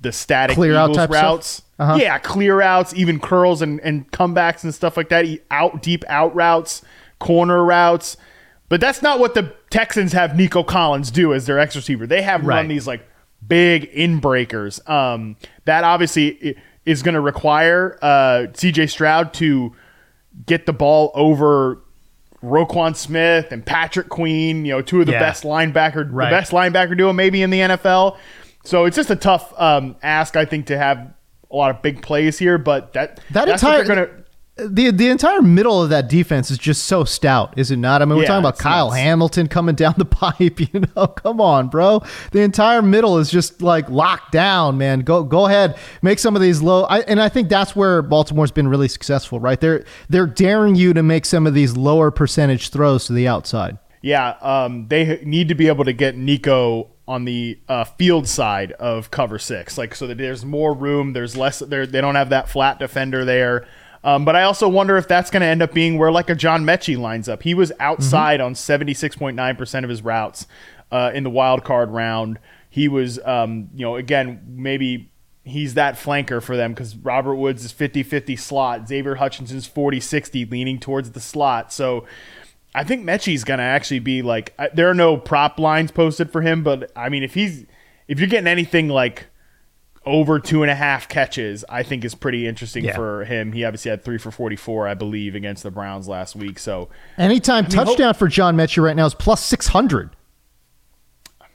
the 0.00 0.12
static 0.12 0.54
Clear 0.56 0.74
out 0.76 0.90
Eagles 0.90 0.96
type 0.96 1.10
routes. 1.10 1.62
Uh-huh. 1.78 1.96
Yeah, 2.00 2.18
clear 2.18 2.60
outs, 2.62 2.94
even 2.94 3.20
curls 3.20 3.60
and, 3.62 3.80
and 3.80 4.10
comebacks 4.10 4.64
and 4.64 4.74
stuff 4.74 4.96
like 4.96 5.08
that. 5.10 5.26
Out 5.50 5.82
deep 5.82 6.04
out 6.08 6.34
routes, 6.34 6.82
corner 7.18 7.64
routes. 7.64 8.16
But 8.68 8.80
that's 8.80 9.02
not 9.02 9.20
what 9.20 9.34
the 9.34 9.52
Texans 9.70 10.12
have 10.12 10.36
Nico 10.36 10.62
Collins 10.62 11.10
do 11.10 11.32
as 11.34 11.46
their 11.46 11.58
X 11.58 11.76
receiver. 11.76 12.06
They 12.06 12.22
have 12.22 12.44
Right. 12.44 12.56
run 12.56 12.68
these 12.68 12.86
like 12.86 13.06
big 13.46 13.84
in 13.84 14.18
breakers. 14.18 14.80
Um, 14.88 15.36
that 15.66 15.84
obviously 15.84 16.56
is 16.84 17.02
going 17.02 17.14
to 17.14 17.20
require 17.20 17.98
uh, 18.02 18.46
CJ 18.52 18.88
Stroud 18.90 19.32
to 19.34 19.72
get 20.46 20.66
the 20.66 20.72
ball 20.72 21.10
over 21.14 21.78
Roquan 22.42 22.94
Smith 22.96 23.52
and 23.52 23.64
Patrick 23.64 24.08
Queen, 24.08 24.64
you 24.64 24.72
know, 24.72 24.82
two 24.82 25.00
of 25.00 25.06
the 25.06 25.12
Yeah. 25.12 25.20
best 25.20 25.44
linebacker, 25.44 26.08
Right. 26.10 26.30
the 26.30 26.36
best 26.36 26.52
linebacker 26.52 26.96
duo 26.96 27.12
maybe 27.12 27.42
in 27.42 27.50
the 27.50 27.60
NFL. 27.60 28.16
So 28.66 28.84
it's 28.84 28.96
just 28.96 29.10
a 29.10 29.16
tough 29.16 29.52
um, 29.60 29.96
ask, 30.02 30.36
I 30.36 30.44
think, 30.44 30.66
to 30.66 30.78
have 30.78 31.12
a 31.50 31.56
lot 31.56 31.70
of 31.74 31.82
big 31.82 32.02
plays 32.02 32.38
here. 32.38 32.58
But 32.58 32.92
that 32.94 33.20
That 33.30 33.46
that's 33.46 33.62
entire 33.62 33.84
gonna. 33.84 34.08
the 34.56 34.90
the 34.90 35.08
entire 35.08 35.42
middle 35.42 35.82
of 35.82 35.90
that 35.90 36.08
defense 36.08 36.50
is 36.50 36.58
just 36.58 36.84
so 36.86 37.04
stout, 37.04 37.54
is 37.58 37.70
it 37.70 37.76
not? 37.76 38.02
I 38.02 38.04
mean, 38.06 38.16
we're 38.16 38.22
Yeah, 38.22 38.28
talking 38.28 38.40
about 38.44 38.58
Kyle 38.58 38.88
nuts. 38.88 38.98
Hamilton 38.98 39.46
coming 39.48 39.74
down 39.74 39.94
the 39.98 40.04
pipe. 40.04 40.58
You 40.60 40.82
know, 40.96 41.06
come 41.06 41.40
on, 41.40 41.68
bro. 41.68 42.02
The 42.32 42.40
entire 42.40 42.82
middle 42.82 43.18
is 43.18 43.30
just 43.30 43.62
like 43.62 43.88
locked 43.88 44.32
down, 44.32 44.78
man. 44.78 45.00
Go 45.00 45.22
go 45.22 45.46
ahead, 45.46 45.76
make 46.02 46.18
some 46.18 46.34
of 46.34 46.42
these 46.42 46.60
low. 46.62 46.84
I, 46.84 47.00
and 47.00 47.20
I 47.20 47.28
think 47.28 47.48
that's 47.48 47.76
where 47.76 48.02
Baltimore's 48.02 48.50
been 48.50 48.66
really 48.68 48.88
successful, 48.88 49.38
right? 49.38 49.60
They're 49.60 49.84
they're 50.08 50.26
daring 50.26 50.74
you 50.74 50.92
to 50.94 51.02
make 51.02 51.24
some 51.26 51.46
of 51.46 51.54
these 51.54 51.76
lower 51.76 52.10
percentage 52.10 52.70
throws 52.70 53.06
to 53.06 53.12
the 53.12 53.28
outside. 53.28 53.78
Yeah, 54.02 54.30
um, 54.40 54.88
they 54.88 55.20
need 55.24 55.48
to 55.48 55.54
be 55.54 55.68
able 55.68 55.84
to 55.84 55.92
get 55.92 56.16
Nico 56.16 56.90
on 57.08 57.24
the 57.24 57.58
uh, 57.68 57.84
field 57.84 58.26
side 58.26 58.72
of 58.72 59.10
cover 59.10 59.38
six, 59.38 59.78
like 59.78 59.94
so 59.94 60.06
that 60.06 60.18
there's 60.18 60.44
more 60.44 60.74
room. 60.74 61.12
There's 61.12 61.36
less. 61.36 61.60
They 61.60 61.86
don't 61.86 62.16
have 62.16 62.30
that 62.30 62.48
flat 62.48 62.78
defender 62.78 63.24
there. 63.24 63.66
Um, 64.02 64.24
but 64.24 64.36
I 64.36 64.42
also 64.42 64.68
wonder 64.68 64.96
if 64.96 65.08
that's 65.08 65.30
going 65.30 65.40
to 65.40 65.46
end 65.46 65.62
up 65.62 65.72
being 65.72 65.98
where 65.98 66.12
like 66.12 66.30
a 66.30 66.34
John 66.34 66.64
Metchie 66.64 66.98
lines 66.98 67.28
up. 67.28 67.42
He 67.42 67.54
was 67.54 67.72
outside 67.80 68.40
on 68.40 68.54
76.9 68.54 69.58
percent 69.58 69.84
of 69.84 69.90
his 69.90 70.02
routes 70.02 70.46
uh, 70.90 71.10
in 71.14 71.24
the 71.24 71.30
wild 71.30 71.64
card 71.64 71.90
round. 71.90 72.38
He 72.70 72.88
was, 72.88 73.18
um, 73.24 73.70
you 73.74 73.84
know, 73.84 73.96
again 73.96 74.42
maybe 74.46 75.10
he's 75.44 75.74
that 75.74 75.94
flanker 75.94 76.42
for 76.42 76.56
them 76.56 76.72
because 76.72 76.96
Robert 76.96 77.36
Woods 77.36 77.64
is 77.64 77.72
50-50 77.72 78.38
slot. 78.38 78.88
Xavier 78.88 79.14
Hutchinson's 79.14 79.68
40-60 79.68 80.50
leaning 80.50 80.80
towards 80.80 81.12
the 81.12 81.20
slot. 81.20 81.72
So 81.72 82.04
I 82.76 82.84
think 82.84 83.04
Metchie's 83.04 83.42
going 83.42 83.58
to 83.58 83.64
actually 83.64 84.00
be 84.00 84.22
like 84.22 84.54
I- 84.58 84.68
there 84.72 84.88
are 84.90 84.94
no 84.94 85.16
prop 85.16 85.58
lines 85.58 85.90
posted 85.90 86.30
for 86.30 86.42
him, 86.42 86.62
but 86.62 86.92
I 86.94 87.08
mean 87.08 87.22
if 87.22 87.34
he's 87.34 87.64
if 88.06 88.20
you're 88.20 88.28
getting 88.28 88.46
anything 88.46 88.88
like 88.88 89.26
over 90.04 90.38
two 90.38 90.62
and 90.62 90.70
a 90.70 90.74
half 90.76 91.08
catches, 91.08 91.64
I 91.68 91.82
think 91.82 92.04
is 92.04 92.14
pretty 92.14 92.46
interesting 92.46 92.84
Yeah. 92.84 92.94
for 92.94 93.24
him. 93.24 93.50
He 93.50 93.64
obviously 93.64 93.90
had 93.90 94.04
three 94.04 94.18
for 94.18 94.30
44, 94.30 94.86
I 94.86 94.94
believe, 94.94 95.34
against 95.34 95.64
the 95.64 95.70
Browns 95.72 96.06
last 96.06 96.36
week. 96.36 96.60
So, 96.60 96.88
Anytime 97.18 97.64
mean, 97.64 97.70
touchdown 97.72 98.14
for 98.14 98.28
John 98.28 98.56
Metchie 98.56 98.80
right 98.80 98.94
now 98.94 99.06
is 99.06 99.14
plus 99.14 99.42
six 99.44 99.66
hundred. 99.66 100.10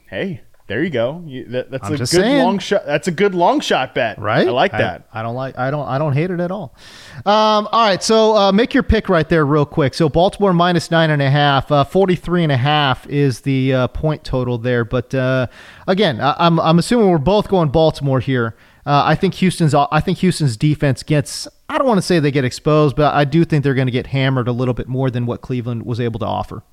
hey, 0.10 0.42
there 0.68 0.84
you 0.84 0.90
go. 0.90 1.24
You, 1.26 1.46
that, 1.46 1.72
that's 1.72 1.88
I'm 1.88 1.96
a 1.96 1.98
good 1.98 2.08
saying. 2.08 2.44
long 2.44 2.60
shot. 2.60 2.86
That's 2.86 3.08
a 3.08 3.12
good 3.12 3.36
long 3.36 3.60
shot 3.60 3.94
bet. 3.94 4.20
right? 4.20 4.48
I 4.48 4.52
like 4.52 4.72
that. 4.72 5.08
I, 5.14 5.22
don't 5.22 5.36
like. 5.36 5.58
I 5.58 5.70
don't. 5.72 5.88
I 5.88 5.98
don't 5.98 6.14
hate 6.14 6.32
it 6.32 6.40
at 6.40 6.52
all. 6.52 6.76
Um, 7.26 7.68
all 7.72 7.86
right, 7.88 8.02
so 8.02 8.36
uh, 8.36 8.52
make 8.52 8.74
your 8.74 8.84
pick 8.84 9.10
right 9.10 9.28
there, 9.28 9.46
real 9.46 9.66
quick. 9.66 9.94
So 9.94 10.08
Baltimore 10.08 10.54
minus 10.54 10.90
nine 10.92 11.10
and 11.10 11.22
a 11.22 11.30
half. 11.30 11.72
Uh, 11.72 11.84
Forty-three 11.84 12.44
and 12.44 12.52
a 12.52 12.58
half 12.58 13.06
is 13.08 13.42
the 13.42 13.74
uh, 13.74 13.88
point 13.88 14.24
total 14.24 14.58
there. 14.58 14.86
But 14.86 15.14
uh, 15.14 15.48
again, 15.88 16.22
I, 16.22 16.36
I'm 16.40 16.60
I'm 16.60 16.80
assuming 16.80 17.10
we're 17.10 17.18
both 17.18 17.48
going 17.50 17.70
Baltimore 17.70 18.20
here. 18.20 18.56
Uh, 18.86 19.04
I 19.06 19.16
think 19.16 19.36
Houston's. 19.36 19.76
I 19.76 20.00
think 20.00 20.20
Houston's 20.20 20.58
defense 20.58 21.04
gets. 21.04 21.48
I 21.70 21.78
don't 21.78 21.88
want 21.88 22.00
to 22.00 22.02
say 22.02 22.20
they 22.20 22.32
get 22.32 22.46
exposed, 22.46 22.96
but 22.96 23.14
I 23.14 23.26
do 23.26 23.46
think 23.46 23.64
they're 23.64 23.74
going 23.74 23.88
to 23.88 23.92
get 23.92 24.08
hammered 24.08 24.48
a 24.48 24.52
little 24.52 24.74
bit 24.74 24.88
more 24.88 25.12
than 25.12 25.26
what 25.26 25.42
Cleveland 25.42 25.86
was 25.86 26.00
able 26.00 26.20
to 26.20 26.26
offer. 26.26 26.64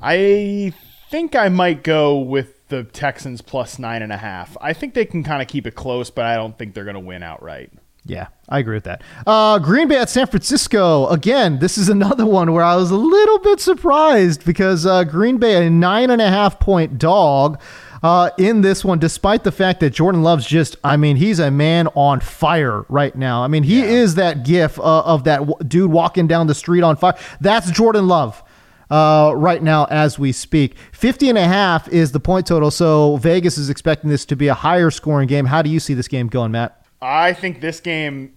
I 0.00 0.72
think 1.12 1.36
I 1.36 1.50
might 1.50 1.84
go 1.84 2.16
with 2.16 2.66
the 2.68 2.84
Texans 2.84 3.42
plus 3.42 3.78
nine 3.78 4.00
and 4.00 4.10
a 4.10 4.16
half. 4.16 4.56
I 4.62 4.72
think 4.72 4.94
they 4.94 5.04
can 5.04 5.22
kind 5.22 5.42
of 5.42 5.46
keep 5.46 5.66
it 5.66 5.74
close, 5.74 6.08
but 6.08 6.24
I 6.24 6.36
don't 6.36 6.56
think 6.56 6.72
they're 6.72 6.84
going 6.84 6.94
to 6.94 7.00
win 7.00 7.22
outright. 7.22 7.70
Yeah, 8.06 8.28
I 8.48 8.60
agree 8.60 8.76
with 8.76 8.84
that. 8.84 9.02
Uh, 9.26 9.58
Green 9.58 9.88
Bay 9.88 9.98
at 9.98 10.08
San 10.08 10.26
Francisco. 10.26 11.06
Again, 11.08 11.58
this 11.58 11.76
is 11.76 11.88
another 11.90 12.24
one 12.24 12.50
where 12.54 12.64
I 12.64 12.76
was 12.76 12.90
a 12.90 12.96
little 12.96 13.38
bit 13.40 13.60
surprised 13.60 14.46
because 14.46 14.86
uh, 14.86 15.04
Green 15.04 15.36
Bay, 15.36 15.66
a 15.66 15.68
nine 15.68 16.08
and 16.08 16.22
a 16.22 16.30
half 16.30 16.58
point 16.58 16.96
dog 16.96 17.60
uh, 18.02 18.30
in 18.38 18.62
this 18.62 18.82
one, 18.82 18.98
despite 18.98 19.44
the 19.44 19.52
fact 19.52 19.80
that 19.80 19.90
Jordan 19.90 20.22
Love's 20.22 20.46
just, 20.46 20.76
I 20.82 20.96
mean, 20.96 21.16
he's 21.16 21.40
a 21.40 21.50
man 21.50 21.88
on 21.88 22.20
fire 22.20 22.86
right 22.88 23.14
now. 23.14 23.44
I 23.44 23.48
mean, 23.48 23.64
he 23.64 23.82
is 23.82 24.14
that 24.14 24.46
gif 24.46 24.78
uh, 24.78 25.02
of 25.02 25.24
that 25.24 25.40
w- 25.40 25.58
dude 25.68 25.90
walking 25.90 26.26
down 26.26 26.46
the 26.46 26.54
street 26.54 26.82
on 26.82 26.96
fire. 26.96 27.18
That's 27.38 27.70
Jordan 27.70 28.08
Love. 28.08 28.42
Uh, 28.90 29.32
right 29.36 29.62
now 29.62 29.84
as 29.90 30.18
we 30.18 30.32
speak 30.32 30.76
50 30.92 31.30
and 31.30 31.38
a 31.38 31.44
half 31.48 31.88
is 31.88 32.12
the 32.12 32.20
point 32.20 32.46
total 32.46 32.70
so 32.70 33.16
vegas 33.16 33.56
is 33.56 33.70
expecting 33.70 34.10
this 34.10 34.26
to 34.26 34.36
be 34.36 34.48
a 34.48 34.54
higher 34.54 34.90
scoring 34.90 35.26
game 35.26 35.46
how 35.46 35.62
do 35.62 35.70
you 35.70 35.80
see 35.80 35.94
this 35.94 36.08
game 36.08 36.26
going 36.26 36.52
matt 36.52 36.84
I 37.00 37.32
think 37.32 37.60
this 37.60 37.80
game 37.80 38.34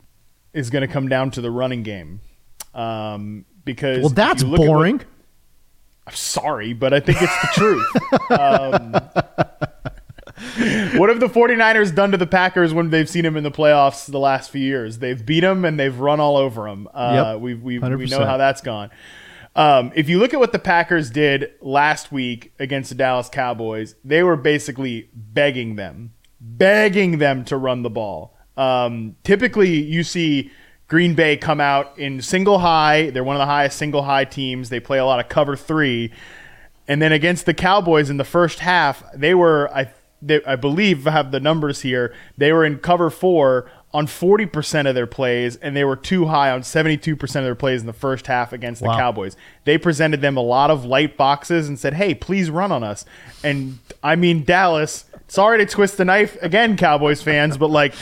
is 0.53 0.69
going 0.69 0.81
to 0.81 0.87
come 0.87 1.07
down 1.09 1.29
to 1.31 1.41
the 1.41 1.51
running 1.51 1.83
game. 1.83 2.21
Um, 2.73 3.45
because 3.63 3.99
Well, 3.99 4.09
that's 4.09 4.41
at 4.43 4.49
what- 4.49 4.57
boring. 4.57 5.01
I'm 6.07 6.13
sorry, 6.15 6.73
but 6.73 6.93
I 6.93 6.99
think 6.99 7.17
it's 7.21 7.41
the 7.41 7.47
truth. 7.53 7.85
Um, 8.31 8.91
what 10.99 11.09
have 11.09 11.19
the 11.19 11.27
49ers 11.27 11.93
done 11.95 12.11
to 12.11 12.17
the 12.17 12.27
Packers 12.27 12.73
when 12.73 12.89
they've 12.89 13.09
seen 13.09 13.23
them 13.23 13.35
in 13.37 13.43
the 13.43 13.51
playoffs 13.51 14.09
the 14.11 14.19
last 14.19 14.49
few 14.51 14.61
years? 14.61 14.99
They've 14.99 15.23
beat 15.25 15.39
them 15.41 15.65
and 15.65 15.79
they've 15.79 15.97
run 15.97 16.19
all 16.19 16.37
over 16.37 16.63
them. 16.69 16.87
Uh, 16.93 17.33
Yep, 17.33 17.41
we 17.41 17.53
we, 17.55 17.79
we 17.79 18.05
know 18.05 18.25
how 18.25 18.37
that's 18.37 18.61
gone. 18.61 18.91
Um, 19.55 19.91
if 19.95 20.09
you 20.09 20.19
look 20.19 20.33
at 20.33 20.39
what 20.39 20.51
the 20.51 20.59
Packers 20.59 21.09
did 21.09 21.51
last 21.61 22.11
week 22.11 22.53
against 22.59 22.89
the 22.89 22.95
Dallas 22.95 23.29
Cowboys, 23.29 23.95
they 24.03 24.21
were 24.21 24.35
basically 24.35 25.09
begging 25.13 25.75
them, 25.75 26.13
begging 26.41 27.19
them 27.19 27.45
to 27.45 27.55
run 27.55 27.81
the 27.81 27.89
ball. 27.89 28.37
Um, 28.57 29.15
typically, 29.23 29.81
you 29.81 30.03
see 30.03 30.51
Green 30.87 31.15
Bay 31.15 31.37
come 31.37 31.61
out 31.61 31.97
in 31.97 32.21
single 32.21 32.59
high. 32.59 33.09
They're 33.09 33.23
one 33.23 33.37
of 33.37 33.39
the 33.39 33.45
highest 33.45 33.77
single 33.77 34.03
high 34.03 34.25
teams. 34.25 34.69
They 34.69 34.81
play 34.81 34.97
a 34.97 35.05
lot 35.05 35.19
of 35.19 35.29
cover 35.29 35.55
three. 35.55 36.11
And 36.87 37.01
then 37.01 37.11
against 37.11 37.45
the 37.45 37.53
Cowboys 37.53 38.09
in 38.09 38.17
the 38.17 38.23
first 38.23 38.59
half, 38.59 39.03
they 39.13 39.33
were 39.33 39.69
I 39.73 39.91
they, 40.21 40.43
I 40.43 40.55
believe 40.55 41.07
I 41.07 41.11
have 41.11 41.31
the 41.31 41.39
numbers 41.39 41.81
here. 41.81 42.13
They 42.37 42.51
were 42.51 42.65
in 42.65 42.79
cover 42.79 43.09
4 43.09 43.69
on 43.95 44.07
40% 44.07 44.89
of 44.89 44.93
their 44.93 45.07
plays 45.07 45.55
and 45.55 45.73
they 45.73 45.85
were 45.85 45.95
too 45.95 46.25
high 46.25 46.51
on 46.51 46.63
72% 46.63 47.21
of 47.21 47.29
their 47.29 47.55
plays 47.55 47.79
in 47.79 47.87
the 47.87 47.93
first 47.93 48.27
half 48.27 48.51
against 48.51 48.81
the 48.81 48.89
Cowboys. 48.89 49.37
They 49.63 49.77
presented 49.77 50.19
them 50.19 50.35
a 50.35 50.41
lot 50.41 50.69
of 50.69 50.83
light 50.83 51.15
boxes 51.15 51.69
and 51.69 51.79
said, 51.79 51.93
"Hey, 51.93 52.13
please 52.13 52.49
run 52.49 52.73
on 52.73 52.83
us." 52.83 53.05
And 53.41 53.79
I 54.03 54.17
mean 54.17 54.43
Dallas, 54.43 55.05
sorry 55.29 55.59
to 55.59 55.65
twist 55.65 55.95
the 55.95 56.03
knife 56.03 56.37
again 56.41 56.75
Cowboys 56.75 57.21
fans, 57.21 57.57
but 57.57 57.69
like 57.69 57.93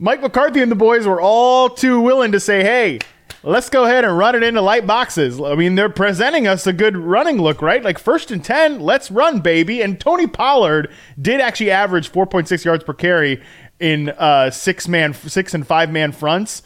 Mike 0.00 0.22
McCarthy 0.22 0.60
and 0.60 0.72
the 0.72 0.76
boys 0.76 1.06
were 1.06 1.20
all 1.20 1.68
too 1.68 2.00
willing 2.00 2.32
to 2.32 2.40
say, 2.40 2.64
"Hey, 2.64 2.98
let's 3.44 3.70
go 3.70 3.84
ahead 3.84 4.04
and 4.04 4.18
run 4.18 4.34
it 4.34 4.42
into 4.42 4.60
light 4.60 4.88
boxes." 4.88 5.40
I 5.40 5.54
mean, 5.54 5.76
they're 5.76 5.88
presenting 5.88 6.48
us 6.48 6.66
a 6.66 6.72
good 6.72 6.96
running 6.96 7.40
look, 7.40 7.62
right? 7.62 7.84
Like 7.84 8.00
first 8.00 8.32
and 8.32 8.44
10, 8.44 8.80
let's 8.80 9.08
run, 9.08 9.38
baby. 9.38 9.82
And 9.82 10.00
Tony 10.00 10.26
Pollard 10.26 10.90
did 11.20 11.40
actually 11.40 11.70
average 11.70 12.10
4.6 12.10 12.64
yards 12.64 12.82
per 12.82 12.92
carry 12.92 13.40
in 13.82 14.08
uh, 14.10 14.50
six 14.50 14.86
man, 14.88 15.12
six 15.12 15.52
and 15.54 15.66
five 15.66 15.90
man 15.90 16.12
fronts. 16.12 16.62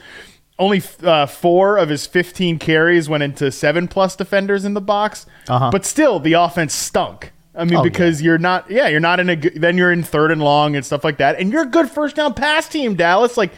Only 0.59 0.83
uh, 1.03 1.27
four 1.27 1.77
of 1.77 1.89
his 1.91 2.07
15 2.07 2.59
carries 2.59 3.09
went 3.09 3.23
into 3.23 3.51
seven 3.51 3.89
plus 3.89 4.17
defenders 4.17 4.65
in 4.65 4.73
the 4.75 4.81
box, 4.81 5.27
Uh-huh. 5.49 5.71
but 5.71 5.85
still 5.85 6.19
the 6.21 6.33
offense 6.35 6.75
stunk. 6.75 7.33
I 7.55 7.65
mean, 7.65 7.77
Oh, 7.79 7.83
because 7.83 8.23
you're 8.23 8.39
not, 8.39 8.71
yeah, 8.71 8.89
you're 8.89 9.01
not 9.01 9.21
in 9.21 9.29
a, 9.31 9.37
then 9.37 9.77
you're 9.77 9.93
in 9.93 10.03
third 10.03 10.31
and 10.31 10.43
long 10.43 10.75
and 10.77 10.85
stuff 10.85 11.05
like 11.05 11.19
that, 11.19 11.39
and 11.39 11.51
you're 11.53 11.63
a 11.63 11.67
good 11.67 11.91
first 11.91 12.17
down 12.17 12.33
pass 12.35 12.69
team, 12.69 12.95
Dallas. 12.97 13.37
Like, 13.37 13.53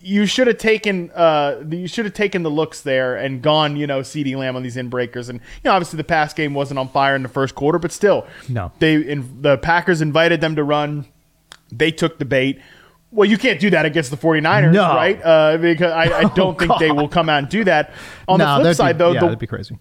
you 0.00 0.26
should 0.26 0.46
have 0.46 0.58
taken, 0.58 1.10
uh, 1.14 1.62
you 1.70 1.86
should 1.86 2.04
have 2.06 2.12
taken 2.14 2.42
the 2.42 2.50
looks 2.50 2.80
there 2.82 3.16
and 3.16 3.40
gone, 3.40 3.76
you 3.76 3.86
know, 3.86 4.00
CeeDee 4.00 4.36
Lamb 4.36 4.56
on 4.56 4.62
these 4.62 4.76
in 4.76 4.88
breakers, 4.88 5.28
and 5.30 5.38
you 5.38 5.60
know, 5.66 5.72
obviously 5.72 5.96
the 5.96 6.04
pass 6.04 6.34
game 6.34 6.52
wasn't 6.54 6.78
on 6.78 6.88
fire 6.88 7.14
in 7.16 7.22
the 7.22 7.28
first 7.30 7.54
quarter, 7.54 7.78
but 7.78 7.92
still, 7.92 8.26
No. 8.48 8.72
they, 8.78 8.96
in, 8.96 9.40
the 9.42 9.56
Packers 9.58 10.00
invited 10.02 10.40
them 10.42 10.56
to 10.56 10.64
run, 10.64 11.06
they 11.70 11.90
took 11.92 12.18
the 12.18 12.24
bait. 12.26 12.60
Well, 13.12 13.28
you 13.28 13.36
can't 13.38 13.60
do 13.60 13.70
that 13.70 13.84
against 13.84 14.10
the 14.10 14.16
49ers, 14.16 14.72
No. 14.72 14.88
right? 14.94 15.20
Uh, 15.22 15.58
because 15.58 15.92
I, 15.92 16.20
I 16.20 16.22
don't 16.34 16.56
Oh, 16.56 16.66
think 16.66 16.78
they 16.78 16.90
will 16.90 17.08
come 17.08 17.28
out 17.28 17.38
and 17.40 17.48
do 17.48 17.62
that. 17.64 17.92
On 18.26 18.38
No, 18.38 18.56
the 18.58 18.64
flip 18.64 18.76
side, 18.76 18.94
be, 18.94 18.98
though, 18.98 19.12
yeah, 19.12 19.20
the, 19.20 19.26
that'd 19.26 19.38
be 19.38 19.46
crazy. 19.46 19.78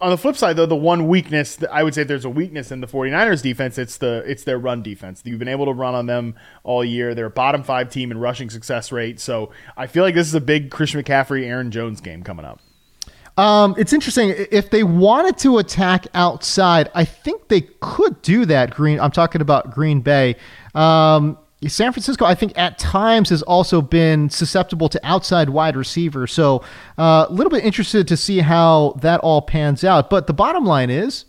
on 0.00 0.08
the 0.10 0.16
flip 0.16 0.34
side 0.34 0.56
though 0.56 0.64
the 0.64 0.74
one 0.74 1.08
weakness 1.08 1.56
that 1.56 1.70
i 1.70 1.82
would 1.82 1.92
say 1.94 2.02
there's 2.04 2.24
a 2.24 2.30
weakness 2.30 2.72
in 2.72 2.80
the 2.80 2.86
49ers 2.86 3.42
defense 3.42 3.76
it's 3.76 3.98
the 3.98 4.24
it's 4.26 4.44
their 4.44 4.56
run 4.58 4.82
defense 4.82 5.20
you've 5.26 5.38
been 5.38 5.46
able 5.46 5.66
to 5.66 5.74
run 5.74 5.94
on 5.94 6.06
them 6.06 6.34
all 6.64 6.82
year 6.82 7.14
they're 7.14 7.26
a 7.26 7.30
bottom 7.30 7.62
five 7.62 7.90
team 7.90 8.10
in 8.10 8.16
rushing 8.16 8.48
success 8.48 8.90
rate 8.92 9.20
so 9.20 9.50
i 9.76 9.86
feel 9.86 10.02
like 10.02 10.14
this 10.14 10.26
is 10.26 10.34
a 10.34 10.40
big 10.40 10.70
christian 10.70 11.02
mccaffrey 11.02 11.44
aaron 11.44 11.70
jones 11.70 12.00
game 12.00 12.22
coming 12.22 12.46
up 12.46 12.60
Um, 13.36 13.74
it's 13.78 13.92
interesting. 13.92 14.34
If 14.50 14.70
they 14.70 14.82
wanted 14.82 15.36
to 15.38 15.58
attack 15.58 16.06
outside, 16.14 16.90
I 16.94 17.04
think 17.04 17.48
they 17.48 17.62
could 17.80 18.20
do 18.22 18.44
that. 18.46 18.70
Green. 18.74 18.98
I'm 19.00 19.12
talking 19.12 19.40
about 19.40 19.70
Green 19.72 20.00
Bay. 20.02 20.36
Um, 20.74 21.38
San 21.68 21.92
Francisco, 21.92 22.24
I 22.24 22.34
think 22.34 22.56
at 22.56 22.78
times 22.78 23.28
has 23.28 23.42
also 23.42 23.82
been 23.82 24.30
susceptible 24.30 24.88
to 24.88 25.00
outside 25.06 25.50
wide 25.50 25.76
receivers. 25.76 26.32
So 26.32 26.62
uh, 26.96 27.26
a 27.28 27.32
little 27.32 27.50
bit 27.50 27.64
interested 27.64 28.08
to 28.08 28.16
see 28.16 28.38
how 28.38 28.96
that 29.02 29.20
all 29.20 29.42
pans 29.42 29.84
out. 29.84 30.08
But 30.08 30.26
the 30.26 30.32
bottom 30.32 30.64
line 30.64 30.88
is, 30.88 31.26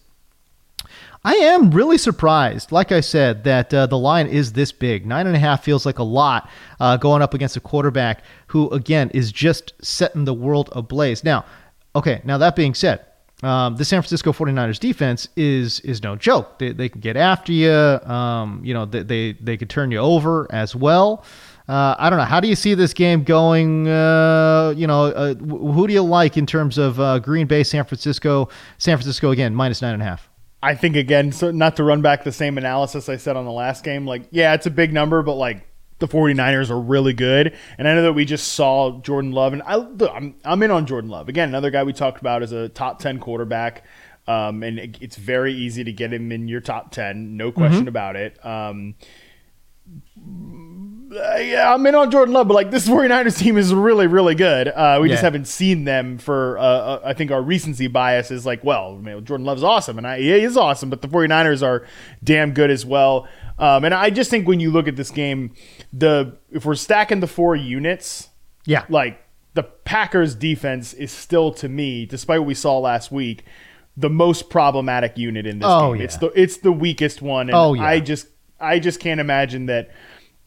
I 1.24 1.36
am 1.36 1.70
really 1.70 1.98
surprised, 1.98 2.72
like 2.72 2.92
I 2.92 3.02
said, 3.02 3.44
that 3.44 3.74
uh, 3.74 3.86
the 3.86 3.98
line 3.98 4.26
is 4.26 4.54
this 4.54 4.72
big. 4.72 5.06
Nine 5.06 5.28
and 5.28 5.36
a 5.36 5.40
half 5.40 5.64
feels 5.64 5.86
like 5.86 6.00
a 6.00 6.04
lot 6.04 6.50
uh, 6.80 6.98
going 6.98 7.22
up 7.22 7.34
against 7.34 7.58
a 7.58 7.60
quarterback 7.60 8.24
who, 8.48 8.70
again, 8.70 9.12
is 9.14 9.32
just 9.32 9.74
setting 9.84 10.26
the 10.26 10.34
world 10.34 10.70
ablaze. 10.72 11.24
Now, 11.24 11.46
okay, 11.94 12.22
now 12.24 12.40
that 12.40 12.56
being 12.56 12.74
said, 12.74 13.06
um, 13.44 13.76
the 13.76 13.86
San 13.86 14.02
Francisco 14.02 14.32
49ers 14.32 14.80
defense 14.80 15.28
is 15.36 15.80
is 15.82 16.04
no 16.04 16.16
joke. 16.16 16.60
They, 16.60 16.72
they 16.72 16.89
can 16.89 17.02
get 17.02 17.18
after 17.18 17.52
you. 17.52 17.72
Um, 17.72 18.62
you 18.64 18.74
know, 18.74 18.86
they, 18.86 19.04
they, 19.04 19.34
they 19.34 19.58
could 19.58 19.70
turn 19.70 19.92
you 19.92 19.98
over 19.98 20.48
as 20.52 20.76
well. 20.76 21.24
Uh, 21.68 21.96
I 21.98 22.10
don't 22.10 22.20
know. 22.20 22.26
How 22.26 22.39
do 22.39 22.48
you 22.48 22.56
see 22.56 22.74
this 22.74 22.94
game 22.94 23.24
going? 23.24 23.88
Uh, 23.88 24.74
you 24.76 24.88
know, 24.88 25.06
uh, 25.06 25.34
who 25.36 25.88
do 25.88 25.94
you 25.94 26.02
like 26.02 26.38
in 26.38 26.46
terms 26.46 26.78
of 26.78 27.00
uh, 27.00 27.20
Green 27.20 27.48
Bay, 27.48 27.64
San 27.64 27.86
Francisco? 27.86 28.50
San 28.78 28.98
Francisco 28.98 29.32
again, 29.32 29.56
minus 29.56 29.82
nine 29.82 29.94
and 29.94 30.02
a 30.02 30.06
half. 30.06 30.30
I 30.64 30.76
think 30.76 30.96
again, 30.96 31.32
so 31.32 31.50
not 31.50 31.76
to 31.78 31.84
run 31.84 32.02
back 32.02 32.24
the 32.24 32.32
same 32.32 32.58
analysis 32.58 33.10
I 33.10 33.18
said 33.18 33.36
on 33.36 33.46
the 33.46 33.52
last 33.52 33.84
game, 33.84 34.06
like, 34.06 34.24
yeah, 34.30 34.54
it's 34.54 34.68
a 34.68 34.72
big 34.72 34.94
number, 34.94 35.24
but 35.24 35.34
like 35.34 35.68
the 36.02 36.08
49ers 36.10 36.70
are 36.70 36.80
really 36.80 37.14
good. 37.14 37.56
And 37.78 37.88
I 37.88 37.95
know 37.95 38.02
that 38.04 38.14
we 38.14 38.26
just 38.26 38.49
saw 38.49 38.99
Jordan 38.99 39.32
Love, 39.32 39.54
and 39.54 39.62
I, 39.64 39.76
I'm, 40.14 40.36
I'm 40.43 40.62
in 40.64 40.72
on 40.72 40.86
Jordan 40.86 41.10
Love. 41.10 41.30
Again, 41.30 41.47
another 41.47 41.72
guy 41.72 41.84
we 41.86 41.93
talked 41.93 42.20
about 42.20 42.43
as 42.43 42.52
a 42.52 42.68
top 42.68 42.99
10 42.99 43.20
quarterback. 43.20 43.86
Um, 44.28 44.62
and 44.62 44.78
it- 44.78 44.97
it's 45.02 45.16
very 45.16 45.54
easy 45.54 45.84
to 45.84 45.91
get 45.91 46.12
him 46.14 46.32
in 46.32 46.47
your 46.47 46.62
top 46.62 46.91
10, 46.91 47.38
no 47.38 47.52
question 47.52 47.88
about 47.88 48.16
it. 48.16 48.38
Um, 48.45 48.93
yeah, 51.12 51.74
I'm 51.74 51.86
in 51.86 51.95
on 51.95 52.10
Jordan 52.12 52.34
Love, 52.34 52.47
but 52.47 52.54
like 52.54 52.72
this 52.72 52.88
49ers 52.89 53.38
team 53.38 53.58
is 53.58 53.74
really, 53.74 54.08
really 54.08 54.36
good. 54.36 54.68
Uh, 54.70 54.99
we 55.02 55.10
just 55.10 55.24
haven't 55.26 55.45
seen 55.47 55.84
them 55.86 56.18
for, 56.18 56.58
uh, 56.58 56.62
uh, 56.62 57.02
I 57.04 57.14
think 57.14 57.32
our 57.32 57.41
recency 57.41 57.88
bias 57.88 58.32
is 58.32 58.45
like, 58.45 58.64
well, 58.64 58.97
Jordan 59.24 59.45
Love's 59.45 59.64
awesome, 59.64 59.97
and 59.97 60.08
I, 60.08 60.20
he 60.20 60.32
is 60.32 60.56
awesome, 60.56 60.89
but 60.89 61.02
the 61.02 61.08
49ers 61.08 61.64
are 61.66 61.86
damn 62.24 62.54
good 62.54 62.70
as 62.70 62.86
well. 62.86 63.28
Um, 63.62 63.86
and 63.86 63.93
I 63.93 64.09
just 64.09 64.30
think 64.32 64.47
when 64.47 64.59
you 64.59 64.72
look 64.72 64.88
at 64.88 64.95
this 64.95 65.12
game, 65.12 65.53
the 65.93 66.36
if 66.51 66.66
we're 66.66 66.76
stacking 66.76 67.20
the 67.22 67.28
four 67.28 67.55
units, 67.55 68.30
Yeah. 68.66 68.84
like 68.89 69.24
the 69.53 69.64
Packers 69.64 70.34
defense 70.36 70.93
is 70.93 71.12
still 71.12 71.51
to 71.53 71.70
me, 71.70 72.05
despite 72.05 72.39
what 72.39 72.47
we 72.47 72.53
saw 72.55 72.80
last 72.80 73.12
week, 73.12 73.43
the 73.95 74.09
most 74.09 74.49
problematic 74.49 75.18
unit 75.18 75.45
in 75.45 75.59
this 75.59 75.68
Oh, 75.70 75.91
game. 75.91 75.97
yeah. 75.99 76.03
It's 76.05 76.18
the 76.18 76.28
it's 76.36 76.57
the 76.57 76.72
weakest 76.72 77.22
one. 77.22 77.49
And 77.49 77.55
Oh, 77.55 77.74
yeah. 77.74 77.84
I 77.86 77.99
just 77.99 78.28
I 78.59 78.80
just 78.80 78.99
can't 78.99 79.20
imagine 79.20 79.68
that 79.68 79.89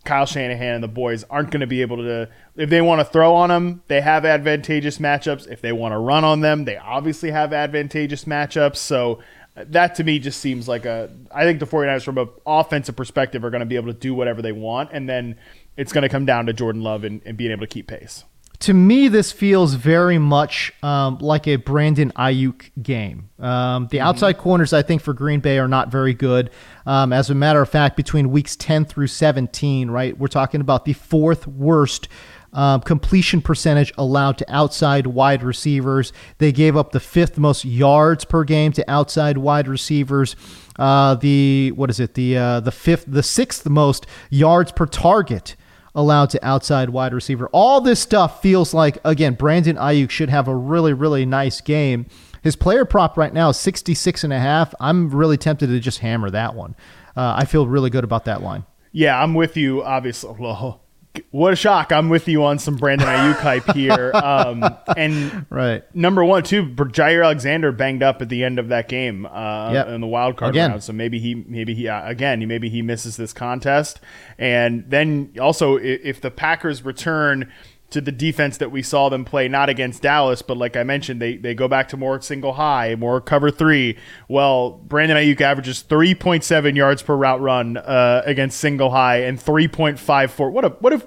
Kyle 0.04 0.26
Shanahan 0.26 0.74
and 0.76 0.84
the 0.84 0.88
boys 0.88 1.24
aren't 1.30 1.50
going 1.50 1.60
to 1.60 1.66
be 1.66 1.80
able 1.82 1.98
to 1.98 2.28
if 2.56 2.68
they 2.68 2.80
want 2.82 3.00
to 3.00 3.04
throw 3.04 3.34
on 3.34 3.48
them, 3.48 3.82
they 3.88 4.00
have 4.00 4.24
advantageous 4.24 4.98
matchups. 4.98 5.50
If 5.50 5.60
they 5.60 5.72
want 5.72 5.92
to 5.92 5.98
run 5.98 6.24
on 6.24 6.40
them, 6.40 6.64
they 6.64 6.76
obviously 6.76 7.30
have 7.30 7.52
advantageous 7.52 8.24
matchups. 8.24 8.76
So 8.76 9.20
that 9.56 9.94
to 9.96 10.04
me 10.04 10.18
just 10.18 10.40
seems 10.40 10.66
like 10.66 10.84
a 10.84 11.10
I 11.32 11.44
think 11.44 11.60
the 11.60 11.66
49ers 11.66 12.04
from 12.04 12.18
an 12.18 12.28
offensive 12.44 12.96
perspective 12.96 13.44
are 13.44 13.50
going 13.50 13.60
to 13.60 13.66
be 13.66 13.76
able 13.76 13.92
to 13.92 13.98
do 13.98 14.14
whatever 14.14 14.42
they 14.42 14.52
want 14.52 14.90
and 14.92 15.08
then 15.08 15.36
it's 15.76 15.92
going 15.92 16.02
to 16.02 16.08
come 16.08 16.26
down 16.26 16.46
to 16.46 16.52
Jordan 16.52 16.82
Love 16.82 17.04
and, 17.04 17.20
and 17.24 17.36
being 17.36 17.50
able 17.50 17.62
to 17.62 17.66
keep 17.66 17.86
pace. 17.86 18.24
to 18.60 18.72
me, 18.72 19.08
this 19.08 19.32
feels 19.32 19.74
very 19.74 20.18
much 20.18 20.72
um, 20.82 21.18
like 21.18 21.46
a 21.46 21.56
Brandon 21.56 22.12
Aiyuk 22.16 22.70
game. 22.82 23.28
Um, 23.38 23.88
the 23.90 24.00
outside 24.00 24.38
corners, 24.38 24.72
I 24.72 24.82
think, 24.82 25.02
for 25.02 25.12
Green 25.12 25.40
Bay 25.40 25.58
are 25.58 25.68
not 25.68 25.88
very 25.88 26.14
good. 26.14 26.50
Um, 26.86 27.12
as 27.12 27.28
a 27.28 27.34
matter 27.34 27.60
of 27.60 27.68
fact, 27.68 27.96
between 27.96 28.30
weeks 28.30 28.56
10 28.56 28.84
through 28.86 29.08
17, 29.08 29.90
right, 29.90 30.16
we're 30.16 30.28
talking 30.28 30.60
about 30.60 30.84
the 30.84 30.92
fourth 30.92 31.46
worst 31.46 32.08
um, 32.54 32.80
completion 32.80 33.42
percentage 33.42 33.92
allowed 33.98 34.38
to 34.38 34.52
outside 34.52 35.08
wide 35.08 35.42
receivers. 35.42 36.12
They 36.38 36.52
gave 36.52 36.76
up 36.76 36.92
the 36.92 37.00
fifth 37.00 37.36
most 37.36 37.64
yards 37.64 38.24
per 38.24 38.44
game 38.44 38.72
to 38.72 38.90
outside 38.90 39.38
wide 39.38 39.68
receivers. 39.68 40.36
Uh, 40.78 41.16
the 41.16 41.72
what 41.72 41.90
is 41.90 42.00
it? 42.00 42.14
The 42.14 42.36
uh, 42.36 42.60
the 42.60 42.72
fifth, 42.72 43.04
the 43.06 43.22
sixth 43.22 43.68
most 43.68 44.06
yards 44.30 44.72
per 44.72 44.86
target 44.86 45.56
allowed 45.96 46.30
to 46.30 46.44
outside 46.44 46.90
wide 46.90 47.12
receiver. 47.12 47.48
All 47.52 47.80
this 47.80 48.00
stuff 48.00 48.40
feels 48.40 48.72
like 48.72 48.98
again 49.04 49.34
Brandon 49.34 49.76
Aiyuk 49.76 50.10
should 50.10 50.30
have 50.30 50.48
a 50.48 50.54
really 50.54 50.92
really 50.92 51.26
nice 51.26 51.60
game. 51.60 52.06
His 52.42 52.56
player 52.56 52.84
prop 52.84 53.16
right 53.16 53.32
now 53.32 53.48
is 53.48 53.56
66 53.56 54.22
and 54.22 54.32
a 54.32 54.38
half. 54.38 54.74
I'm 54.78 55.08
really 55.10 55.38
tempted 55.38 55.68
to 55.68 55.80
just 55.80 56.00
hammer 56.00 56.28
that 56.30 56.54
one. 56.54 56.76
Uh, 57.16 57.34
I 57.38 57.46
feel 57.46 57.66
really 57.66 57.88
good 57.88 58.04
about 58.04 58.26
that 58.26 58.42
line. 58.42 58.66
Yeah, 58.92 59.20
I'm 59.20 59.32
with 59.32 59.56
you. 59.56 59.82
Obviously, 59.82 60.34
well, 60.38 60.83
what 61.30 61.52
a 61.52 61.56
shock! 61.56 61.92
I'm 61.92 62.08
with 62.08 62.26
you 62.28 62.44
on 62.44 62.58
some 62.58 62.76
Brandon 62.76 63.06
Aiyuk 63.08 63.36
hype 63.40 63.72
here. 63.74 64.10
Um, 64.24 64.64
and 64.96 65.46
Right. 65.50 65.82
number 65.94 66.24
one, 66.24 66.42
too, 66.44 66.64
Jaire 66.66 67.24
Alexander 67.24 67.72
banged 67.72 68.02
up 68.02 68.22
at 68.22 68.28
the 68.28 68.42
end 68.42 68.58
of 68.58 68.68
that 68.68 68.88
game 68.88 69.26
uh, 69.26 69.70
Yep. 69.72 69.88
in 69.88 70.00
the 70.00 70.06
wild 70.06 70.36
card 70.36 70.50
Again. 70.54 70.70
round. 70.70 70.82
So 70.82 70.92
maybe 70.92 71.18
he, 71.18 71.34
maybe 71.34 71.74
he, 71.74 71.88
uh, 71.88 72.08
again, 72.08 72.46
maybe 72.48 72.68
he 72.68 72.80
misses 72.82 73.16
this 73.16 73.32
contest. 73.32 74.00
And 74.38 74.84
then 74.88 75.32
also, 75.40 75.76
if 75.76 76.20
the 76.20 76.30
Packers 76.30 76.84
return 76.84 77.50
to 77.90 78.00
the 78.00 78.10
defense 78.10 78.56
that 78.56 78.70
we 78.70 78.82
saw 78.82 79.08
them 79.08 79.24
play, 79.24 79.46
not 79.46 79.68
against 79.68 80.02
Dallas, 80.02 80.42
but 80.42 80.56
like 80.56 80.76
I 80.76 80.82
mentioned, 80.82 81.22
they, 81.22 81.36
they 81.36 81.54
go 81.54 81.68
back 81.68 81.88
to 81.88 81.96
more 81.96 82.20
single 82.20 82.54
high, 82.54 82.96
more 82.96 83.20
cover 83.20 83.50
three. 83.50 83.96
Well, 84.28 84.72
Brandon 84.72 85.16
Aiyuk 85.16 85.40
averages 85.40 85.84
3.7 85.88 86.74
yards 86.76 87.02
per 87.02 87.14
route 87.14 87.40
run 87.40 87.76
uh, 87.76 88.22
against 88.24 88.58
single 88.58 88.90
high 88.90 89.18
and 89.18 89.38
3.54. 89.38 90.50
What 90.50 90.64
a 90.64 90.68
what 90.70 90.92
a 90.92 91.02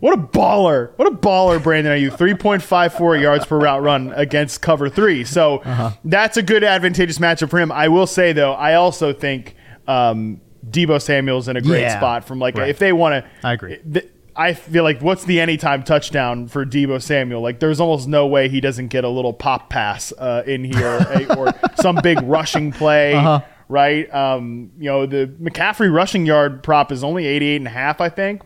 what 0.00 0.18
a 0.18 0.20
baller! 0.20 0.90
What 0.96 1.06
a 1.06 1.16
baller, 1.16 1.62
Brandon 1.62 1.96
Aiyuk. 1.96 2.16
3.54 2.16 3.22
yards 3.22 3.46
per 3.46 3.60
route 3.60 3.82
run 3.82 4.12
against 4.16 4.60
cover 4.60 4.88
three. 4.88 5.22
So 5.24 5.58
uh-huh. 5.58 5.92
that's 6.04 6.36
a 6.36 6.42
good 6.42 6.64
advantageous 6.64 7.18
matchup 7.18 7.50
for 7.50 7.60
him. 7.60 7.70
I 7.70 7.86
will 7.86 8.08
say 8.08 8.32
though, 8.32 8.52
I 8.52 8.74
also 8.74 9.12
think 9.12 9.54
um, 9.86 10.40
Deebo 10.68 11.00
Samuel's 11.00 11.46
in 11.46 11.56
a 11.56 11.60
great 11.60 11.82
yeah, 11.82 11.96
spot 11.96 12.24
from 12.24 12.40
like 12.40 12.56
right. 12.56 12.68
if 12.68 12.80
they 12.80 12.92
want 12.92 13.24
to. 13.24 13.30
I 13.46 13.52
agree. 13.52 13.78
Th- 13.92 14.10
I 14.34 14.54
feel 14.54 14.82
like 14.82 15.00
what's 15.00 15.24
the 15.24 15.40
anytime 15.40 15.82
touchdown 15.82 16.48
for 16.48 16.64
Deebo 16.64 17.02
Samuel? 17.02 17.42
Like 17.42 17.60
there's 17.60 17.80
almost 17.80 18.08
no 18.08 18.26
way 18.26 18.48
he 18.48 18.60
doesn't 18.60 18.88
get 18.88 19.04
a 19.04 19.08
little 19.08 19.32
pop 19.32 19.68
pass 19.68 20.12
uh, 20.12 20.42
in 20.46 20.64
here 20.64 21.06
or 21.36 21.52
some 21.76 21.96
big 22.02 22.20
rushing 22.22 22.72
play, 22.72 23.14
uh-huh. 23.14 23.40
right? 23.68 24.12
Um, 24.12 24.72
you 24.78 24.90
know, 24.90 25.06
the 25.06 25.26
McCaffrey 25.40 25.92
rushing 25.92 26.26
yard 26.26 26.62
prop 26.62 26.90
is 26.92 27.04
only 27.04 27.26
88 27.26 27.56
and 27.56 27.66
a 27.66 27.70
half, 27.70 28.00
I 28.00 28.08
think. 28.08 28.42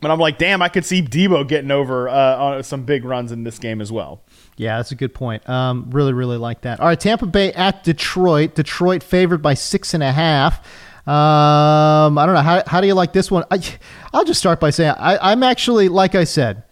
But 0.00 0.10
I'm 0.10 0.18
like, 0.18 0.38
damn, 0.38 0.62
I 0.62 0.68
could 0.68 0.86
see 0.86 1.02
Deebo 1.02 1.46
getting 1.46 1.70
over 1.70 2.08
uh, 2.08 2.62
some 2.62 2.84
big 2.84 3.04
runs 3.04 3.32
in 3.32 3.44
this 3.44 3.58
game 3.58 3.82
as 3.82 3.92
well. 3.92 4.22
Yeah, 4.56 4.78
that's 4.78 4.92
a 4.92 4.94
good 4.94 5.12
point. 5.12 5.46
Um, 5.48 5.90
really, 5.90 6.14
really 6.14 6.38
like 6.38 6.62
that. 6.62 6.80
All 6.80 6.86
right, 6.86 6.98
Tampa 6.98 7.26
Bay 7.26 7.52
at 7.52 7.84
Detroit. 7.84 8.54
Detroit 8.54 9.02
favored 9.02 9.42
by 9.42 9.54
six 9.54 9.92
and 9.92 10.02
a 10.02 10.12
half. 10.12 10.66
Um, 11.06 12.18
I 12.18 12.26
don't 12.26 12.34
know. 12.34 12.42
How, 12.42 12.62
how 12.66 12.80
do 12.80 12.86
you 12.86 12.94
like 12.94 13.12
this 13.12 13.30
one? 13.30 13.44
I, 13.50 13.60
I'll 14.12 14.24
just 14.24 14.38
start 14.38 14.60
by 14.60 14.70
saying 14.70 14.94
I, 14.98 15.32
I'm 15.32 15.42
actually, 15.42 15.88
like 15.88 16.14
I 16.14 16.24
said, 16.24 16.62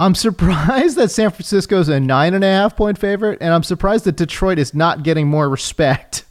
I'm 0.00 0.14
surprised 0.16 0.96
that 0.96 1.10
San 1.10 1.30
Francisco 1.30 1.78
is 1.78 1.88
a 1.88 2.00
nine 2.00 2.34
and 2.34 2.44
a 2.44 2.48
half 2.48 2.76
point 2.76 2.98
favorite, 2.98 3.38
and 3.40 3.52
I'm 3.52 3.62
surprised 3.62 4.04
that 4.04 4.16
Detroit 4.16 4.58
is 4.58 4.74
not 4.74 5.02
getting 5.02 5.28
more 5.28 5.48
respect 5.48 6.24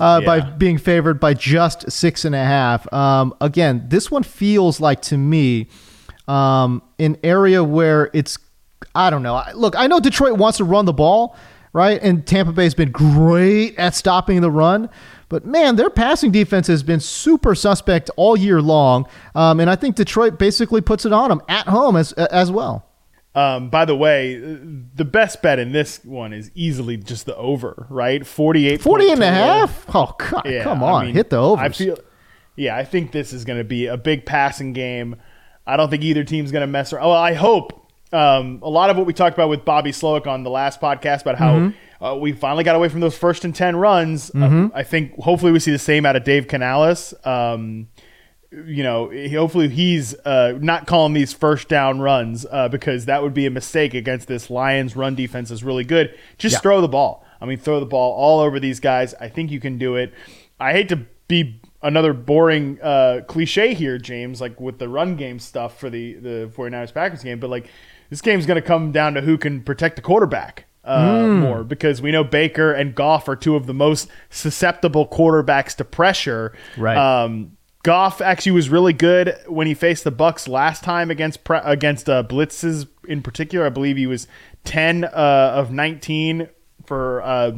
uh, 0.00 0.20
yeah. 0.22 0.26
by 0.26 0.40
being 0.40 0.78
favored 0.78 1.20
by 1.20 1.34
just 1.34 1.90
six 1.90 2.24
and 2.24 2.34
a 2.34 2.44
half. 2.44 2.90
Um, 2.92 3.34
again, 3.40 3.84
this 3.88 4.10
one 4.10 4.22
feels 4.22 4.80
like 4.80 5.02
to 5.02 5.18
me 5.18 5.68
um, 6.28 6.82
an 6.98 7.16
area 7.22 7.62
where 7.62 8.10
it's 8.12 8.38
I 8.94 9.10
don't 9.10 9.22
know. 9.22 9.42
Look, 9.54 9.76
I 9.76 9.86
know 9.86 10.00
Detroit 10.00 10.38
wants 10.38 10.58
to 10.58 10.64
run 10.64 10.84
the 10.84 10.92
ball, 10.92 11.36
right? 11.72 12.00
And 12.02 12.26
Tampa 12.26 12.52
Bay 12.52 12.64
has 12.64 12.74
been 12.74 12.90
great 12.90 13.78
at 13.78 13.94
stopping 13.94 14.40
the 14.40 14.50
run. 14.50 14.90
But 15.32 15.46
man, 15.46 15.76
their 15.76 15.88
passing 15.88 16.30
defense 16.30 16.66
has 16.66 16.82
been 16.82 17.00
super 17.00 17.54
suspect 17.54 18.10
all 18.16 18.36
year 18.36 18.60
long, 18.60 19.06
um, 19.34 19.60
and 19.60 19.70
I 19.70 19.76
think 19.76 19.96
Detroit 19.96 20.38
basically 20.38 20.82
puts 20.82 21.06
it 21.06 21.12
on 21.14 21.30
them 21.30 21.40
at 21.48 21.66
home 21.66 21.96
as 21.96 22.12
as 22.12 22.50
well. 22.50 22.86
Um, 23.34 23.70
by 23.70 23.86
the 23.86 23.96
way, 23.96 24.36
the 24.36 25.06
best 25.06 25.40
bet 25.40 25.58
in 25.58 25.72
this 25.72 26.04
one 26.04 26.34
is 26.34 26.50
easily 26.54 26.98
just 26.98 27.24
the 27.24 27.34
over, 27.34 27.86
right? 27.88 28.26
48 28.26 28.82
48 28.82 29.12
and 29.12 29.22
a 29.22 29.30
half? 29.30 29.86
Oh, 29.94 30.14
God, 30.18 30.42
yeah, 30.44 30.64
come 30.64 30.82
on. 30.82 31.02
I 31.02 31.06
mean, 31.06 31.14
Hit 31.14 31.30
the 31.30 31.38
over. 31.38 31.62
I 31.62 31.70
feel 31.70 31.96
Yeah, 32.54 32.76
I 32.76 32.84
think 32.84 33.12
this 33.12 33.32
is 33.32 33.46
going 33.46 33.58
to 33.58 33.64
be 33.64 33.86
a 33.86 33.96
big 33.96 34.26
passing 34.26 34.74
game. 34.74 35.16
I 35.66 35.78
don't 35.78 35.88
think 35.88 36.02
either 36.02 36.24
team's 36.24 36.52
going 36.52 36.60
to 36.60 36.66
mess 36.66 36.92
around. 36.92 37.06
Oh, 37.06 37.12
I 37.12 37.32
hope 37.32 37.90
um, 38.12 38.58
a 38.62 38.68
lot 38.68 38.90
of 38.90 38.98
what 38.98 39.06
we 39.06 39.14
talked 39.14 39.34
about 39.34 39.48
with 39.48 39.64
Bobby 39.64 39.92
Slowik 39.92 40.26
on 40.26 40.42
the 40.42 40.50
last 40.50 40.78
podcast 40.78 41.22
about 41.22 41.38
how 41.38 41.54
mm-hmm. 41.54 41.76
Uh, 42.02 42.16
we 42.16 42.32
finally 42.32 42.64
got 42.64 42.74
away 42.74 42.88
from 42.88 43.00
those 43.00 43.16
first 43.16 43.44
and 43.44 43.54
10 43.54 43.76
runs. 43.76 44.30
Uh, 44.30 44.32
mm-hmm. 44.34 44.66
Uh, 44.66 44.68
I 44.74 44.82
think 44.82 45.14
hopefully 45.18 45.52
we 45.52 45.60
see 45.60 45.70
the 45.70 45.78
same 45.78 46.04
out 46.04 46.16
of 46.16 46.24
Dave 46.24 46.48
Canales. 46.48 47.14
Um, 47.24 47.88
you 48.50 48.82
know, 48.82 49.10
hopefully 49.30 49.68
he's 49.68 50.14
uh, 50.26 50.58
not 50.60 50.86
calling 50.86 51.14
these 51.14 51.32
first 51.32 51.68
down 51.68 52.00
runs 52.00 52.44
uh, 52.50 52.68
because 52.68 53.06
that 53.06 53.22
would 53.22 53.32
be 53.32 53.46
a 53.46 53.50
mistake 53.50 53.94
against 53.94 54.28
this 54.28 54.50
Lions 54.50 54.94
run 54.94 55.14
defense 55.14 55.50
is 55.50 55.64
really 55.64 55.84
good. 55.84 56.14
Just 56.36 56.54
yeah. 56.54 56.60
throw 56.60 56.80
the 56.80 56.88
ball. 56.88 57.24
I 57.40 57.46
mean, 57.46 57.58
throw 57.58 57.80
the 57.80 57.86
ball 57.86 58.12
all 58.12 58.40
over 58.40 58.60
these 58.60 58.78
guys. 58.78 59.14
I 59.14 59.28
think 59.28 59.50
you 59.50 59.60
can 59.60 59.78
do 59.78 59.96
it. 59.96 60.12
I 60.60 60.72
hate 60.72 60.88
to 60.90 61.06
be 61.28 61.60
another 61.82 62.12
boring 62.12 62.78
uh, 62.82 63.22
cliche 63.26 63.74
here, 63.74 63.96
James, 63.98 64.40
like 64.40 64.60
with 64.60 64.78
the 64.78 64.88
run 64.88 65.16
game 65.16 65.38
stuff 65.38 65.80
for 65.80 65.88
the, 65.88 66.14
the 66.14 66.52
49ers 66.54 66.92
Packers 66.92 67.22
game, 67.22 67.40
but 67.40 67.48
like– 67.48 67.68
this 68.12 68.20
game's 68.20 68.44
going 68.44 68.60
to 68.60 68.66
come 68.66 68.92
down 68.92 69.14
to 69.14 69.22
who 69.22 69.38
can 69.38 69.62
protect 69.62 69.96
the 69.96 70.02
quarterback 70.02 70.66
uh, 70.84 71.22
mm. 71.22 71.38
more 71.40 71.64
because 71.64 72.02
we 72.02 72.10
know 72.10 72.24
Baker 72.24 72.72
and 72.72 72.94
Goff 72.94 73.28
are 73.28 73.36
two 73.36 73.56
of 73.56 73.66
the 73.66 73.74
most 73.74 74.08
susceptible 74.30 75.06
quarterbacks 75.06 75.76
to 75.76 75.84
pressure. 75.84 76.56
Right. 76.76 76.96
Um, 76.96 77.56
Goff 77.82 78.20
actually 78.20 78.52
was 78.52 78.68
really 78.68 78.92
good 78.92 79.36
when 79.46 79.66
he 79.66 79.74
faced 79.74 80.04
the 80.04 80.12
Bucs 80.12 80.48
last 80.48 80.84
time 80.84 81.10
against 81.10 81.44
pre- 81.44 81.60
against 81.62 82.08
uh, 82.08 82.22
blitzes 82.22 82.86
in 83.08 83.22
particular. 83.22 83.66
I 83.66 83.70
believe 83.70 83.96
he 83.96 84.06
was 84.06 84.28
ten 84.64 85.04
uh, 85.04 85.52
of 85.54 85.70
nineteen 85.70 86.48
for. 86.86 87.22
Uh, 87.22 87.52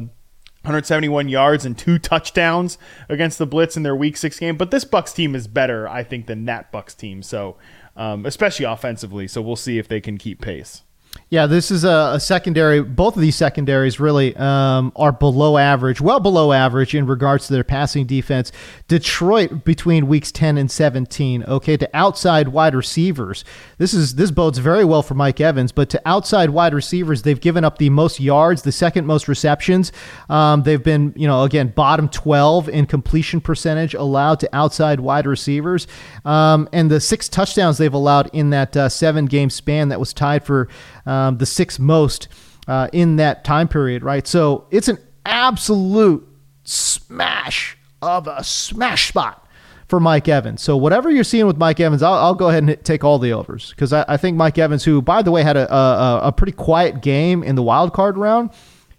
171 0.65 1.29
yards 1.29 1.63
and 1.63 1.77
two 1.77 1.99
touchdowns 1.99 2.79
against 3.07 3.37
the 3.37 3.45
blitz 3.45 3.77
in 3.77 3.83
their 3.83 3.95
week 3.95 4.17
six 4.17 4.39
game 4.39 4.57
but 4.57 4.71
this 4.71 4.83
bucs 4.83 5.13
team 5.13 5.35
is 5.35 5.47
better 5.47 5.87
i 5.87 6.01
think 6.01 6.25
than 6.25 6.45
that 6.45 6.71
bucs 6.71 6.97
team 6.97 7.21
so 7.21 7.55
um, 7.95 8.25
especially 8.25 8.65
offensively. 8.65 9.27
So 9.27 9.41
we'll 9.41 9.55
see 9.55 9.77
if 9.77 9.87
they 9.87 10.01
can 10.01 10.17
keep 10.17 10.41
pace. 10.41 10.83
Yeah, 11.29 11.47
this 11.47 11.71
is 11.71 11.83
a, 11.83 12.11
a, 12.13 12.19
secondary. 12.19 12.81
Both 12.83 13.15
of 13.15 13.21
these 13.21 13.35
secondaries 13.35 13.99
really 13.99 14.35
um, 14.35 14.93
are 14.95 15.11
below 15.11 15.57
average, 15.57 15.99
well 15.99 16.19
below 16.19 16.51
average 16.51 16.93
in 16.93 17.07
regards 17.07 17.47
to 17.47 17.53
their 17.53 17.63
passing 17.63 18.05
defense. 18.05 18.51
Detroit 18.87 19.65
between 19.65 20.07
weeks 20.07 20.31
10 20.31 20.57
and 20.57 20.69
17. 20.69 21.43
Okay, 21.43 21.77
to 21.77 21.89
outside 21.95 22.49
wide 22.49 22.75
receivers. 22.75 23.43
This 23.79 23.93
is 23.93 24.15
this 24.15 24.29
bodes 24.29 24.59
very 24.59 24.85
well 24.85 25.01
for 25.01 25.15
Mike 25.15 25.41
Evans, 25.41 25.71
but 25.71 25.89
to 25.89 26.01
outside 26.05 26.51
wide 26.51 26.75
receivers, 26.75 27.23
they've 27.23 27.41
given 27.41 27.63
up 27.63 27.79
the 27.79 27.89
most 27.89 28.19
yards, 28.19 28.61
the 28.61 28.71
second 28.71 29.07
most 29.07 29.27
receptions. 29.27 29.91
Um, 30.29 30.61
they've 30.61 30.83
been, 30.83 31.11
you 31.15 31.27
know, 31.27 31.43
again 31.43 31.69
bottom 31.69 32.07
12 32.07 32.69
in 32.69 32.85
completion 32.85 33.41
percentage 33.41 33.95
allowed 33.95 34.39
to 34.41 34.55
outside 34.55 34.99
wide 34.99 35.25
receivers, 35.25 35.87
um, 36.23 36.69
and 36.71 36.91
the 36.91 37.01
six 37.01 37.27
touchdowns 37.27 37.79
they've 37.79 37.93
allowed 37.93 38.29
in 38.31 38.51
that 38.51 38.77
uh, 38.77 38.89
seven 38.89 39.25
game 39.25 39.49
span 39.49 39.89
that 39.89 39.99
was 39.99 40.13
tied 40.13 40.45
for 40.45 40.69
um, 41.05 41.37
the 41.37 41.45
sixth 41.45 41.79
most 41.79 42.27
uh, 42.67 42.87
in 42.93 43.17
that 43.17 43.43
time 43.43 43.67
period, 43.67 44.03
right? 44.03 44.25
So 44.25 44.65
it's 44.71 44.87
an 44.87 44.97
absolute 45.25 46.27
smash 46.63 47.77
of 48.01 48.27
a 48.27 48.43
smash 48.43 49.07
spot 49.09 49.47
for 49.87 49.99
Mike 49.99 50.27
Evans. 50.27 50.61
So 50.61 50.75
whatever 50.75 51.11
you're 51.11 51.23
seeing 51.23 51.47
with 51.47 51.57
Mike 51.57 51.79
Evans, 51.79 52.01
I'll, 52.01 52.13
I'll 52.13 52.35
go 52.35 52.49
ahead 52.49 52.63
and 52.63 52.83
take 52.83 53.03
all 53.03 53.19
the 53.19 53.33
overs 53.33 53.69
because 53.71 53.93
I, 53.93 54.05
I, 54.07 54.17
think 54.17 54.35
Mike 54.35 54.57
Evans, 54.57 54.83
who 54.83 55.01
by 55.01 55.21
the 55.21 55.31
way 55.31 55.43
had 55.43 55.57
a, 55.57 55.71
a, 55.73 56.19
a 56.23 56.31
pretty 56.31 56.53
quiet 56.53 57.01
game 57.01 57.43
in 57.43 57.55
the 57.55 57.63
wild 57.63 57.93
card 57.93 58.17
round, 58.17 58.49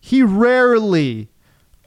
he 0.00 0.22
rarely 0.22 1.28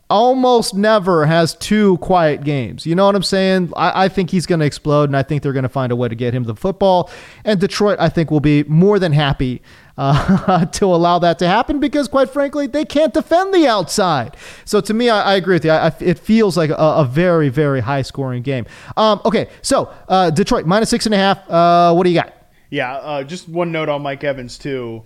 almost 0.09 0.73
never 0.73 1.25
has 1.27 1.53
two 1.55 1.97
quiet 1.99 2.43
games. 2.43 2.85
You 2.85 2.95
know 2.95 3.05
what 3.05 3.15
I'm 3.15 3.23
saying? 3.23 3.71
I, 3.75 4.05
I 4.05 4.07
think 4.09 4.31
he's 4.31 4.45
going 4.45 4.59
to 4.59 4.65
explode, 4.65 5.09
and 5.09 5.15
I 5.15 5.23
think 5.23 5.43
they're 5.43 5.53
going 5.53 5.63
to 5.63 5.69
find 5.69 5.91
a 5.91 5.95
way 5.95 6.09
to 6.09 6.15
get 6.15 6.33
him 6.33 6.43
the 6.43 6.55
football. 6.55 7.09
And 7.45 7.59
Detroit, 7.59 7.97
I 7.99 8.09
think, 8.09 8.31
will 8.31 8.39
be 8.39 8.63
more 8.63 8.97
than 8.97 9.13
happy 9.13 9.61
uh, 9.99 10.65
to 10.71 10.85
allow 10.85 11.19
that 11.19 11.37
to 11.39 11.47
happen 11.47 11.79
because, 11.79 12.07
quite 12.07 12.29
frankly, 12.29 12.67
they 12.67 12.85
can't 12.85 13.13
defend 13.13 13.53
the 13.53 13.67
outside. 13.67 14.37
So 14.63 14.79
to 14.79 14.93
me, 14.93 15.09
I, 15.09 15.33
I 15.33 15.35
agree 15.35 15.55
with 15.55 15.65
you. 15.65 15.71
I, 15.71 15.93
it 15.99 16.17
feels 16.17 16.55
like 16.55 16.69
a, 16.69 16.75
a, 16.75 17.05
very, 17.05 17.49
very 17.49 17.81
high 17.81 18.01
scoring 18.01 18.41
game. 18.41 18.65
Um, 18.95 19.21
okay, 19.25 19.49
so 19.61 19.93
uh, 20.07 20.29
Detroit 20.29 20.65
minus 20.65 20.89
six 20.89 21.05
and 21.05 21.13
a 21.13 21.17
half. 21.17 21.49
Uh, 21.49 21.93
what 21.93 22.05
do 22.05 22.11
you 22.11 22.15
got? 22.15 22.33
Yeah, 22.69 22.95
uh, 22.95 23.23
just 23.23 23.49
one 23.49 23.73
note 23.73 23.89
on 23.89 24.01
Mike 24.01 24.23
Evans 24.23 24.57
too. 24.57 25.03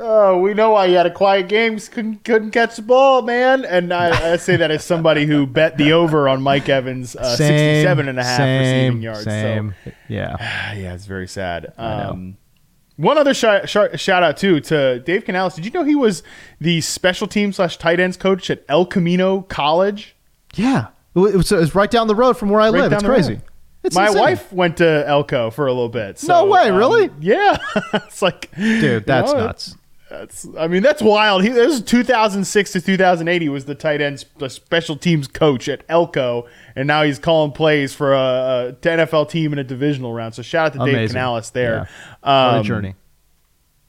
Oh, 0.00 0.38
we 0.38 0.54
know 0.54 0.70
why 0.70 0.86
he 0.86 0.94
had 0.94 1.06
a 1.06 1.10
quiet 1.12 1.48
game. 1.48 1.78
Couldn't, 1.78 2.24
couldn't 2.24 2.52
catch 2.52 2.76
the 2.76 2.82
ball, 2.82 3.20
man. 3.22 3.64
And 3.64 3.92
I, 3.92 4.32
I, 4.32 4.36
say 4.36 4.54
that 4.56 4.70
as 4.70 4.84
somebody 4.84 5.26
who 5.26 5.44
bet 5.44 5.76
the 5.76 5.92
over 5.92 6.28
on 6.28 6.40
Mike 6.40 6.68
Evans, 6.68 7.16
uh, 7.16 7.36
same, 7.36 7.48
67 7.48 8.08
and 8.08 8.18
a 8.18 8.22
half 8.22 8.36
same, 8.36 8.60
receiving 8.60 9.02
yards. 9.02 9.24
Same. 9.24 9.74
So, 9.84 9.92
yeah. 10.08 10.74
Yeah, 10.78 10.94
it's 10.94 11.06
very 11.06 11.26
sad. 11.26 11.72
Um, 11.76 12.36
one 12.98 13.16
other 13.16 13.32
sh- 13.32 13.44
sh- 13.64 13.78
shout 13.98 14.22
out 14.22 14.36
too 14.36 14.60
to 14.60 14.98
Dave 15.00 15.24
Canales. 15.24 15.54
Did 15.54 15.64
you 15.64 15.70
know 15.70 15.84
he 15.84 15.94
was 15.94 16.22
the 16.60 16.80
special 16.82 17.26
team 17.26 17.52
slash 17.52 17.78
tight 17.78 17.98
ends 18.00 18.16
coach 18.18 18.50
at 18.50 18.64
El 18.68 18.84
Camino 18.84 19.42
College? 19.42 20.14
Yeah, 20.54 20.88
it 21.14 21.18
was, 21.18 21.50
it 21.50 21.56
was 21.56 21.74
right 21.74 21.90
down 21.90 22.08
the 22.08 22.14
road 22.14 22.36
from 22.36 22.50
where 22.50 22.60
I 22.60 22.66
right 22.70 22.82
live. 22.82 22.92
It's 22.92 23.02
crazy. 23.02 23.40
It's 23.84 23.94
My 23.94 24.08
insane. 24.08 24.20
wife 24.20 24.52
went 24.52 24.78
to 24.78 25.04
Elko 25.06 25.50
for 25.50 25.66
a 25.68 25.72
little 25.72 25.88
bit. 25.88 26.18
So, 26.18 26.26
no 26.44 26.50
way, 26.50 26.68
um, 26.68 26.76
really? 26.76 27.10
Yeah, 27.20 27.58
it's 27.94 28.20
like, 28.20 28.50
dude, 28.56 29.06
that's 29.06 29.32
know, 29.32 29.46
nuts. 29.46 29.76
That's, 30.10 30.46
I 30.58 30.68
mean, 30.68 30.82
that's 30.82 31.02
wild. 31.02 31.42
He, 31.42 31.50
this 31.50 31.74
is 31.74 31.82
2006 31.82 32.72
to 32.72 32.80
2008. 32.80 33.42
He 33.42 33.48
was 33.48 33.66
the 33.66 33.74
tight 33.74 34.00
end, 34.00 34.24
the 34.38 34.48
special 34.48 34.96
teams 34.96 35.28
coach 35.28 35.68
at 35.68 35.84
Elko, 35.88 36.48
and 36.74 36.86
now 36.86 37.02
he's 37.02 37.18
calling 37.18 37.52
plays 37.52 37.94
for 37.94 38.14
a, 38.14 38.68
a 38.68 38.72
NFL 38.80 39.28
team 39.28 39.52
in 39.52 39.58
a 39.58 39.64
divisional 39.64 40.12
round. 40.12 40.34
So 40.34 40.42
shout 40.42 40.66
out 40.66 40.72
to 40.74 40.80
Amazing. 40.80 40.98
Dave 40.98 41.08
Canales 41.10 41.50
there. 41.50 41.88
Yeah. 42.24 42.56
Um, 42.56 42.64
journey. 42.64 42.94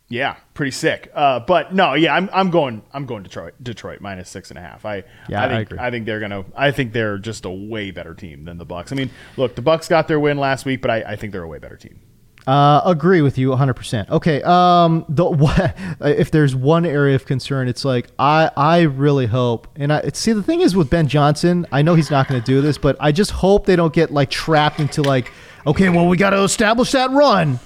Yeah, 0.09 0.37
pretty 0.55 0.71
sick. 0.71 1.11
Uh, 1.13 1.39
but 1.39 1.73
no, 1.73 1.93
yeah, 1.93 2.15
I'm 2.15 2.29
I'm 2.33 2.49
going 2.49 2.81
I'm 2.91 3.05
going 3.05 3.21
Detroit 3.21 3.53
Detroit 3.61 4.01
minus 4.01 4.27
six 4.27 4.49
and 4.49 4.57
a 4.57 4.61
half. 4.61 4.83
I 4.83 5.03
yeah, 5.29 5.45
I 5.45 5.47
think 5.47 5.79
I, 5.79 5.87
I, 5.87 5.91
think 5.91 6.07
they're 6.07 6.19
gonna 6.19 6.45
I 6.55 6.71
think 6.71 6.93
they're 6.93 7.19
just 7.19 7.45
a 7.45 7.51
way 7.51 7.91
better 7.91 8.15
team 8.15 8.45
than 8.45 8.57
the 8.57 8.65
Bucs. 8.65 8.91
I 8.91 8.95
mean, 8.95 9.11
look, 9.37 9.53
the 9.53 9.61
Bucs 9.61 9.87
got 9.87 10.07
their 10.07 10.19
win 10.19 10.39
last 10.39 10.65
week, 10.65 10.81
but 10.81 10.89
I, 10.89 11.03
I 11.09 11.15
think 11.15 11.31
they're 11.31 11.43
a 11.43 11.47
way 11.47 11.59
better 11.59 11.77
team. 11.77 11.99
Uh, 12.47 12.81
agree 12.85 13.21
with 13.21 13.37
you 13.37 13.49
100%. 13.49 14.09
Okay. 14.09 14.41
Um, 14.43 15.05
the, 15.09 15.73
if 16.01 16.31
there's 16.31 16.55
one 16.55 16.85
area 16.85 17.15
of 17.15 17.25
concern, 17.25 17.67
it's 17.67 17.85
like, 17.85 18.07
I, 18.17 18.49
I 18.55 18.81
really 18.81 19.27
hope, 19.27 19.67
and 19.75 19.93
I 19.93 20.09
see 20.13 20.33
the 20.33 20.43
thing 20.43 20.61
is 20.61 20.75
with 20.75 20.89
Ben 20.89 21.07
Johnson, 21.07 21.67
I 21.71 21.81
know 21.81 21.95
he's 21.95 22.09
not 22.09 22.27
going 22.27 22.41
to 22.41 22.45
do 22.45 22.61
this, 22.61 22.77
but 22.77 22.97
I 22.99 23.11
just 23.11 23.31
hope 23.31 23.65
they 23.65 23.75
don't 23.75 23.93
get 23.93 24.11
like 24.11 24.29
trapped 24.29 24.79
into 24.79 25.01
like, 25.01 25.31
okay, 25.67 25.89
well, 25.89 26.07
we 26.07 26.17
got 26.17 26.31
to 26.31 26.41
establish 26.41 26.91
that 26.93 27.11
run. 27.11 27.59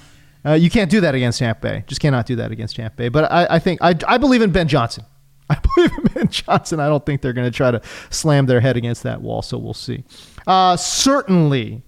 Uh, 0.44 0.52
you 0.52 0.68
can't 0.68 0.90
do 0.90 1.00
that 1.00 1.14
against 1.14 1.38
Tampa 1.38 1.60
Bay. 1.60 1.84
Just 1.86 2.00
cannot 2.00 2.26
do 2.26 2.36
that 2.36 2.52
against 2.52 2.76
Tampa 2.76 2.96
Bay. 2.96 3.08
But 3.08 3.32
I, 3.32 3.46
I 3.50 3.58
think, 3.58 3.80
I, 3.82 3.94
I 4.06 4.18
believe 4.18 4.42
in 4.42 4.52
Ben 4.52 4.68
Johnson. 4.68 5.04
I 5.50 5.58
believe 5.74 5.92
in 5.92 6.04
Ben 6.12 6.28
Johnson. 6.28 6.80
I 6.80 6.88
don't 6.88 7.04
think 7.04 7.22
they're 7.22 7.32
going 7.32 7.50
to 7.50 7.56
try 7.56 7.70
to 7.70 7.80
slam 8.10 8.46
their 8.46 8.60
head 8.60 8.76
against 8.76 9.02
that 9.04 9.22
wall. 9.22 9.42
So 9.42 9.56
we'll 9.56 9.74
see. 9.74 10.04
Uh, 10.46 10.76
certainly, 10.76 11.82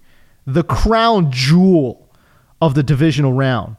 the 0.45 0.63
crown 0.63 1.31
jewel 1.31 2.06
of 2.61 2.75
the 2.75 2.83
divisional 2.83 3.33
round 3.33 3.75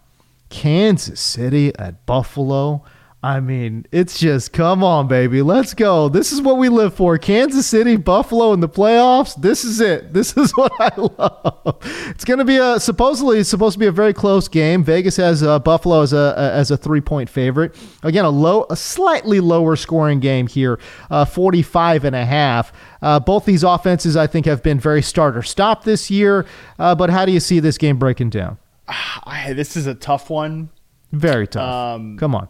Kansas 0.51 1.21
City 1.21 1.73
at 1.79 2.05
Buffalo. 2.07 2.85
I 3.21 3.41
mean, 3.41 3.85
it's 3.91 4.17
just 4.17 4.53
come 4.53 4.85
on, 4.85 5.09
baby, 5.09 5.43
let's 5.43 5.75
go. 5.75 6.09
This 6.09 6.31
is 6.31 6.41
what 6.41 6.57
we 6.57 6.69
live 6.69 6.95
for. 6.95 7.19
Kansas 7.19 7.67
City, 7.67 7.97
Buffalo 7.97 8.53
in 8.53 8.61
the 8.61 8.69
playoffs. 8.69 9.35
This 9.41 9.65
is 9.65 9.81
it. 9.81 10.13
This 10.19 10.37
is 10.37 10.53
what 10.53 10.73
I 10.79 10.93
love. 10.97 11.79
It's 12.11 12.25
going 12.25 12.39
to 12.39 12.45
be 12.45 12.57
a 12.59 12.79
supposedly 12.79 13.43
supposed 13.43 13.75
to 13.75 13.79
be 13.81 13.87
a 13.87 13.93
very 13.93 14.15
close 14.15 14.47
game. 14.47 14.85
Vegas 14.85 15.17
has 15.17 15.43
uh, 15.43 15.59
Buffalo 15.59 16.03
as 16.03 16.13
a 16.13 16.35
as 16.37 16.71
a 16.71 16.77
three 16.77 17.01
point 17.01 17.29
favorite. 17.29 17.77
Again, 18.05 18.25
a 18.25 18.31
low, 18.31 18.67
a 18.71 18.77
slightly 18.77 19.41
lower 19.41 19.75
scoring 19.75 20.21
game 20.21 20.47
here, 20.47 20.79
uh, 21.11 21.25
45 21.25 22.05
and 22.05 22.15
a 22.15 22.25
half. 22.25 22.73
Uh, 23.03 23.19
both 23.19 23.45
these 23.45 23.65
offenses, 23.65 24.17
I 24.17 24.29
think, 24.29 24.47
have 24.47 24.63
been 24.63 24.79
very 24.79 25.03
starter 25.03 25.43
stop 25.43 25.83
this 25.83 26.09
year. 26.09 26.47
Uh, 26.79 26.95
but 26.95 27.11
how 27.11 27.27
do 27.27 27.33
you 27.33 27.41
see 27.41 27.59
this 27.59 27.79
game 27.79 27.99
breaking 27.99 28.31
down? 28.31 28.59
I, 28.89 29.53
this 29.55 29.77
is 29.77 29.87
a 29.87 29.95
tough 29.95 30.31
one. 30.31 30.71
Very 31.13 31.47
tough. 31.47 31.97
Um, 31.97 32.19
Come 32.19 32.35
on 32.35 32.49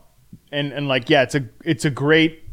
and 0.52 0.72
and 0.72 0.88
like 0.88 1.10
yeah, 1.10 1.22
it's 1.22 1.34
a 1.34 1.48
it's 1.64 1.84
a 1.84 1.90
great 1.90 2.44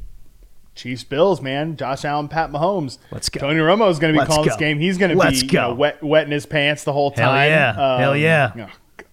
Chiefs 0.76 1.04
Bills 1.04 1.42
man. 1.42 1.78
Josh 1.78 2.06
Allen, 2.06 2.28
Pat 2.28 2.52
Mahomes. 2.52 2.98
Let's 3.12 3.30
go. 3.30 3.40
Tony 3.40 3.60
Romo 3.60 3.90
is 3.90 4.00
going 4.00 4.14
to 4.14 4.18
be 4.18 4.20
Let's 4.20 4.30
calling 4.30 4.46
go. 4.46 4.50
this 4.50 4.60
game. 4.60 4.80
He's 4.80 4.98
going 4.98 5.12
to 5.12 5.18
Let's 5.18 5.42
be 5.42 5.48
go. 5.48 5.62
you 5.62 5.68
know, 5.70 5.74
wet 5.76 6.04
wet 6.04 6.26
in 6.26 6.32
his 6.32 6.46
pants 6.46 6.84
the 6.84 6.94
whole 6.94 7.12
Hell 7.12 7.32
time. 7.32 7.50
yeah. 7.50 7.70
Um, 7.70 8.00
Hell 8.00 8.18
yeah. 8.18 8.52
oh, 8.56 8.70
God. 8.98 9.08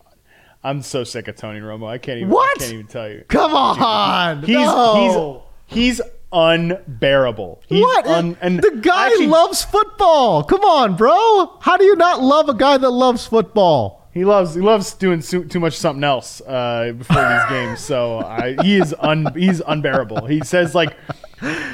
I'm 0.64 0.82
so 0.82 1.04
sick 1.04 1.28
of 1.28 1.36
Tony 1.36 1.60
Romo. 1.60 1.88
I 1.88 1.98
can't 1.98 2.18
even. 2.18 2.30
What? 2.30 2.56
I 2.58 2.60
can't 2.60 2.72
even 2.74 2.86
tell 2.86 3.08
you. 3.08 3.24
Come 3.28 3.54
on. 3.54 4.42
He's 4.42 4.56
no. 4.56 5.44
he's 5.66 5.98
he's 5.98 6.00
unbearable. 6.32 7.62
He's 7.66 7.82
what? 7.82 8.06
Un, 8.06 8.36
and 8.40 8.60
the 8.60 8.80
guy 8.82 9.08
actually, 9.08 9.26
loves 9.26 9.64
football. 9.64 10.42
Come 10.44 10.62
on, 10.62 10.96
bro. 10.96 11.58
How 11.60 11.76
do 11.76 11.84
you 11.84 11.94
not 11.96 12.22
love 12.22 12.48
a 12.48 12.54
guy 12.54 12.76
that 12.78 12.90
loves 12.90 13.26
football? 13.26 14.01
He 14.12 14.24
loves 14.26 14.54
he 14.54 14.60
loves 14.60 14.92
doing 14.92 15.22
so, 15.22 15.42
too 15.42 15.58
much 15.58 15.76
something 15.78 16.04
else 16.04 16.42
uh, 16.42 16.92
before 16.96 17.16
these 17.16 17.48
games. 17.48 17.80
So 17.80 18.18
I, 18.18 18.56
he 18.62 18.76
is 18.76 18.94
un, 18.98 19.32
he's 19.34 19.62
unbearable. 19.66 20.26
He 20.26 20.40
says 20.40 20.74
like 20.74 20.96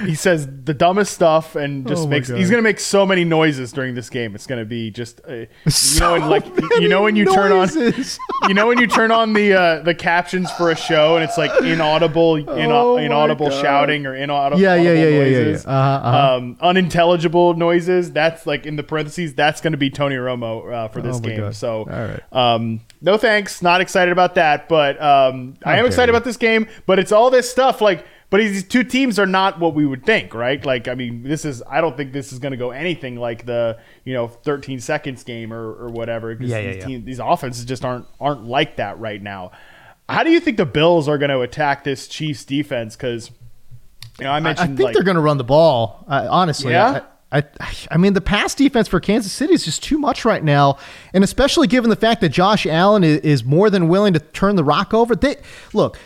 he 0.04 0.14
says 0.14 0.48
the 0.64 0.74
dumbest 0.74 1.12
stuff 1.12 1.56
and 1.56 1.86
just 1.86 2.04
Oh 2.04 2.08
makes 2.08 2.28
he's 2.28 2.50
gonna 2.50 2.62
make 2.62 2.80
so 2.80 3.04
many 3.04 3.24
noises 3.24 3.72
during 3.72 3.94
this 3.94 4.08
game. 4.08 4.34
It's 4.34 4.46
gonna 4.46 4.64
be 4.64 4.90
just 4.90 5.20
uh, 5.28 5.32
you 5.34 5.46
So 5.68 6.00
know 6.00 6.14
and 6.14 6.28
like 6.28 6.46
you 6.80 6.88
know 6.88 7.02
when 7.02 7.16
you 7.16 7.24
turn 7.26 7.52
on 7.52 7.68
you 8.48 8.54
know 8.54 8.66
when 8.68 8.78
you 8.78 8.86
turn 8.86 9.10
on 9.10 9.32
the 9.32 9.52
uh, 9.52 9.82
the 9.82 9.94
captions 9.94 10.50
for 10.52 10.70
a 10.70 10.76
show 10.76 11.16
and 11.16 11.24
it's 11.24 11.36
like 11.36 11.50
inaudible 11.62 12.36
in, 12.36 12.48
Oh 12.48 12.96
inaudible 12.96 13.50
shouting 13.50 14.06
or 14.06 14.14
inaudible 14.14 14.60
Yeah, 14.60 14.74
yeah, 14.74 14.92
yeah, 14.92 15.08
yeah, 15.08 15.24
yeah, 15.24 15.38
yeah. 15.38 15.56
Uh-huh, 15.56 16.08
uh-huh. 16.08 16.36
Um, 16.36 16.56
unintelligible 16.60 17.54
noises. 17.54 18.12
That's 18.12 18.46
like 18.46 18.66
in 18.66 18.76
the 18.76 18.82
parentheses. 18.82 19.34
That's 19.34 19.60
going 19.60 19.72
to 19.72 19.78
be 19.78 19.90
Tony 19.90 20.16
Romo 20.16 20.72
uh, 20.72 20.88
for 20.88 21.02
this 21.02 21.16
Oh 21.16 21.20
game. 21.20 21.40
God. 21.40 21.54
So, 21.54 21.84
right. 21.84 22.22
um, 22.32 22.80
no 23.00 23.16
thanks. 23.16 23.62
Not 23.62 23.80
excited 23.80 24.12
about 24.12 24.34
that. 24.36 24.68
But 24.68 25.00
um, 25.00 25.54
I 25.64 25.78
am 25.78 25.86
excited 25.86 26.12
you. 26.12 26.16
about 26.16 26.24
this 26.24 26.36
game. 26.36 26.68
But 26.86 26.98
it's 26.98 27.12
all 27.12 27.30
this 27.30 27.50
stuff 27.50 27.80
like. 27.80 28.06
But 28.30 28.38
these 28.38 28.62
two 28.64 28.84
teams 28.84 29.18
are 29.18 29.26
not 29.26 29.58
what 29.58 29.74
we 29.74 29.86
would 29.86 30.04
think, 30.04 30.34
right? 30.34 30.64
Like, 30.64 30.86
I 30.86 30.94
mean, 30.94 31.22
this 31.22 31.46
is. 31.46 31.62
I 31.66 31.80
don't 31.80 31.96
think 31.96 32.12
this 32.12 32.32
is 32.32 32.38
going 32.38 32.50
to 32.50 32.58
go 32.58 32.70
anything 32.70 33.16
like 33.16 33.46
the 33.46 33.78
you 34.04 34.12
know 34.12 34.28
13 34.28 34.80
seconds 34.80 35.24
game 35.24 35.52
or, 35.52 35.72
or 35.72 35.88
whatever. 35.88 36.32
Yeah, 36.32 36.58
yeah, 36.58 36.66
these, 36.66 36.76
yeah. 36.76 36.86
teams- 36.86 37.04
these 37.06 37.18
offenses 37.20 37.64
just 37.64 37.84
aren't 37.84 38.06
aren't 38.20 38.44
like 38.44 38.76
that 38.76 38.98
right 38.98 39.22
now. 39.22 39.52
How 40.08 40.24
do 40.24 40.30
you 40.30 40.40
think 40.40 40.56
the 40.56 40.66
Bills 40.66 41.08
are 41.08 41.18
going 41.18 41.30
to 41.30 41.40
attack 41.40 41.84
this 41.84 42.06
Chiefs 42.08 42.44
defense? 42.44 42.96
Because 42.96 43.30
you 44.18 44.24
know, 44.24 44.30
I 44.30 44.40
I, 44.40 44.50
I 44.50 44.54
think 44.54 44.80
like, 44.80 44.94
they're 44.94 45.02
going 45.02 45.16
to 45.16 45.22
run 45.22 45.38
the 45.38 45.44
ball. 45.44 46.04
Uh, 46.08 46.26
honestly, 46.30 46.72
Yeah? 46.72 47.04
I, 47.30 47.44
I, 47.60 47.74
I 47.90 47.96
mean, 47.98 48.14
the 48.14 48.22
pass 48.22 48.54
defense 48.54 48.88
for 48.88 49.00
Kansas 49.00 49.32
City 49.32 49.52
is 49.52 49.62
just 49.64 49.82
too 49.82 49.98
much 49.98 50.24
right 50.24 50.42
now, 50.42 50.78
and 51.12 51.22
especially 51.22 51.66
given 51.66 51.90
the 51.90 51.96
fact 51.96 52.22
that 52.22 52.30
Josh 52.30 52.64
Allen 52.66 53.04
is, 53.04 53.18
is 53.20 53.44
more 53.44 53.68
than 53.68 53.88
willing 53.88 54.14
to 54.14 54.18
turn 54.18 54.56
the 54.56 54.64
rock 54.64 54.94
over. 54.94 55.14
They 55.14 55.36
look. 55.74 55.98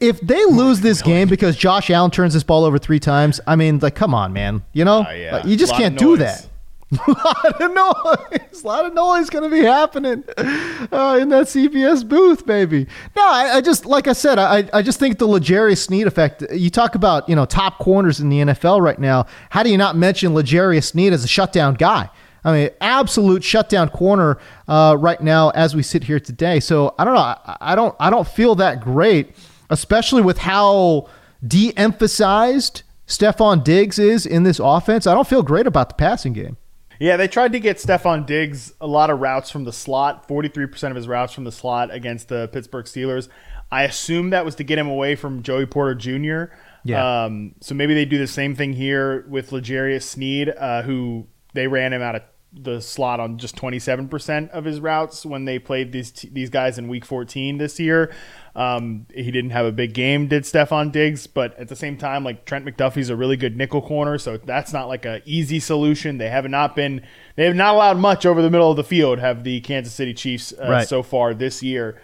If 0.00 0.20
they 0.20 0.44
lose 0.46 0.80
this 0.80 1.02
game 1.02 1.28
because 1.28 1.56
Josh 1.56 1.90
Allen 1.90 2.10
turns 2.10 2.34
this 2.34 2.42
ball 2.42 2.64
over 2.64 2.78
three 2.78 3.00
times, 3.00 3.40
I 3.46 3.56
mean, 3.56 3.78
like, 3.80 3.94
come 3.94 4.14
on, 4.14 4.32
man. 4.32 4.62
You 4.72 4.84
know, 4.84 5.04
Ah, 5.06 5.12
yeah. 5.12 5.36
Like, 5.36 5.46
you 5.46 5.56
just 5.56 5.74
can't 5.74 5.98
do 5.98 6.16
that. 6.18 6.46
a 7.06 7.10
lot 7.10 7.62
of 7.62 7.74
noise. 7.74 8.62
A 8.62 8.66
lot 8.66 8.84
of 8.84 8.92
noise 8.92 9.30
going 9.30 9.48
to 9.48 9.50
be 9.50 9.62
happening 9.64 10.22
uh, 10.36 11.18
in 11.20 11.30
that 11.30 11.46
CBS 11.46 12.06
booth, 12.06 12.44
baby. 12.44 12.86
No, 13.16 13.22
I, 13.22 13.54
I 13.56 13.60
just 13.62 13.86
like 13.86 14.06
I 14.08 14.12
said, 14.12 14.38
I 14.38 14.68
I 14.74 14.82
just 14.82 14.98
think 14.98 15.18
the 15.18 15.26
L'Jarius 15.26 15.78
Sneed 15.78 16.06
effect. 16.06 16.44
You 16.52 16.68
talk 16.68 16.94
about 16.94 17.26
you 17.30 17.34
know 17.34 17.46
top 17.46 17.78
corners 17.78 18.20
in 18.20 18.28
the 18.28 18.40
NFL 18.40 18.82
right 18.82 18.98
now. 18.98 19.24
How 19.48 19.62
do 19.62 19.70
you 19.70 19.78
not 19.78 19.96
mention 19.96 20.34
L'Jarius 20.34 20.84
Sneed 20.84 21.14
as 21.14 21.24
a 21.24 21.28
shutdown 21.28 21.74
guy? 21.74 22.10
I 22.44 22.52
mean, 22.52 22.70
absolute 22.82 23.42
shutdown 23.42 23.88
corner 23.88 24.36
uh, 24.68 24.96
right 24.98 25.20
now 25.20 25.48
as 25.50 25.74
we 25.74 25.82
sit 25.82 26.04
here 26.04 26.20
today. 26.20 26.60
So 26.60 26.94
I 26.98 27.04
don't 27.06 27.14
know. 27.14 27.20
I, 27.20 27.56
I 27.60 27.74
don't. 27.74 27.94
I 28.00 28.10
don't 28.10 28.28
feel 28.28 28.54
that 28.56 28.82
great, 28.82 29.34
especially 29.72 30.22
with 30.22 30.38
how 30.38 31.08
de-emphasized 31.44 32.82
Stefon 33.06 33.64
Diggs 33.64 33.98
is 33.98 34.26
in 34.26 34.42
this 34.42 34.58
offense. 34.58 35.06
I 35.06 35.14
don't 35.14 35.26
feel 35.26 35.42
great 35.42 35.66
about 35.66 35.88
the 35.88 35.94
passing 35.94 36.32
game. 36.32 36.56
Yeah, 37.00 37.16
they 37.16 37.26
tried 37.26 37.52
to 37.52 37.60
get 37.60 37.78
Stefon 37.78 38.26
Diggs 38.26 38.74
a 38.80 38.86
lot 38.86 39.10
of 39.10 39.20
routes 39.20 39.50
from 39.50 39.64
the 39.64 39.72
slot, 39.72 40.28
43% 40.28 40.90
of 40.90 40.96
his 40.96 41.08
routes 41.08 41.32
from 41.32 41.44
the 41.44 41.50
slot 41.50 41.92
against 41.92 42.28
the 42.28 42.48
Pittsburgh 42.52 42.84
Steelers. 42.84 43.28
I 43.72 43.84
assume 43.84 44.30
that 44.30 44.44
was 44.44 44.54
to 44.56 44.64
get 44.64 44.78
him 44.78 44.86
away 44.86 45.16
from 45.16 45.42
Joey 45.42 45.66
Porter 45.66 45.94
Jr. 45.94 46.54
Yeah. 46.84 47.24
Um, 47.24 47.54
so 47.60 47.74
maybe 47.74 47.94
they 47.94 48.04
do 48.04 48.18
the 48.18 48.26
same 48.26 48.54
thing 48.54 48.74
here 48.74 49.24
with 49.28 49.50
L'Jarius 49.50 50.02
Sneed, 50.02 50.50
uh, 50.50 50.82
who 50.82 51.26
they 51.54 51.66
ran 51.66 51.92
him 51.92 52.02
out 52.02 52.14
of 52.16 52.22
the 52.52 52.80
slot 52.80 53.18
on 53.18 53.38
just 53.38 53.56
27% 53.56 54.50
of 54.50 54.64
his 54.64 54.80
routes 54.80 55.24
when 55.24 55.44
they 55.44 55.58
played 55.58 55.92
these 55.92 56.10
t- 56.10 56.28
these 56.30 56.50
guys 56.50 56.78
in 56.78 56.88
week 56.88 57.04
14 57.04 57.58
this 57.58 57.80
year. 57.80 58.12
Um, 58.54 59.06
he 59.14 59.30
didn't 59.30 59.50
have 59.50 59.64
a 59.64 59.72
big 59.72 59.94
game, 59.94 60.28
did 60.28 60.42
Stefon 60.42 60.92
Diggs, 60.92 61.26
but 61.26 61.58
at 61.58 61.68
the 61.68 61.76
same 61.76 61.96
time, 61.96 62.22
like 62.22 62.44
Trent 62.44 62.66
McDuffie's 62.66 63.08
a 63.08 63.16
really 63.16 63.36
good 63.36 63.56
nickel 63.56 63.80
corner, 63.80 64.18
so 64.18 64.36
that's 64.36 64.74
not 64.74 64.88
like 64.88 65.06
a 65.06 65.22
easy 65.24 65.58
solution. 65.58 66.18
They 66.18 66.28
have 66.28 66.48
not 66.50 66.76
been, 66.76 67.00
they 67.36 67.46
have 67.46 67.56
not 67.56 67.74
allowed 67.74 67.96
much 67.96 68.26
over 68.26 68.42
the 68.42 68.50
middle 68.50 68.70
of 68.70 68.76
the 68.76 68.84
field. 68.84 69.18
Have 69.20 69.42
the 69.44 69.60
Kansas 69.62 69.94
City 69.94 70.12
Chiefs 70.12 70.52
uh, 70.52 70.68
Right. 70.68 70.88
so 70.88 71.02
far 71.02 71.32
this 71.32 71.62
year? 71.62 72.00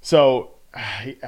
So 0.00 0.52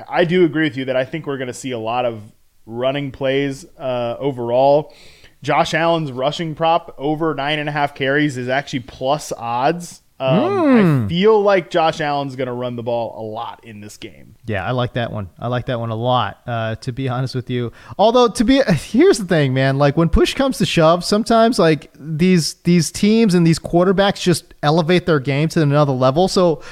I 0.09 0.25
do 0.25 0.45
agree 0.45 0.65
with 0.65 0.77
you 0.77 0.85
that 0.85 0.97
I 0.97 1.05
think 1.05 1.27
we're 1.27 1.39
going 1.39 1.49
to 1.49 1.55
see 1.55 1.73
a 1.73 1.79
lot 1.79 2.05
of 2.05 2.23
running 2.65 3.11
plays 3.11 3.65
uh, 3.77 4.17
overall. 4.21 4.95
Josh 5.43 5.75
Allen's 5.75 6.13
rushing 6.13 6.55
prop 6.55 6.95
over 6.99 7.35
nine 7.35 7.59
and 7.59 7.69
a 7.69 7.73
half 7.73 7.95
carries 7.95 8.37
is 8.37 8.49
actually 8.49 8.81
plus 8.81 9.33
odds. 9.33 10.03
Um, 10.21 11.07
I 11.07 11.09
feel 11.09 11.41
like 11.43 11.71
Josh 11.71 11.99
Allen's 12.03 12.37
going 12.37 12.47
to 12.47 12.53
run 12.53 12.77
the 12.77 12.83
ball 12.83 13.19
a 13.19 13.25
lot 13.25 13.65
in 13.65 13.81
this 13.81 13.97
game. 13.97 14.37
Yeah, 14.45 14.67
I 14.67 14.73
like 14.73 14.93
that 14.93 15.11
one. 15.11 15.31
I 15.39 15.47
like 15.49 15.65
that 15.67 15.81
one 15.81 15.89
a 15.89 15.97
lot. 15.97 16.43
Uh, 16.47 16.75
to 16.77 16.93
be 16.93 17.09
honest 17.09 17.35
with 17.35 17.49
you, 17.49 17.73
although 17.99 18.29
to 18.29 18.45
be 18.45 18.61
here's 18.69 19.17
the 19.17 19.25
thing, 19.25 19.55
man. 19.55 19.79
Like 19.79 19.97
when 19.97 20.11
push 20.11 20.35
comes 20.35 20.59
to 20.59 20.67
shove, 20.67 21.05
sometimes 21.05 21.59
like 21.59 21.91
these 21.99 22.55
these 22.65 22.91
teams 22.91 23.33
and 23.35 23.47
these 23.47 23.59
quarterbacks 23.59 24.21
just 24.21 24.53
elevate 24.63 25.07
their 25.07 25.21
game 25.21 25.49
to 25.49 25.63
another 25.63 25.93
level. 25.93 26.29
So 26.29 26.63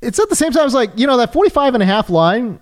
it's 0.00 0.18
at 0.18 0.30
the 0.30 0.36
same 0.36 0.52
time, 0.52 0.64
it's 0.64 0.74
like 0.74 0.90
you 0.96 1.06
know 1.06 1.18
that 1.18 1.34
45 1.34 1.74
and 1.74 1.82
a 1.82 1.86
half 1.86 2.08
line. 2.08 2.60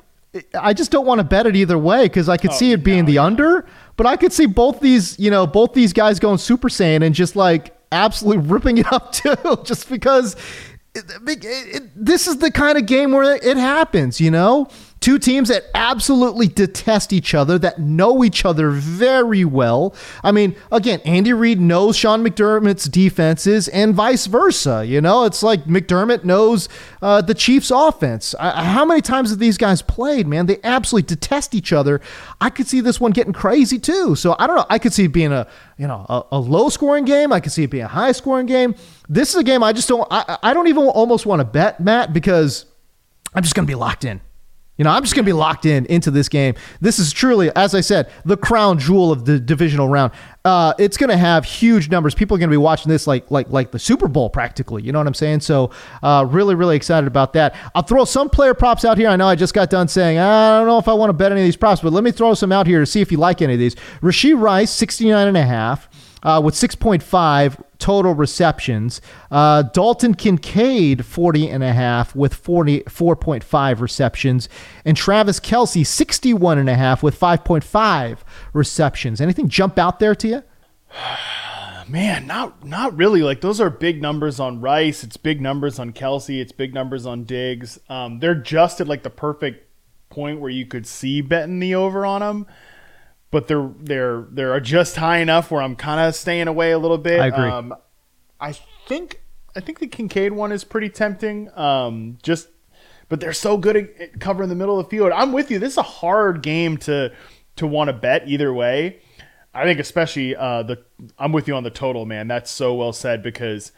I 0.59 0.73
just 0.73 0.91
don't 0.91 1.07
want 1.07 1.19
to 1.21 1.25
bet 1.25 1.47
it 1.47 1.55
either 1.55 1.77
way 1.79 2.05
because 2.05 2.29
I 2.29 2.39
could 2.39 2.55
see 2.55 2.73
it 2.73 2.83
being 2.83 3.05
the 3.05 3.19
under, 3.19 3.67
but 3.97 4.07
I 4.07 4.17
could 4.17 4.33
see 4.33 4.47
both 4.47 4.81
these, 4.81 5.19
you 5.19 5.31
know, 5.31 5.47
both 5.47 5.75
these 5.75 5.93
guys 5.93 6.19
going 6.19 6.39
Super 6.39 6.71
Saiyan 6.71 7.05
and 7.05 7.15
just 7.15 7.37
like 7.37 7.77
absolutely 7.93 8.47
ripping 8.49 8.79
it 8.79 8.93
up 8.93 9.13
too, 9.21 9.37
just 9.65 9.89
because 9.89 10.35
it, 10.95 11.05
it, 11.27 11.45
it- 11.45 11.91
this 11.95 12.27
is 12.27 12.39
the 12.39 12.51
kind 12.51 12.77
of 12.79 12.87
game 12.87 13.13
where 13.13 13.35
it 13.37 13.57
happens, 13.57 14.21
you 14.21 14.31
know. 14.31 14.69
Two 15.03 15.19
teams 15.19 15.49
that 15.49 15.65
absolutely 15.75 16.47
detest 16.47 17.13
each 17.13 17.35
other, 17.35 17.59
that 17.59 17.81
know 17.81 18.23
each 18.23 18.45
other 18.45 18.71
very 18.71 19.45
well. 19.45 19.97
I 20.23 20.31
mean, 20.31 20.55
again, 20.71 21.01
Andy 21.05 21.33
Reid 21.33 21.61
knows 21.61 21.97
Sean 21.97 22.25
McDermott's 22.25 22.85
defenses 22.85 23.67
and 23.67 23.97
vice 23.97 24.27
versa. 24.27 24.87
You 24.87 25.01
know, 25.01 25.25
it's 25.25 25.43
like 25.43 25.65
McDermott 25.65 26.23
knows 26.23 26.69
uh, 27.03 27.21
the 27.21 27.35
Chiefs' 27.35 27.73
offense. 27.73 28.37
I, 28.39 28.63
how 28.63 28.85
many 28.85 29.01
times 29.01 29.31
have 29.31 29.41
these 29.41 29.59
guys 29.59 29.83
played, 29.83 30.29
man? 30.29 30.47
They 30.47 30.61
absolutely 30.63 31.09
detest 31.09 31.53
each 31.53 31.73
other. 31.73 32.01
I 32.41 32.49
could 32.49 32.69
see 32.69 32.79
this 32.79 33.01
one 33.01 33.11
getting 33.11 33.33
crazy 33.33 33.81
too. 33.81 34.15
So 34.15 34.37
I 34.39 34.47
don't 34.47 34.55
know. 34.55 34.67
I 34.71 34.79
could 34.79 34.93
see 34.93 35.07
it 35.07 35.13
being 35.13 35.33
a 35.33 35.49
you 35.79 35.89
know 35.89 36.07
a, 36.09 36.23
a 36.31 36.39
low 36.39 36.69
scoring 36.69 37.07
game. 37.07 37.33
I 37.33 37.41
could 37.41 37.51
see 37.51 37.65
it 37.65 37.73
being 37.73 37.83
a 37.83 37.89
high 37.89 38.13
scoring 38.13 38.47
game. 38.47 38.77
This 39.09 39.31
is 39.31 39.35
a 39.35 39.43
game 39.43 39.65
I 39.65 39.73
just 39.73 39.89
don't. 39.89 40.07
I, 40.13 40.39
I 40.45 40.55
don't 40.55 40.69
even 40.69 40.85
almost 40.85 41.27
want 41.27 41.41
to 41.41 41.45
bet 41.45 41.81
Matt 41.81 42.13
because 42.13 42.67
I'm 43.35 43.43
just 43.43 43.57
going 43.57 43.67
to 43.67 43.71
be 43.71 43.75
locked 43.75 44.05
in. 44.05 44.21
You 44.83 44.85
know, 44.85 44.91
I'm 44.91 45.05
just 45.05 45.15
going 45.15 45.25
to 45.25 45.29
be 45.29 45.33
locked 45.33 45.65
in 45.65 45.87
into 45.87 46.11
this 46.11 46.29
game. 46.29 46.57
This 46.81 46.99
is 46.99 47.13
truly, 47.13 47.53
as 47.55 47.73
I 47.73 47.81
said, 47.81 48.11
the 48.25 48.37
crown 48.37 48.81
jewel 48.81 49.13
of 49.13 49.25
the 49.25 49.39
divisional 49.39 49.89
round. 49.89 50.11
Uh, 50.45 50.75
it's 50.77 50.97
going 50.97 51.11
to 51.11 51.17
have 51.17 51.45
huge 51.45 51.89
numbers. 51.89 52.17
People 52.17 52.35
are 52.35 52.41
going 52.41 52.51
to 52.51 52.53
be 52.53 52.57
watching 52.57 52.91
this 52.91 53.07
like 53.07 53.31
like 53.31 53.49
like 53.51 53.71
the 53.71 53.79
Super 53.79 54.09
Bowl 54.09 54.29
practically. 54.29 54.83
You 54.83 54.91
know 54.91 54.99
what 54.99 55.07
I'm 55.07 55.15
saying? 55.15 55.39
So, 55.43 55.71
uh, 56.03 56.27
really, 56.29 56.57
really 56.57 56.75
excited 56.75 57.07
about 57.07 57.33
that. 57.35 57.55
I'll 57.77 57.85
throw 57.85 58.05
some 58.05 58.29
player 58.29 58.55
props 58.55 58.85
out 58.85 58.99
here. 58.99 59.09
I 59.09 59.15
know 59.15 59.29
I 59.29 59.37
just 59.37 59.55
got 59.55 59.71
done 59.71 59.87
saying 59.87 60.19
I 60.19 60.59
don't 60.59 60.67
know 60.67 60.79
if 60.79 60.89
I 60.89 60.95
want 60.95 61.11
to 61.11 61.15
bet 61.15 61.31
any 61.31 61.43
of 61.43 61.45
these 61.45 61.57
props, 61.57 61.81
but 61.81 61.93
let 61.93 62.03
me 62.03 62.11
throw 62.11 62.35
some 62.35 62.51
out 62.51 62.67
here 62.67 62.81
to 62.81 62.87
see 62.87 63.01
if 63.01 63.13
you 63.13 63.19
like 63.19 63.41
any 63.41 63.53
of 63.53 63.61
these. 63.61 63.77
Rashee 64.01 64.37
Rice, 64.37 64.73
69 64.73 65.29
and 65.29 65.37
a 65.37 65.45
half 65.45 65.89
uh, 66.23 66.41
with 66.43 66.55
6.5 66.55 67.63
total 67.79 68.15
receptions. 68.15 69.01
Uh, 69.31 69.63
Dalton 69.63 70.15
Kincaid, 70.15 71.05
40 71.05 71.49
and 71.49 71.65
a 71.65 71.73
half 71.73 72.15
with 72.15 72.41
44.5 72.43 73.81
receptions. 73.81 74.49
And 74.85 74.97
Travis 74.97 75.41
Kelce, 75.41 75.87
61 75.87 76.59
and 76.59 76.71
a 76.71 76.77
half 76.77 77.03
with 77.03 77.19
5.5 77.19 78.19
receptions. 78.53 79.21
Anything 79.21 79.49
jump 79.49 79.79
out 79.79 79.99
there 79.99 80.15
to 80.15 80.29
you? 80.29 80.43
Man, 81.89 82.29
not 82.29 82.65
not 82.65 82.97
really. 82.97 83.23
Like 83.23 83.41
those 83.41 83.61
are 83.61 83.69
big 83.69 84.01
numbers 84.01 84.39
on 84.39 84.61
Rice. 84.61 85.03
It's 85.03 85.17
big 85.17 85.41
numbers 85.43 85.81
on 85.81 85.93
Kelce. 85.93 86.41
It's 86.41 86.53
big 86.53 86.73
numbers 86.73 87.05
on 87.07 87.25
Diggs. 87.25 87.81
Um, 87.89 88.21
they're 88.21 88.37
just 88.37 88.81
at 88.81 88.87
like 88.87 89.03
the 89.03 89.11
perfect 89.11 89.69
point 90.09 90.41
where 90.41 90.51
you 90.51 90.65
could 90.65 90.87
see 90.87 91.21
betting 91.21 91.59
the 91.59 91.75
over 91.75 92.07
on 92.07 92.21
them 92.21 92.47
but 93.33 93.49
they're 93.49 93.71
they're 93.81 94.27
they're 94.31 94.61
just 94.61 94.95
high 94.95 95.19
enough 95.19 95.51
where 95.51 95.61
I'm 95.61 95.75
kind 95.75 95.99
of 96.01 96.15
staying 96.15 96.47
away 96.47 96.71
a 96.71 96.79
little 96.79 96.99
bit. 96.99 97.19
I 97.19 97.27
agree. 97.27 97.49
Um, 97.49 97.75
I 98.39 98.53
think 98.87 99.23
I 99.57 99.61
think 99.61 99.81
the 99.81 99.89
Kincaid 99.89 100.33
one 100.33 100.53
is 100.53 100.63
pretty 100.63 100.91
tempting. 100.91 101.51
Um, 101.59 102.19
just 102.23 102.49
but 103.09 103.21
they're 103.21 103.33
so 103.33 103.57
good 103.57 103.77
at 103.77 104.21
covering 104.21 104.49
the 104.49 104.55
middle 104.55 104.79
of 104.79 104.87
the 104.87 104.91
field. 104.91 105.11
I'm 105.13 105.33
with 105.33 105.51
you. 105.51 105.59
This 105.59 105.73
is 105.73 105.79
a 105.79 105.83
hard 105.83 106.43
game 106.43 106.77
to 106.79 107.13
to 107.57 107.67
want 107.67 107.89
to 107.89 107.95
bet 107.95 108.29
either 108.29 108.53
way. 108.53 109.01
I 109.55 109.65
think 109.65 109.81
especially 109.81 110.37
uh, 110.37 110.63
the 110.63 110.85
I'm 111.19 111.33
with 111.33 111.49
you 111.49 111.55
on 111.55 111.63
the 111.63 111.71
total, 111.71 112.05
man. 112.05 112.29
That's 112.29 112.51
so 112.51 112.75
well 112.75 112.93
said 112.93 113.23
because 113.23 113.73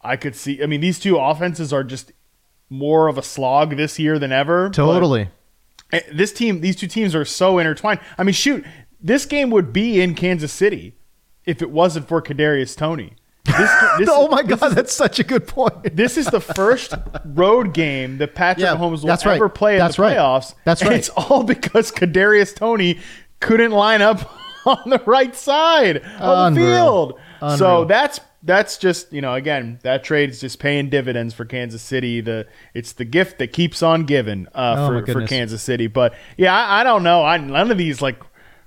I 0.00 0.16
could 0.16 0.36
see. 0.36 0.62
I 0.62 0.66
mean, 0.66 0.80
these 0.80 1.00
two 1.00 1.18
offenses 1.18 1.72
are 1.72 1.84
just 1.84 2.12
more 2.70 3.08
of 3.08 3.18
a 3.18 3.22
slog 3.22 3.76
this 3.76 3.98
year 3.98 4.20
than 4.20 4.30
ever. 4.30 4.70
Totally. 4.70 5.30
Eh, 5.92 6.00
this 6.12 6.32
team, 6.32 6.60
these 6.60 6.76
two 6.76 6.88
teams 6.88 7.14
are 7.14 7.24
so 7.24 7.58
intertwined. 7.58 8.00
I 8.18 8.24
mean, 8.24 8.32
shoot, 8.32 8.64
this 9.04 9.26
game 9.26 9.50
would 9.50 9.72
be 9.72 10.00
in 10.00 10.14
Kansas 10.14 10.50
City 10.50 10.94
if 11.44 11.60
it 11.60 11.70
wasn't 11.70 12.08
for 12.08 12.22
Kadarius 12.22 12.74
Toney. 12.74 13.12
This, 13.44 13.56
this, 13.98 14.08
oh 14.10 14.28
my 14.28 14.42
god, 14.42 14.70
is, 14.70 14.74
that's 14.74 14.92
such 14.92 15.20
a 15.20 15.24
good 15.24 15.46
point. 15.46 15.74
this 15.94 16.16
is 16.16 16.26
the 16.26 16.40
first 16.40 16.94
road 17.26 17.74
game 17.74 18.16
that 18.18 18.34
Patrick 18.34 18.64
yeah, 18.64 18.74
Mahomes 18.74 19.02
will 19.02 19.10
ever 19.10 19.44
right. 19.44 19.54
play 19.54 19.74
in 19.74 19.80
that's 19.80 19.96
the 19.96 20.02
playoffs. 20.02 20.52
Right. 20.52 20.64
That's 20.64 20.82
right. 20.82 20.92
It's 20.94 21.10
all 21.10 21.44
because 21.44 21.92
Kadarius 21.92 22.56
Toney 22.56 22.98
couldn't 23.40 23.72
line 23.72 24.00
up 24.00 24.34
on 24.66 24.88
the 24.88 25.02
right 25.04 25.36
side 25.36 25.98
of 25.98 26.54
the 26.54 26.60
field. 26.60 27.20
Unreal. 27.42 27.58
So 27.58 27.84
that's 27.84 28.20
that's 28.42 28.78
just 28.78 29.12
you 29.12 29.20
know 29.20 29.34
again 29.34 29.78
that 29.82 30.04
trade 30.04 30.30
is 30.30 30.40
just 30.40 30.58
paying 30.58 30.88
dividends 30.88 31.34
for 31.34 31.44
Kansas 31.44 31.82
City. 31.82 32.22
The 32.22 32.46
it's 32.72 32.92
the 32.92 33.04
gift 33.04 33.38
that 33.38 33.52
keeps 33.52 33.82
on 33.82 34.04
giving 34.04 34.46
uh, 34.54 34.76
oh 34.78 34.88
for 34.88 35.12
for 35.12 35.26
Kansas 35.26 35.62
City. 35.62 35.88
But 35.88 36.14
yeah, 36.38 36.56
I, 36.56 36.80
I 36.80 36.84
don't 36.84 37.02
know. 37.02 37.22
I, 37.22 37.36
none 37.36 37.70
of 37.70 37.76
these 37.76 38.00
like 38.00 38.18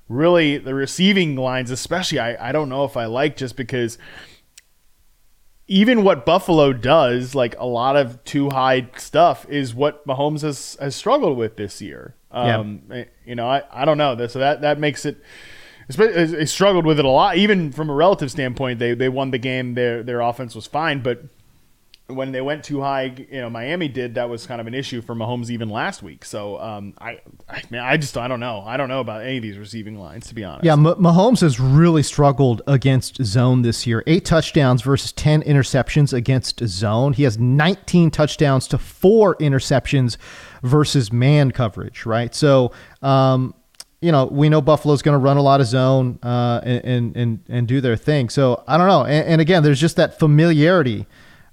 really 0.07 0.57
the 0.57 0.73
receiving 0.73 1.35
lines, 1.35 1.71
especially, 1.71 2.19
I, 2.19 2.49
I 2.49 2.51
don't 2.51 2.69
know 2.69 2.85
if 2.85 2.97
I 2.97 3.05
like 3.05 3.37
just 3.37 3.55
because 3.55 3.97
even 5.67 6.03
what 6.03 6.25
Buffalo 6.25 6.71
does, 6.73 7.35
like 7.35 7.55
a 7.59 7.65
lot 7.65 7.95
of 7.95 8.23
too 8.23 8.49
high 8.49 8.89
stuff, 8.97 9.45
is 9.49 9.75
what 9.75 10.05
Mahomes 10.07 10.41
has, 10.41 10.77
has 10.79 10.95
struggled 10.95 11.37
with 11.37 11.57
this 11.57 11.81
year. 11.81 12.15
Um, 12.31 12.83
yeah. 12.89 13.05
You 13.25 13.35
know, 13.35 13.47
I, 13.47 13.63
I 13.71 13.85
don't 13.85 13.97
know. 13.97 14.27
So 14.27 14.39
that, 14.39 14.61
that 14.61 14.79
makes 14.79 15.05
it. 15.05 15.17
They 15.89 16.05
eh, 16.05 16.41
eh, 16.41 16.45
struggled 16.45 16.85
with 16.85 16.99
it 16.99 17.05
a 17.05 17.09
lot, 17.09 17.37
even 17.37 17.71
from 17.71 17.89
a 17.89 17.93
relative 17.93 18.29
standpoint. 18.29 18.79
They 18.79 18.93
they 18.93 19.07
won 19.07 19.31
the 19.31 19.37
game. 19.37 19.73
Their 19.73 20.03
their 20.03 20.19
offense 20.19 20.53
was 20.53 20.67
fine, 20.67 21.01
but 21.01 21.23
when 22.07 22.31
they 22.31 22.39
went 22.39 22.63
too 22.63 22.79
high, 22.79 23.13
you 23.29 23.41
know, 23.41 23.49
Miami 23.49 23.89
did. 23.89 24.15
That 24.15 24.29
was 24.29 24.47
kind 24.47 24.61
of 24.61 24.67
an 24.67 24.73
issue 24.73 25.01
for 25.01 25.13
Mahomes 25.13 25.49
even 25.49 25.69
last 25.69 26.01
week. 26.01 26.23
So, 26.23 26.57
um, 26.59 26.93
I, 26.99 27.19
I 27.49 27.63
man, 27.69 27.83
I 27.83 27.97
just 27.97 28.17
I 28.17 28.29
don't 28.29 28.39
know. 28.39 28.63
I 28.65 28.77
don't 28.77 28.87
know 28.87 29.01
about 29.01 29.23
any 29.23 29.37
of 29.37 29.43
these 29.43 29.57
receiving 29.57 29.99
lines 29.99 30.27
to 30.27 30.35
be 30.35 30.43
honest. 30.45 30.63
Yeah, 30.63 30.73
M- 30.73 30.83
Mahomes 30.85 31.41
has 31.41 31.59
really 31.59 32.03
struggled 32.03 32.61
against 32.65 33.23
zone 33.25 33.61
this 33.61 33.85
year. 33.85 34.03
Eight 34.07 34.23
touchdowns 34.23 34.81
versus 34.81 35.11
ten 35.11 35.43
interceptions 35.43 36.13
against 36.13 36.65
zone. 36.65 37.11
He 37.11 37.23
has 37.23 37.37
19 37.37 38.09
touchdowns 38.11 38.67
to 38.69 38.77
four 38.77 39.35
interceptions 39.35 40.15
versus 40.63 41.11
man 41.11 41.51
coverage. 41.51 42.05
Right. 42.05 42.33
So, 42.33 42.71
um, 43.01 43.53
you 43.99 44.13
know, 44.13 44.27
we 44.27 44.47
know 44.47 44.61
Buffalo's 44.61 45.01
going 45.01 45.13
to 45.13 45.19
run 45.19 45.35
a 45.35 45.41
lot 45.41 45.59
of 45.59 45.67
zone 45.67 46.19
uh, 46.23 46.61
and, 46.63 47.17
and 47.17 47.39
and 47.49 47.67
do 47.67 47.81
their 47.81 47.97
thing. 47.97 48.29
So 48.29 48.63
I 48.65 48.77
don't 48.77 48.87
know. 48.87 49.03
And, 49.03 49.27
and 49.27 49.41
again, 49.41 49.63
there's 49.63 49.81
just 49.81 49.97
that 49.97 50.17
familiarity 50.17 51.05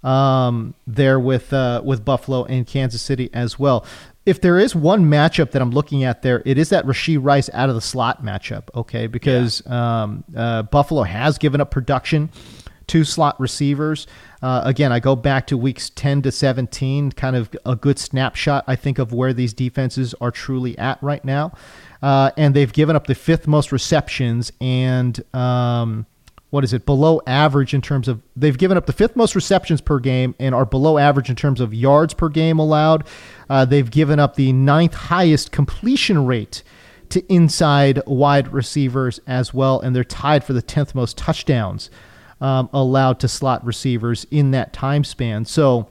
um, 0.05 0.75
there 0.87 1.19
with 1.19 1.53
uh, 1.53 1.83
with 1.85 2.05
Buffalo 2.05 2.45
and 2.45 2.67
Kansas 2.67 3.03
City 3.03 3.31
as 3.33 3.59
well. 3.59 3.85
If 4.27 4.41
there 4.41 4.59
is 4.59 4.75
one 4.75 5.05
matchup 5.05 5.51
that 5.51 5.61
I'm 5.61 5.71
looking 5.71 6.05
at 6.05 6.23
there, 6.23 6.43
it 6.47 6.57
is 6.57 6.71
that 6.71 6.87
Rashee 6.87 7.19
Rice 7.21 7.51
out 7.53 7.69
of 7.69 7.75
the 7.75 7.81
slot 7.81 8.23
matchup. 8.23 8.69
Okay, 8.75 9.07
because 9.07 9.63
yeah. 9.67 10.03
um, 10.03 10.25
uh, 10.37 10.63
Buffalo 10.63 11.03
has 11.03 11.37
given 11.39 11.61
up 11.61 11.71
production 11.71 12.31
to 12.87 13.05
slot 13.05 13.39
receivers. 13.41 14.07
Uh, 14.43 14.63
again, 14.65 14.93
I 14.93 15.01
go 15.01 15.17
back 15.17 15.47
to 15.49 15.57
weeks 15.57 15.91
10 15.91 16.23
to 16.23 16.33
17, 16.33 17.13
kind 17.13 17.37
of 17.37 17.55
a 17.65 17.77
good 17.77 17.99
snapshot, 17.99 18.65
I 18.67 18.77
think, 18.77 18.99
of 18.99 19.13
where 19.13 19.33
these 19.33 19.55
defenses 19.55 20.15
are 20.21 20.31
truly 20.31 20.77
at 20.77 21.03
right 21.03 21.25
now. 21.25 21.53
Uh, 22.03 22.31
and 22.37 22.55
they've 22.55 22.73
given 22.73 22.95
up 22.95 23.07
the 23.07 23.15
fifth 23.15 23.47
most 23.47 23.73
receptions 23.73 24.53
and 24.61 25.23
um, 25.35 26.05
what 26.55 26.63
is 26.63 26.73
it 26.73 26.87
below 26.87 27.21
average 27.27 27.75
in 27.75 27.83
terms 27.83 28.07
of 28.07 28.23
they've 28.37 28.57
given 28.57 28.77
up 28.77 28.87
the 28.87 28.93
fifth 28.93 29.17
most 29.17 29.35
receptions 29.35 29.81
per 29.81 29.99
game 29.99 30.37
and 30.39 30.55
are 30.55 30.65
below 30.65 30.99
average 30.99 31.29
in 31.29 31.35
terms 31.35 31.61
of 31.61 31.75
yards 31.75 32.15
per 32.15 32.29
game 32.29 32.61
allowed. 32.61 33.05
Uh, 33.51 33.65
they've 33.65 33.91
given 33.91 34.21
up 34.21 34.37
the 34.37 34.53
ninth 34.53 34.95
highest 34.95 35.51
completion 35.51 36.27
rate 36.27 36.63
to 37.09 37.21
inside 37.27 38.01
wide 38.07 38.53
receivers 38.53 39.19
as 39.27 39.53
well, 39.53 39.81
and 39.81 39.97
they're 39.97 40.05
tied 40.05 40.45
for 40.45 40.53
the 40.53 40.63
tenth 40.63 40.95
most 40.95 41.19
touchdowns 41.19 41.91
um, 42.41 42.71
allowed 42.73 43.19
to 43.19 43.27
slot 43.27 43.67
receivers 43.67 44.25
in 44.31 44.53
that 44.53 44.73
time 44.73 45.03
span. 45.03 45.45
So 45.45 45.91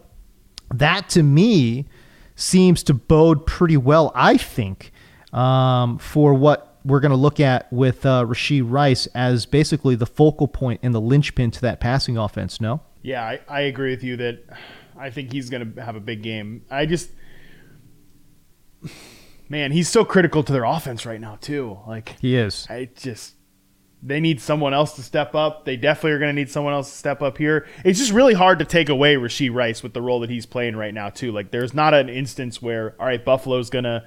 that 0.73 1.09
to 1.09 1.23
me 1.23 1.87
seems 2.35 2.83
to 2.83 2.93
bode 2.93 3.45
pretty 3.45 3.75
well, 3.75 4.13
I 4.15 4.37
think, 4.37 4.93
um, 5.33 5.97
for 5.97 6.33
what 6.33 6.72
we're 6.85 6.99
going 6.99 7.11
to 7.11 7.17
look 7.17 7.39
at 7.39 7.71
with 7.71 8.05
uh, 8.05 8.25
Rashee 8.25 8.63
Rice 8.65 9.07
as 9.07 9.45
basically 9.45 9.95
the 9.95 10.05
focal 10.05 10.47
point 10.47 10.81
and 10.83 10.93
the 10.93 11.01
linchpin 11.01 11.51
to 11.51 11.61
that 11.61 11.79
passing 11.79 12.17
offense. 12.17 12.59
No. 12.59 12.81
Yeah, 13.01 13.23
I, 13.23 13.39
I 13.47 13.61
agree 13.61 13.91
with 13.91 14.03
you 14.03 14.17
that 14.17 14.43
I 14.97 15.09
think 15.09 15.31
he's 15.31 15.49
going 15.49 15.73
to 15.73 15.83
have 15.83 15.95
a 15.95 15.99
big 15.99 16.21
game. 16.21 16.65
I 16.69 16.85
just, 16.85 17.09
man, 19.49 19.71
he's 19.71 19.89
so 19.89 20.05
critical 20.05 20.43
to 20.43 20.53
their 20.53 20.63
offense 20.63 21.05
right 21.05 21.19
now 21.19 21.37
too. 21.39 21.79
Like 21.87 22.19
he 22.19 22.35
is. 22.35 22.67
I 22.69 22.89
just 22.95 23.35
they 24.05 24.19
need 24.19 24.41
someone 24.41 24.73
else 24.73 24.93
to 24.97 25.03
step 25.03 25.33
up. 25.33 25.63
They 25.63 25.77
definitely 25.77 26.11
are 26.11 26.19
going 26.19 26.35
to 26.35 26.41
need 26.41 26.51
someone 26.51 26.73
else 26.73 26.89
to 26.91 26.97
step 26.97 27.21
up 27.21 27.37
here. 27.37 27.67
It's 27.85 27.99
just 27.99 28.11
really 28.11 28.33
hard 28.33 28.59
to 28.59 28.65
take 28.65 28.89
away 28.89 29.15
Rashee 29.15 29.53
Rice 29.53 29.81
with 29.81 29.93
the 29.93 30.01
role 30.01 30.19
that 30.19 30.29
he's 30.29 30.45
playing 30.45 30.75
right 30.75 30.93
now 30.93 31.09
too. 31.09 31.31
Like 31.31 31.51
there's 31.51 31.73
not 31.73 31.93
an 31.93 32.09
instance 32.09 32.61
where 32.61 32.95
all 32.99 33.05
right, 33.05 33.23
Buffalo's 33.23 33.69
going 33.69 33.85
to 33.85 34.03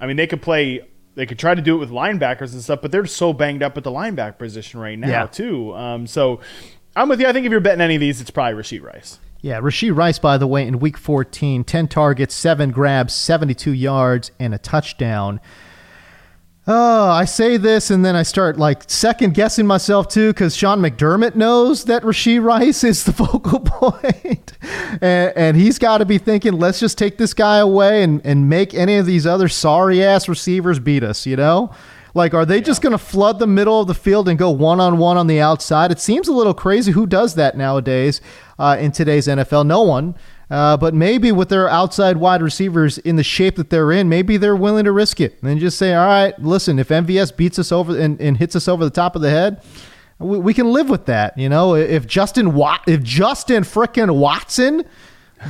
I 0.00 0.06
mean, 0.06 0.16
they 0.16 0.26
could 0.26 0.42
play 0.42 0.88
they 1.14 1.26
could 1.26 1.38
try 1.38 1.54
to 1.54 1.62
do 1.62 1.76
it 1.76 1.78
with 1.78 1.90
linebackers 1.90 2.52
and 2.52 2.62
stuff, 2.62 2.80
but 2.82 2.92
they're 2.92 3.06
so 3.06 3.32
banged 3.32 3.62
up 3.62 3.76
at 3.76 3.84
the 3.84 3.90
linebacker 3.90 4.38
position 4.38 4.80
right 4.80 4.98
now 4.98 5.08
yeah. 5.08 5.26
too. 5.26 5.74
Um, 5.74 6.06
so 6.06 6.40
I'm 6.96 7.08
with 7.08 7.20
you. 7.20 7.26
I 7.26 7.32
think 7.32 7.46
if 7.46 7.52
you're 7.52 7.60
betting 7.60 7.80
any 7.80 7.96
of 7.96 8.00
these, 8.00 8.20
it's 8.20 8.30
probably 8.30 8.60
Rashee 8.60 8.82
Rice. 8.82 9.18
Yeah, 9.40 9.60
Rashee 9.60 9.94
Rice, 9.94 10.18
by 10.18 10.38
the 10.38 10.46
way, 10.46 10.66
in 10.66 10.78
Week 10.78 10.96
14, 10.96 11.64
10 11.64 11.88
targets, 11.88 12.34
seven 12.34 12.70
grabs, 12.70 13.14
72 13.14 13.72
yards, 13.72 14.30
and 14.40 14.54
a 14.54 14.58
touchdown. 14.58 15.40
Oh, 16.66 17.10
I 17.10 17.26
say 17.26 17.58
this 17.58 17.90
and 17.90 18.02
then 18.02 18.16
I 18.16 18.22
start 18.22 18.56
like 18.56 18.84
second 18.86 19.34
guessing 19.34 19.66
myself 19.66 20.08
too 20.08 20.30
because 20.32 20.56
Sean 20.56 20.80
McDermott 20.80 21.34
knows 21.34 21.84
that 21.84 22.02
Rashee 22.02 22.42
Rice 22.42 22.82
is 22.84 23.04
the 23.04 23.12
focal 23.12 23.60
point. 23.60 24.56
and, 25.02 25.32
and 25.36 25.56
he's 25.58 25.78
got 25.78 25.98
to 25.98 26.06
be 26.06 26.16
thinking, 26.16 26.54
let's 26.54 26.80
just 26.80 26.96
take 26.96 27.18
this 27.18 27.34
guy 27.34 27.58
away 27.58 28.02
and, 28.02 28.24
and 28.24 28.48
make 28.48 28.72
any 28.72 28.96
of 28.96 29.04
these 29.04 29.26
other 29.26 29.48
sorry 29.48 30.02
ass 30.02 30.26
receivers 30.26 30.78
beat 30.78 31.02
us, 31.02 31.26
you 31.26 31.36
know? 31.36 31.70
Like, 32.14 32.32
are 32.32 32.46
they 32.46 32.58
yeah. 32.58 32.62
just 32.62 32.80
going 32.80 32.92
to 32.92 32.98
flood 32.98 33.40
the 33.40 33.46
middle 33.46 33.80
of 33.80 33.88
the 33.88 33.94
field 33.94 34.28
and 34.28 34.38
go 34.38 34.50
one 34.50 34.80
on 34.80 34.96
one 34.98 35.18
on 35.18 35.26
the 35.26 35.40
outside? 35.40 35.90
It 35.90 36.00
seems 36.00 36.28
a 36.28 36.32
little 36.32 36.54
crazy. 36.54 36.92
Who 36.92 37.06
does 37.06 37.34
that 37.34 37.58
nowadays 37.58 38.20
uh, 38.58 38.76
in 38.80 38.92
today's 38.92 39.26
NFL? 39.26 39.66
No 39.66 39.82
one. 39.82 40.14
Uh, 40.54 40.76
but 40.76 40.94
maybe 40.94 41.32
with 41.32 41.48
their 41.48 41.68
outside 41.68 42.16
wide 42.16 42.40
receivers 42.40 42.98
in 42.98 43.16
the 43.16 43.24
shape 43.24 43.56
that 43.56 43.70
they're 43.70 43.90
in, 43.90 44.08
maybe 44.08 44.36
they're 44.36 44.54
willing 44.54 44.84
to 44.84 44.92
risk 44.92 45.20
it 45.20 45.36
and 45.42 45.58
just 45.58 45.76
say, 45.76 45.92
all 45.92 46.06
right, 46.06 46.38
listen, 46.38 46.78
if 46.78 46.90
MVS 46.90 47.36
beats 47.36 47.58
us 47.58 47.72
over 47.72 47.98
and, 47.98 48.20
and 48.20 48.36
hits 48.36 48.54
us 48.54 48.68
over 48.68 48.84
the 48.84 48.90
top 48.90 49.16
of 49.16 49.22
the 49.22 49.30
head, 49.30 49.64
we, 50.20 50.38
we 50.38 50.54
can 50.54 50.70
live 50.70 50.88
with 50.88 51.06
that. 51.06 51.36
You 51.36 51.48
know, 51.48 51.74
if 51.74 52.06
Justin 52.06 52.54
Wat, 52.54 52.82
if 52.86 53.02
Justin 53.02 53.64
frickin' 53.64 54.14
Watson 54.14 54.84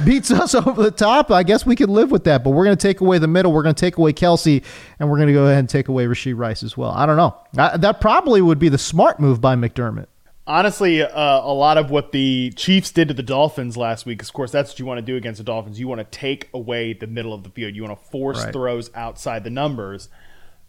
beats 0.07 0.31
us 0.31 0.55
over 0.55 0.83
the 0.83 0.91
top, 0.91 1.31
I 1.31 1.43
guess 1.43 1.67
we 1.67 1.77
can 1.77 1.91
live 1.91 2.11
with 2.11 2.25
that. 2.25 2.43
But 2.43 2.53
we're 2.53 2.65
going 2.65 2.79
to 2.79 2.89
take 2.89 3.03
away 3.03 3.19
the 3.19 3.29
middle. 3.29 3.53
We're 3.53 3.63
going 3.63 3.75
to 3.75 3.81
take 3.81 3.99
away 3.99 4.15
Kelce, 4.15 4.65
and 4.99 5.11
we're 5.11 5.19
going 5.19 5.29
to 5.29 5.35
go 5.35 5.45
ahead 5.45 5.59
and 5.59 5.69
take 5.69 5.89
away 5.89 6.07
Rashee 6.07 6.35
Rice 6.35 6.63
as 6.63 6.79
well. 6.79 6.93
I 6.93 7.05
don't 7.05 7.19
know. 7.19 7.37
I, 7.59 7.77
that 7.77 8.01
probably 8.01 8.41
would 8.41 8.59
be 8.59 8.71
the 8.71 8.79
smart 8.79 9.21
move 9.21 9.39
by 9.39 9.55
McDermott. 9.55 10.07
Honestly, 10.47 11.03
uh, 11.03 11.41
a 11.41 11.53
lot 11.53 11.79
of 11.79 11.91
what 11.91 12.13
the 12.13 12.53
Chiefs 12.55 12.91
did 12.91 13.09
to 13.09 13.15
the 13.15 13.23
Dolphins 13.23 13.77
last 13.77 14.05
week, 14.05 14.21
of 14.21 14.33
course, 14.33 14.51
that's 14.51 14.73
what 14.73 14.79
you 14.79 14.85
want 14.85 14.99
to 14.99 15.03
do 15.03 15.17
against 15.17 15.39
the 15.39 15.45
Dolphins. 15.45 15.81
You 15.81 15.89
want 15.89 16.01
to 16.01 16.19
take 16.19 16.51
away 16.53 16.93
the 16.93 17.07
middle 17.07 17.33
of 17.33 17.45
the 17.45 17.51
field. 17.51 17.75
You 17.75 17.83
want 17.85 17.99
to 17.99 18.11
force 18.11 18.45
right. 18.45 18.53
throws 18.53 18.91
outside 18.95 19.45
the 19.45 19.51
numbers. 19.51 20.09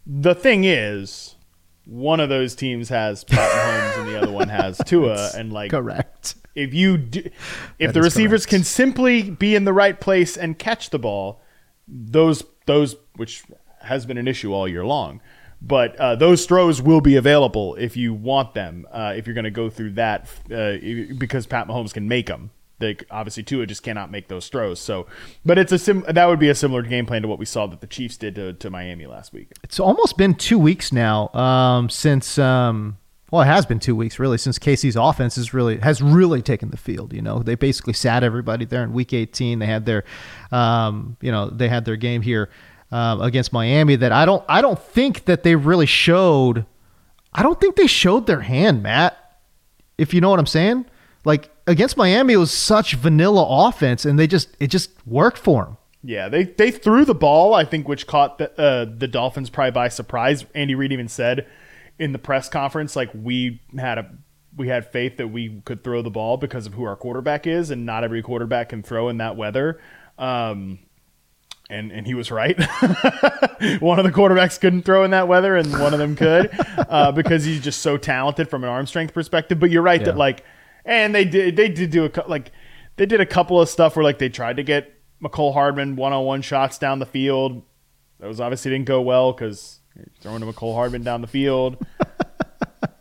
The 0.08 0.34
thing 0.34 0.64
is, 0.64 1.36
one 1.84 2.22
of 2.22 2.30
those 2.30 2.56
teams 2.56 2.88
has 2.90 3.26
Pat 3.26 3.52
Mahomes 3.98 4.00
and 4.00 4.10
the 4.10 4.22
other 4.22 4.32
one 4.32 4.48
has 4.48 4.80
Tua, 4.86 5.32
and 5.36 5.52
like 5.52 5.72
correct 5.72 6.36
if 6.56 6.74
you 6.74 6.98
do, 6.98 7.20
if 7.20 7.88
that 7.88 7.94
the 7.94 8.02
receivers 8.02 8.46
correct. 8.46 8.50
can 8.50 8.64
simply 8.64 9.30
be 9.30 9.56
in 9.56 9.66
the 9.66 9.74
right 9.74 10.00
place 10.00 10.38
and 10.38 10.58
catch 10.58 10.90
the 10.90 11.00
ball, 11.00 11.42
those 11.88 12.44
those 12.66 12.96
which 13.18 13.44
has 13.82 14.06
been 14.06 14.18
an 14.18 14.28
issue 14.28 14.54
all 14.54 14.68
year 14.68 14.86
long, 14.86 15.22
but 15.66 15.96
uh, 15.96 16.16
those 16.16 16.46
throws 16.46 16.82
will 16.82 17.02
be 17.02 17.16
available 17.16 17.76
if 17.76 17.98
you 17.98 18.14
want 18.14 18.54
them. 18.54 18.86
Uh, 18.92 19.14
if 19.16 19.26
you're 19.26 19.34
going 19.34 19.46
to 19.46 19.52
go 19.52 19.70
through 19.70 19.92
that, 19.94 20.30
uh, 20.52 20.74
because 21.18 21.48
Pat 21.48 21.68
Mahomes 21.68 21.94
can 21.94 22.08
make 22.08 22.28
them. 22.28 22.52
They 22.78 22.98
obviously 23.10 23.42
Tua 23.42 23.66
just 23.66 23.84
cannot 23.84 24.12
make 24.12 24.28
those 24.28 24.50
throws. 24.50 24.80
So, 24.80 25.08
but 25.46 25.58
it's 25.58 25.72
a 25.72 25.80
sim. 25.80 26.04
That 26.10 26.26
would 26.26 26.40
be 26.40 26.50
a 26.50 26.56
similar 26.56 26.82
game 26.82 27.06
plan 27.06 27.22
to 27.22 27.28
what 27.28 27.40
we 27.40 27.46
saw 27.46 27.68
that 27.68 27.80
the 27.82 27.88
Chiefs 27.88 28.18
did 28.18 28.36
to, 28.36 28.54
to 28.54 28.70
Miami 28.70 29.08
last 29.08 29.34
week. 29.34 29.52
It's 29.64 29.80
almost 29.80 30.18
been 30.18 30.36
two 30.36 30.60
weeks 30.60 30.92
now 30.92 31.30
um, 31.30 31.90
since. 31.90 32.38
Um 32.38 32.98
well, 33.32 33.42
it 33.42 33.48
has 33.48 33.66
been 33.66 33.80
two 33.80 33.96
weeks 33.96 34.20
really 34.20 34.38
since 34.38 34.60
KC's 34.60 34.96
offense 34.96 35.36
has 35.36 35.54
really 35.54 35.80
has 35.80 36.02
really 36.02 36.42
taken 36.42 36.70
the 36.70 36.78
field. 36.78 37.12
You 37.12 37.22
know, 37.22 37.40
they 37.40 37.56
basically 37.56 37.94
sat 37.94 38.24
everybody 38.24 38.66
there 38.66 38.84
in 38.84 38.94
Week 38.94 39.14
18. 39.14 39.60
They 39.60 39.66
had 39.66 39.86
their, 39.86 40.04
um, 40.52 41.18
you 41.22 41.32
know, 41.32 41.50
they 41.50 41.68
had 41.68 41.86
their 41.86 41.96
game 41.96 42.22
here 42.22 42.50
uh, 42.92 43.18
against 43.22 43.54
Miami. 43.54 43.96
That 43.96 44.12
I 44.12 44.26
don't 44.26 44.44
I 44.48 44.62
don't 44.62 44.80
think 44.80 45.26
that 45.26 45.44
they 45.44 45.56
really 45.56 45.86
showed. 45.86 46.66
I 47.34 47.44
don't 47.44 47.60
think 47.60 47.76
they 47.76 47.88
showed 47.88 48.28
their 48.28 48.42
hand, 48.42 48.84
Matt. 48.84 49.18
If 49.98 50.14
you 50.14 50.22
know 50.22 50.30
what 50.30 50.40
I'm 50.40 50.46
saying, 50.46 50.86
like 51.24 51.50
against 51.68 51.98
Miami, 51.98 52.34
it 52.34 52.38
was 52.38 52.52
such 52.52 52.96
vanilla 52.96 53.68
offense, 53.68 54.06
and 54.06 54.20
they 54.20 54.28
just 54.28 54.56
it 54.60 54.68
just 54.68 54.92
worked 55.06 55.38
for 55.38 55.66
them. 55.66 55.78
Yeah, 56.04 56.30
they 56.30 56.44
they 56.44 56.72
threw 56.72 57.04
the 57.04 57.16
ball, 57.16 57.54
I 57.54 57.66
think, 57.66 57.88
which 57.88 58.06
caught 58.06 58.38
the 58.38 58.60
uh, 58.60 58.86
the 58.86 59.08
Dolphins 59.08 59.50
probably 59.50 59.72
by 59.72 59.90
surprise. 59.90 60.46
Andy 60.54 60.76
Reid 60.76 60.92
even 60.92 61.08
said 61.08 61.48
in 61.98 62.12
the 62.12 62.20
press 62.20 62.48
conference, 62.48 62.96
like 62.96 63.10
we 63.14 63.62
had 63.78 63.98
a 63.98 64.12
we 64.56 64.68
had 64.68 64.92
faith 64.92 65.18
that 65.18 65.30
we 65.30 65.62
could 65.66 65.84
throw 65.84 66.02
the 66.02 66.10
ball 66.12 66.38
because 66.38 66.66
of 66.68 66.74
who 66.74 66.84
our 66.84 66.96
quarterback 66.96 67.48
is, 67.48 67.72
and 67.72 67.86
not 67.86 68.04
every 68.04 68.22
quarterback 68.22 68.70
can 68.70 68.84
throw 68.84 69.10
in 69.10 69.18
that 69.18 69.36
weather. 69.36 69.82
Um, 70.18 70.80
and 71.70 71.92
and 71.92 72.06
he 72.06 72.14
was 72.14 72.32
right. 72.32 72.58
one 73.80 74.00
of 74.00 74.06
the 74.06 74.12
quarterbacks 74.12 74.60
couldn't 74.60 74.84
throw 74.84 75.04
in 75.04 75.12
that 75.12 75.28
weather, 75.28 75.56
and 75.56 75.72
one 75.80 75.94
of 75.94 76.00
them 76.00 76.16
could 76.16 76.50
uh, 76.90 77.12
because 77.12 77.44
he's 77.46 77.62
just 77.62 77.82
so 77.82 77.98
talented 77.98 78.50
from 78.50 78.64
an 78.64 78.70
arm 78.70 78.86
strength 78.86 79.14
perspective. 79.14 79.60
But 79.60 79.72
you're 79.72 79.82
right 79.82 80.00
yeah. 80.00 80.08
that 80.08 80.18
like, 80.18 80.44
and 80.86 81.14
they 81.14 81.26
did 81.26 81.56
they 81.56 81.70
did 81.70 81.90
do 81.92 82.06
a 82.06 82.12
like 82.28 82.52
they 82.98 83.06
did 83.06 83.22
a 83.22 83.26
couple 83.26 83.60
of 83.60 83.70
stuff 83.70 83.96
where 83.96 84.04
like 84.04 84.20
they 84.20 84.30
tried 84.30 84.58
to 84.58 84.64
get 84.64 84.94
Mecole 85.22 85.54
Hardman 85.54 85.96
one 85.96 86.14
on 86.14 86.26
one 86.26 86.42
shots 86.42 86.78
down 86.78 87.00
the 87.00 87.06
field. 87.06 87.64
Those 88.20 88.40
obviously 88.40 88.72
didn't 88.72 88.86
go 88.86 89.02
well 89.02 89.34
because 89.34 89.80
throwing 90.22 90.42
to 90.42 90.46
Mecole 90.46 90.74
Hardman 90.76 91.04
down 91.04 91.22
the 91.22 91.28
field. 91.28 91.78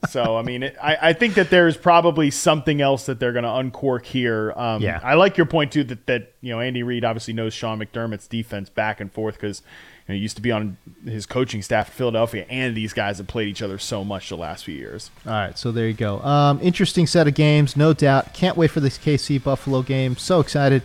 so 0.09 0.37
I 0.37 0.43
mean, 0.43 0.63
it, 0.65 0.77
I, 0.83 0.97
I 1.09 1.13
think 1.13 1.35
that 1.35 1.51
there's 1.51 1.77
probably 1.77 2.31
something 2.31 2.81
else 2.81 3.07
that 3.07 3.21
they're 3.21 3.33
going 3.33 3.45
to 3.45 3.55
uncork 3.55 4.07
here. 4.07 4.53
Um, 4.57 4.83
yeah, 4.83 5.01
I 5.03 5.15
like 5.15 5.37
your 5.37 5.47
point 5.47 5.73
too 5.73 5.85
that 5.85 6.07
that 6.07 6.33
you 6.41 6.53
know 6.53 6.61
Andy 6.61 6.83
Reid 6.83 7.05
obviously 7.05 7.35
knows 7.35 7.55
Sean 7.55 7.79
McDermott's 7.79 8.27
defense 8.27 8.71
back 8.71 9.01
and 9.01 9.13
forth 9.13 9.35
because 9.35 9.63
you 10.07 10.15
know, 10.15 10.17
he 10.17 10.23
used 10.23 10.37
to 10.37 10.43
be 10.43 10.53
on 10.53 10.77
his 11.05 11.27
coaching 11.27 11.63
staff 11.63 11.89
at 11.89 11.95
Philadelphia, 11.95 12.47
and 12.49 12.77
these 12.77 12.93
guys 12.93 13.19
have 13.19 13.27
played 13.27 13.49
each 13.49 13.63
other 13.63 13.79
so 13.79 14.05
much 14.05 14.29
the 14.29 14.37
last 14.37 14.65
few 14.65 14.75
years. 14.75 15.11
All 15.27 15.33
right, 15.33 15.59
so 15.59 15.73
there 15.73 15.87
you 15.87 15.95
go. 15.95 16.21
Um, 16.21 16.59
interesting 16.63 17.07
set 17.07 17.27
of 17.27 17.35
games, 17.35 17.77
no 17.77 17.93
doubt. 17.93 18.35
Can't 18.35 18.57
wait 18.57 18.71
for 18.71 18.81
this 18.81 18.99
KC 18.99 19.43
Buffalo 19.43 19.83
game. 19.83 20.17
So 20.17 20.41
excited 20.41 20.83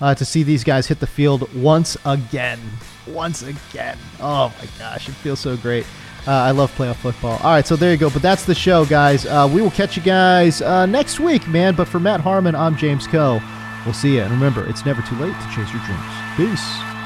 uh, 0.00 0.14
to 0.14 0.24
see 0.24 0.42
these 0.42 0.64
guys 0.64 0.86
hit 0.86 1.00
the 1.00 1.06
field 1.06 1.52
once 1.54 1.96
again 2.04 2.60
once 3.08 3.42
again. 3.42 3.98
Oh 4.20 4.52
my 4.58 4.68
gosh, 4.78 5.08
it 5.08 5.12
feels 5.12 5.40
so 5.40 5.56
great. 5.56 5.86
Uh, 6.26 6.32
I 6.32 6.50
love 6.50 6.74
playoff 6.76 6.96
football. 6.96 7.38
All 7.42 7.50
right, 7.52 7.66
so 7.66 7.76
there 7.76 7.90
you 7.92 7.96
go. 7.96 8.10
But 8.10 8.22
that's 8.22 8.44
the 8.44 8.54
show, 8.54 8.84
guys. 8.84 9.24
Uh, 9.24 9.48
we 9.52 9.62
will 9.62 9.70
catch 9.70 9.96
you 9.96 10.02
guys 10.02 10.60
uh, 10.60 10.84
next 10.86 11.20
week, 11.20 11.46
man. 11.48 11.74
But 11.74 11.88
for 11.88 12.00
Matt 12.00 12.20
Harmon, 12.20 12.54
I'm 12.54 12.76
James 12.76 13.06
Koh. 13.06 13.40
We'll 13.84 13.94
see 13.94 14.16
you. 14.16 14.22
And 14.22 14.30
remember, 14.32 14.68
it's 14.68 14.84
never 14.84 15.00
too 15.02 15.16
late 15.16 15.32
to 15.34 15.46
chase 15.54 15.72
your 15.72 15.82
dreams. 15.84 16.02
Peace. 16.36 16.97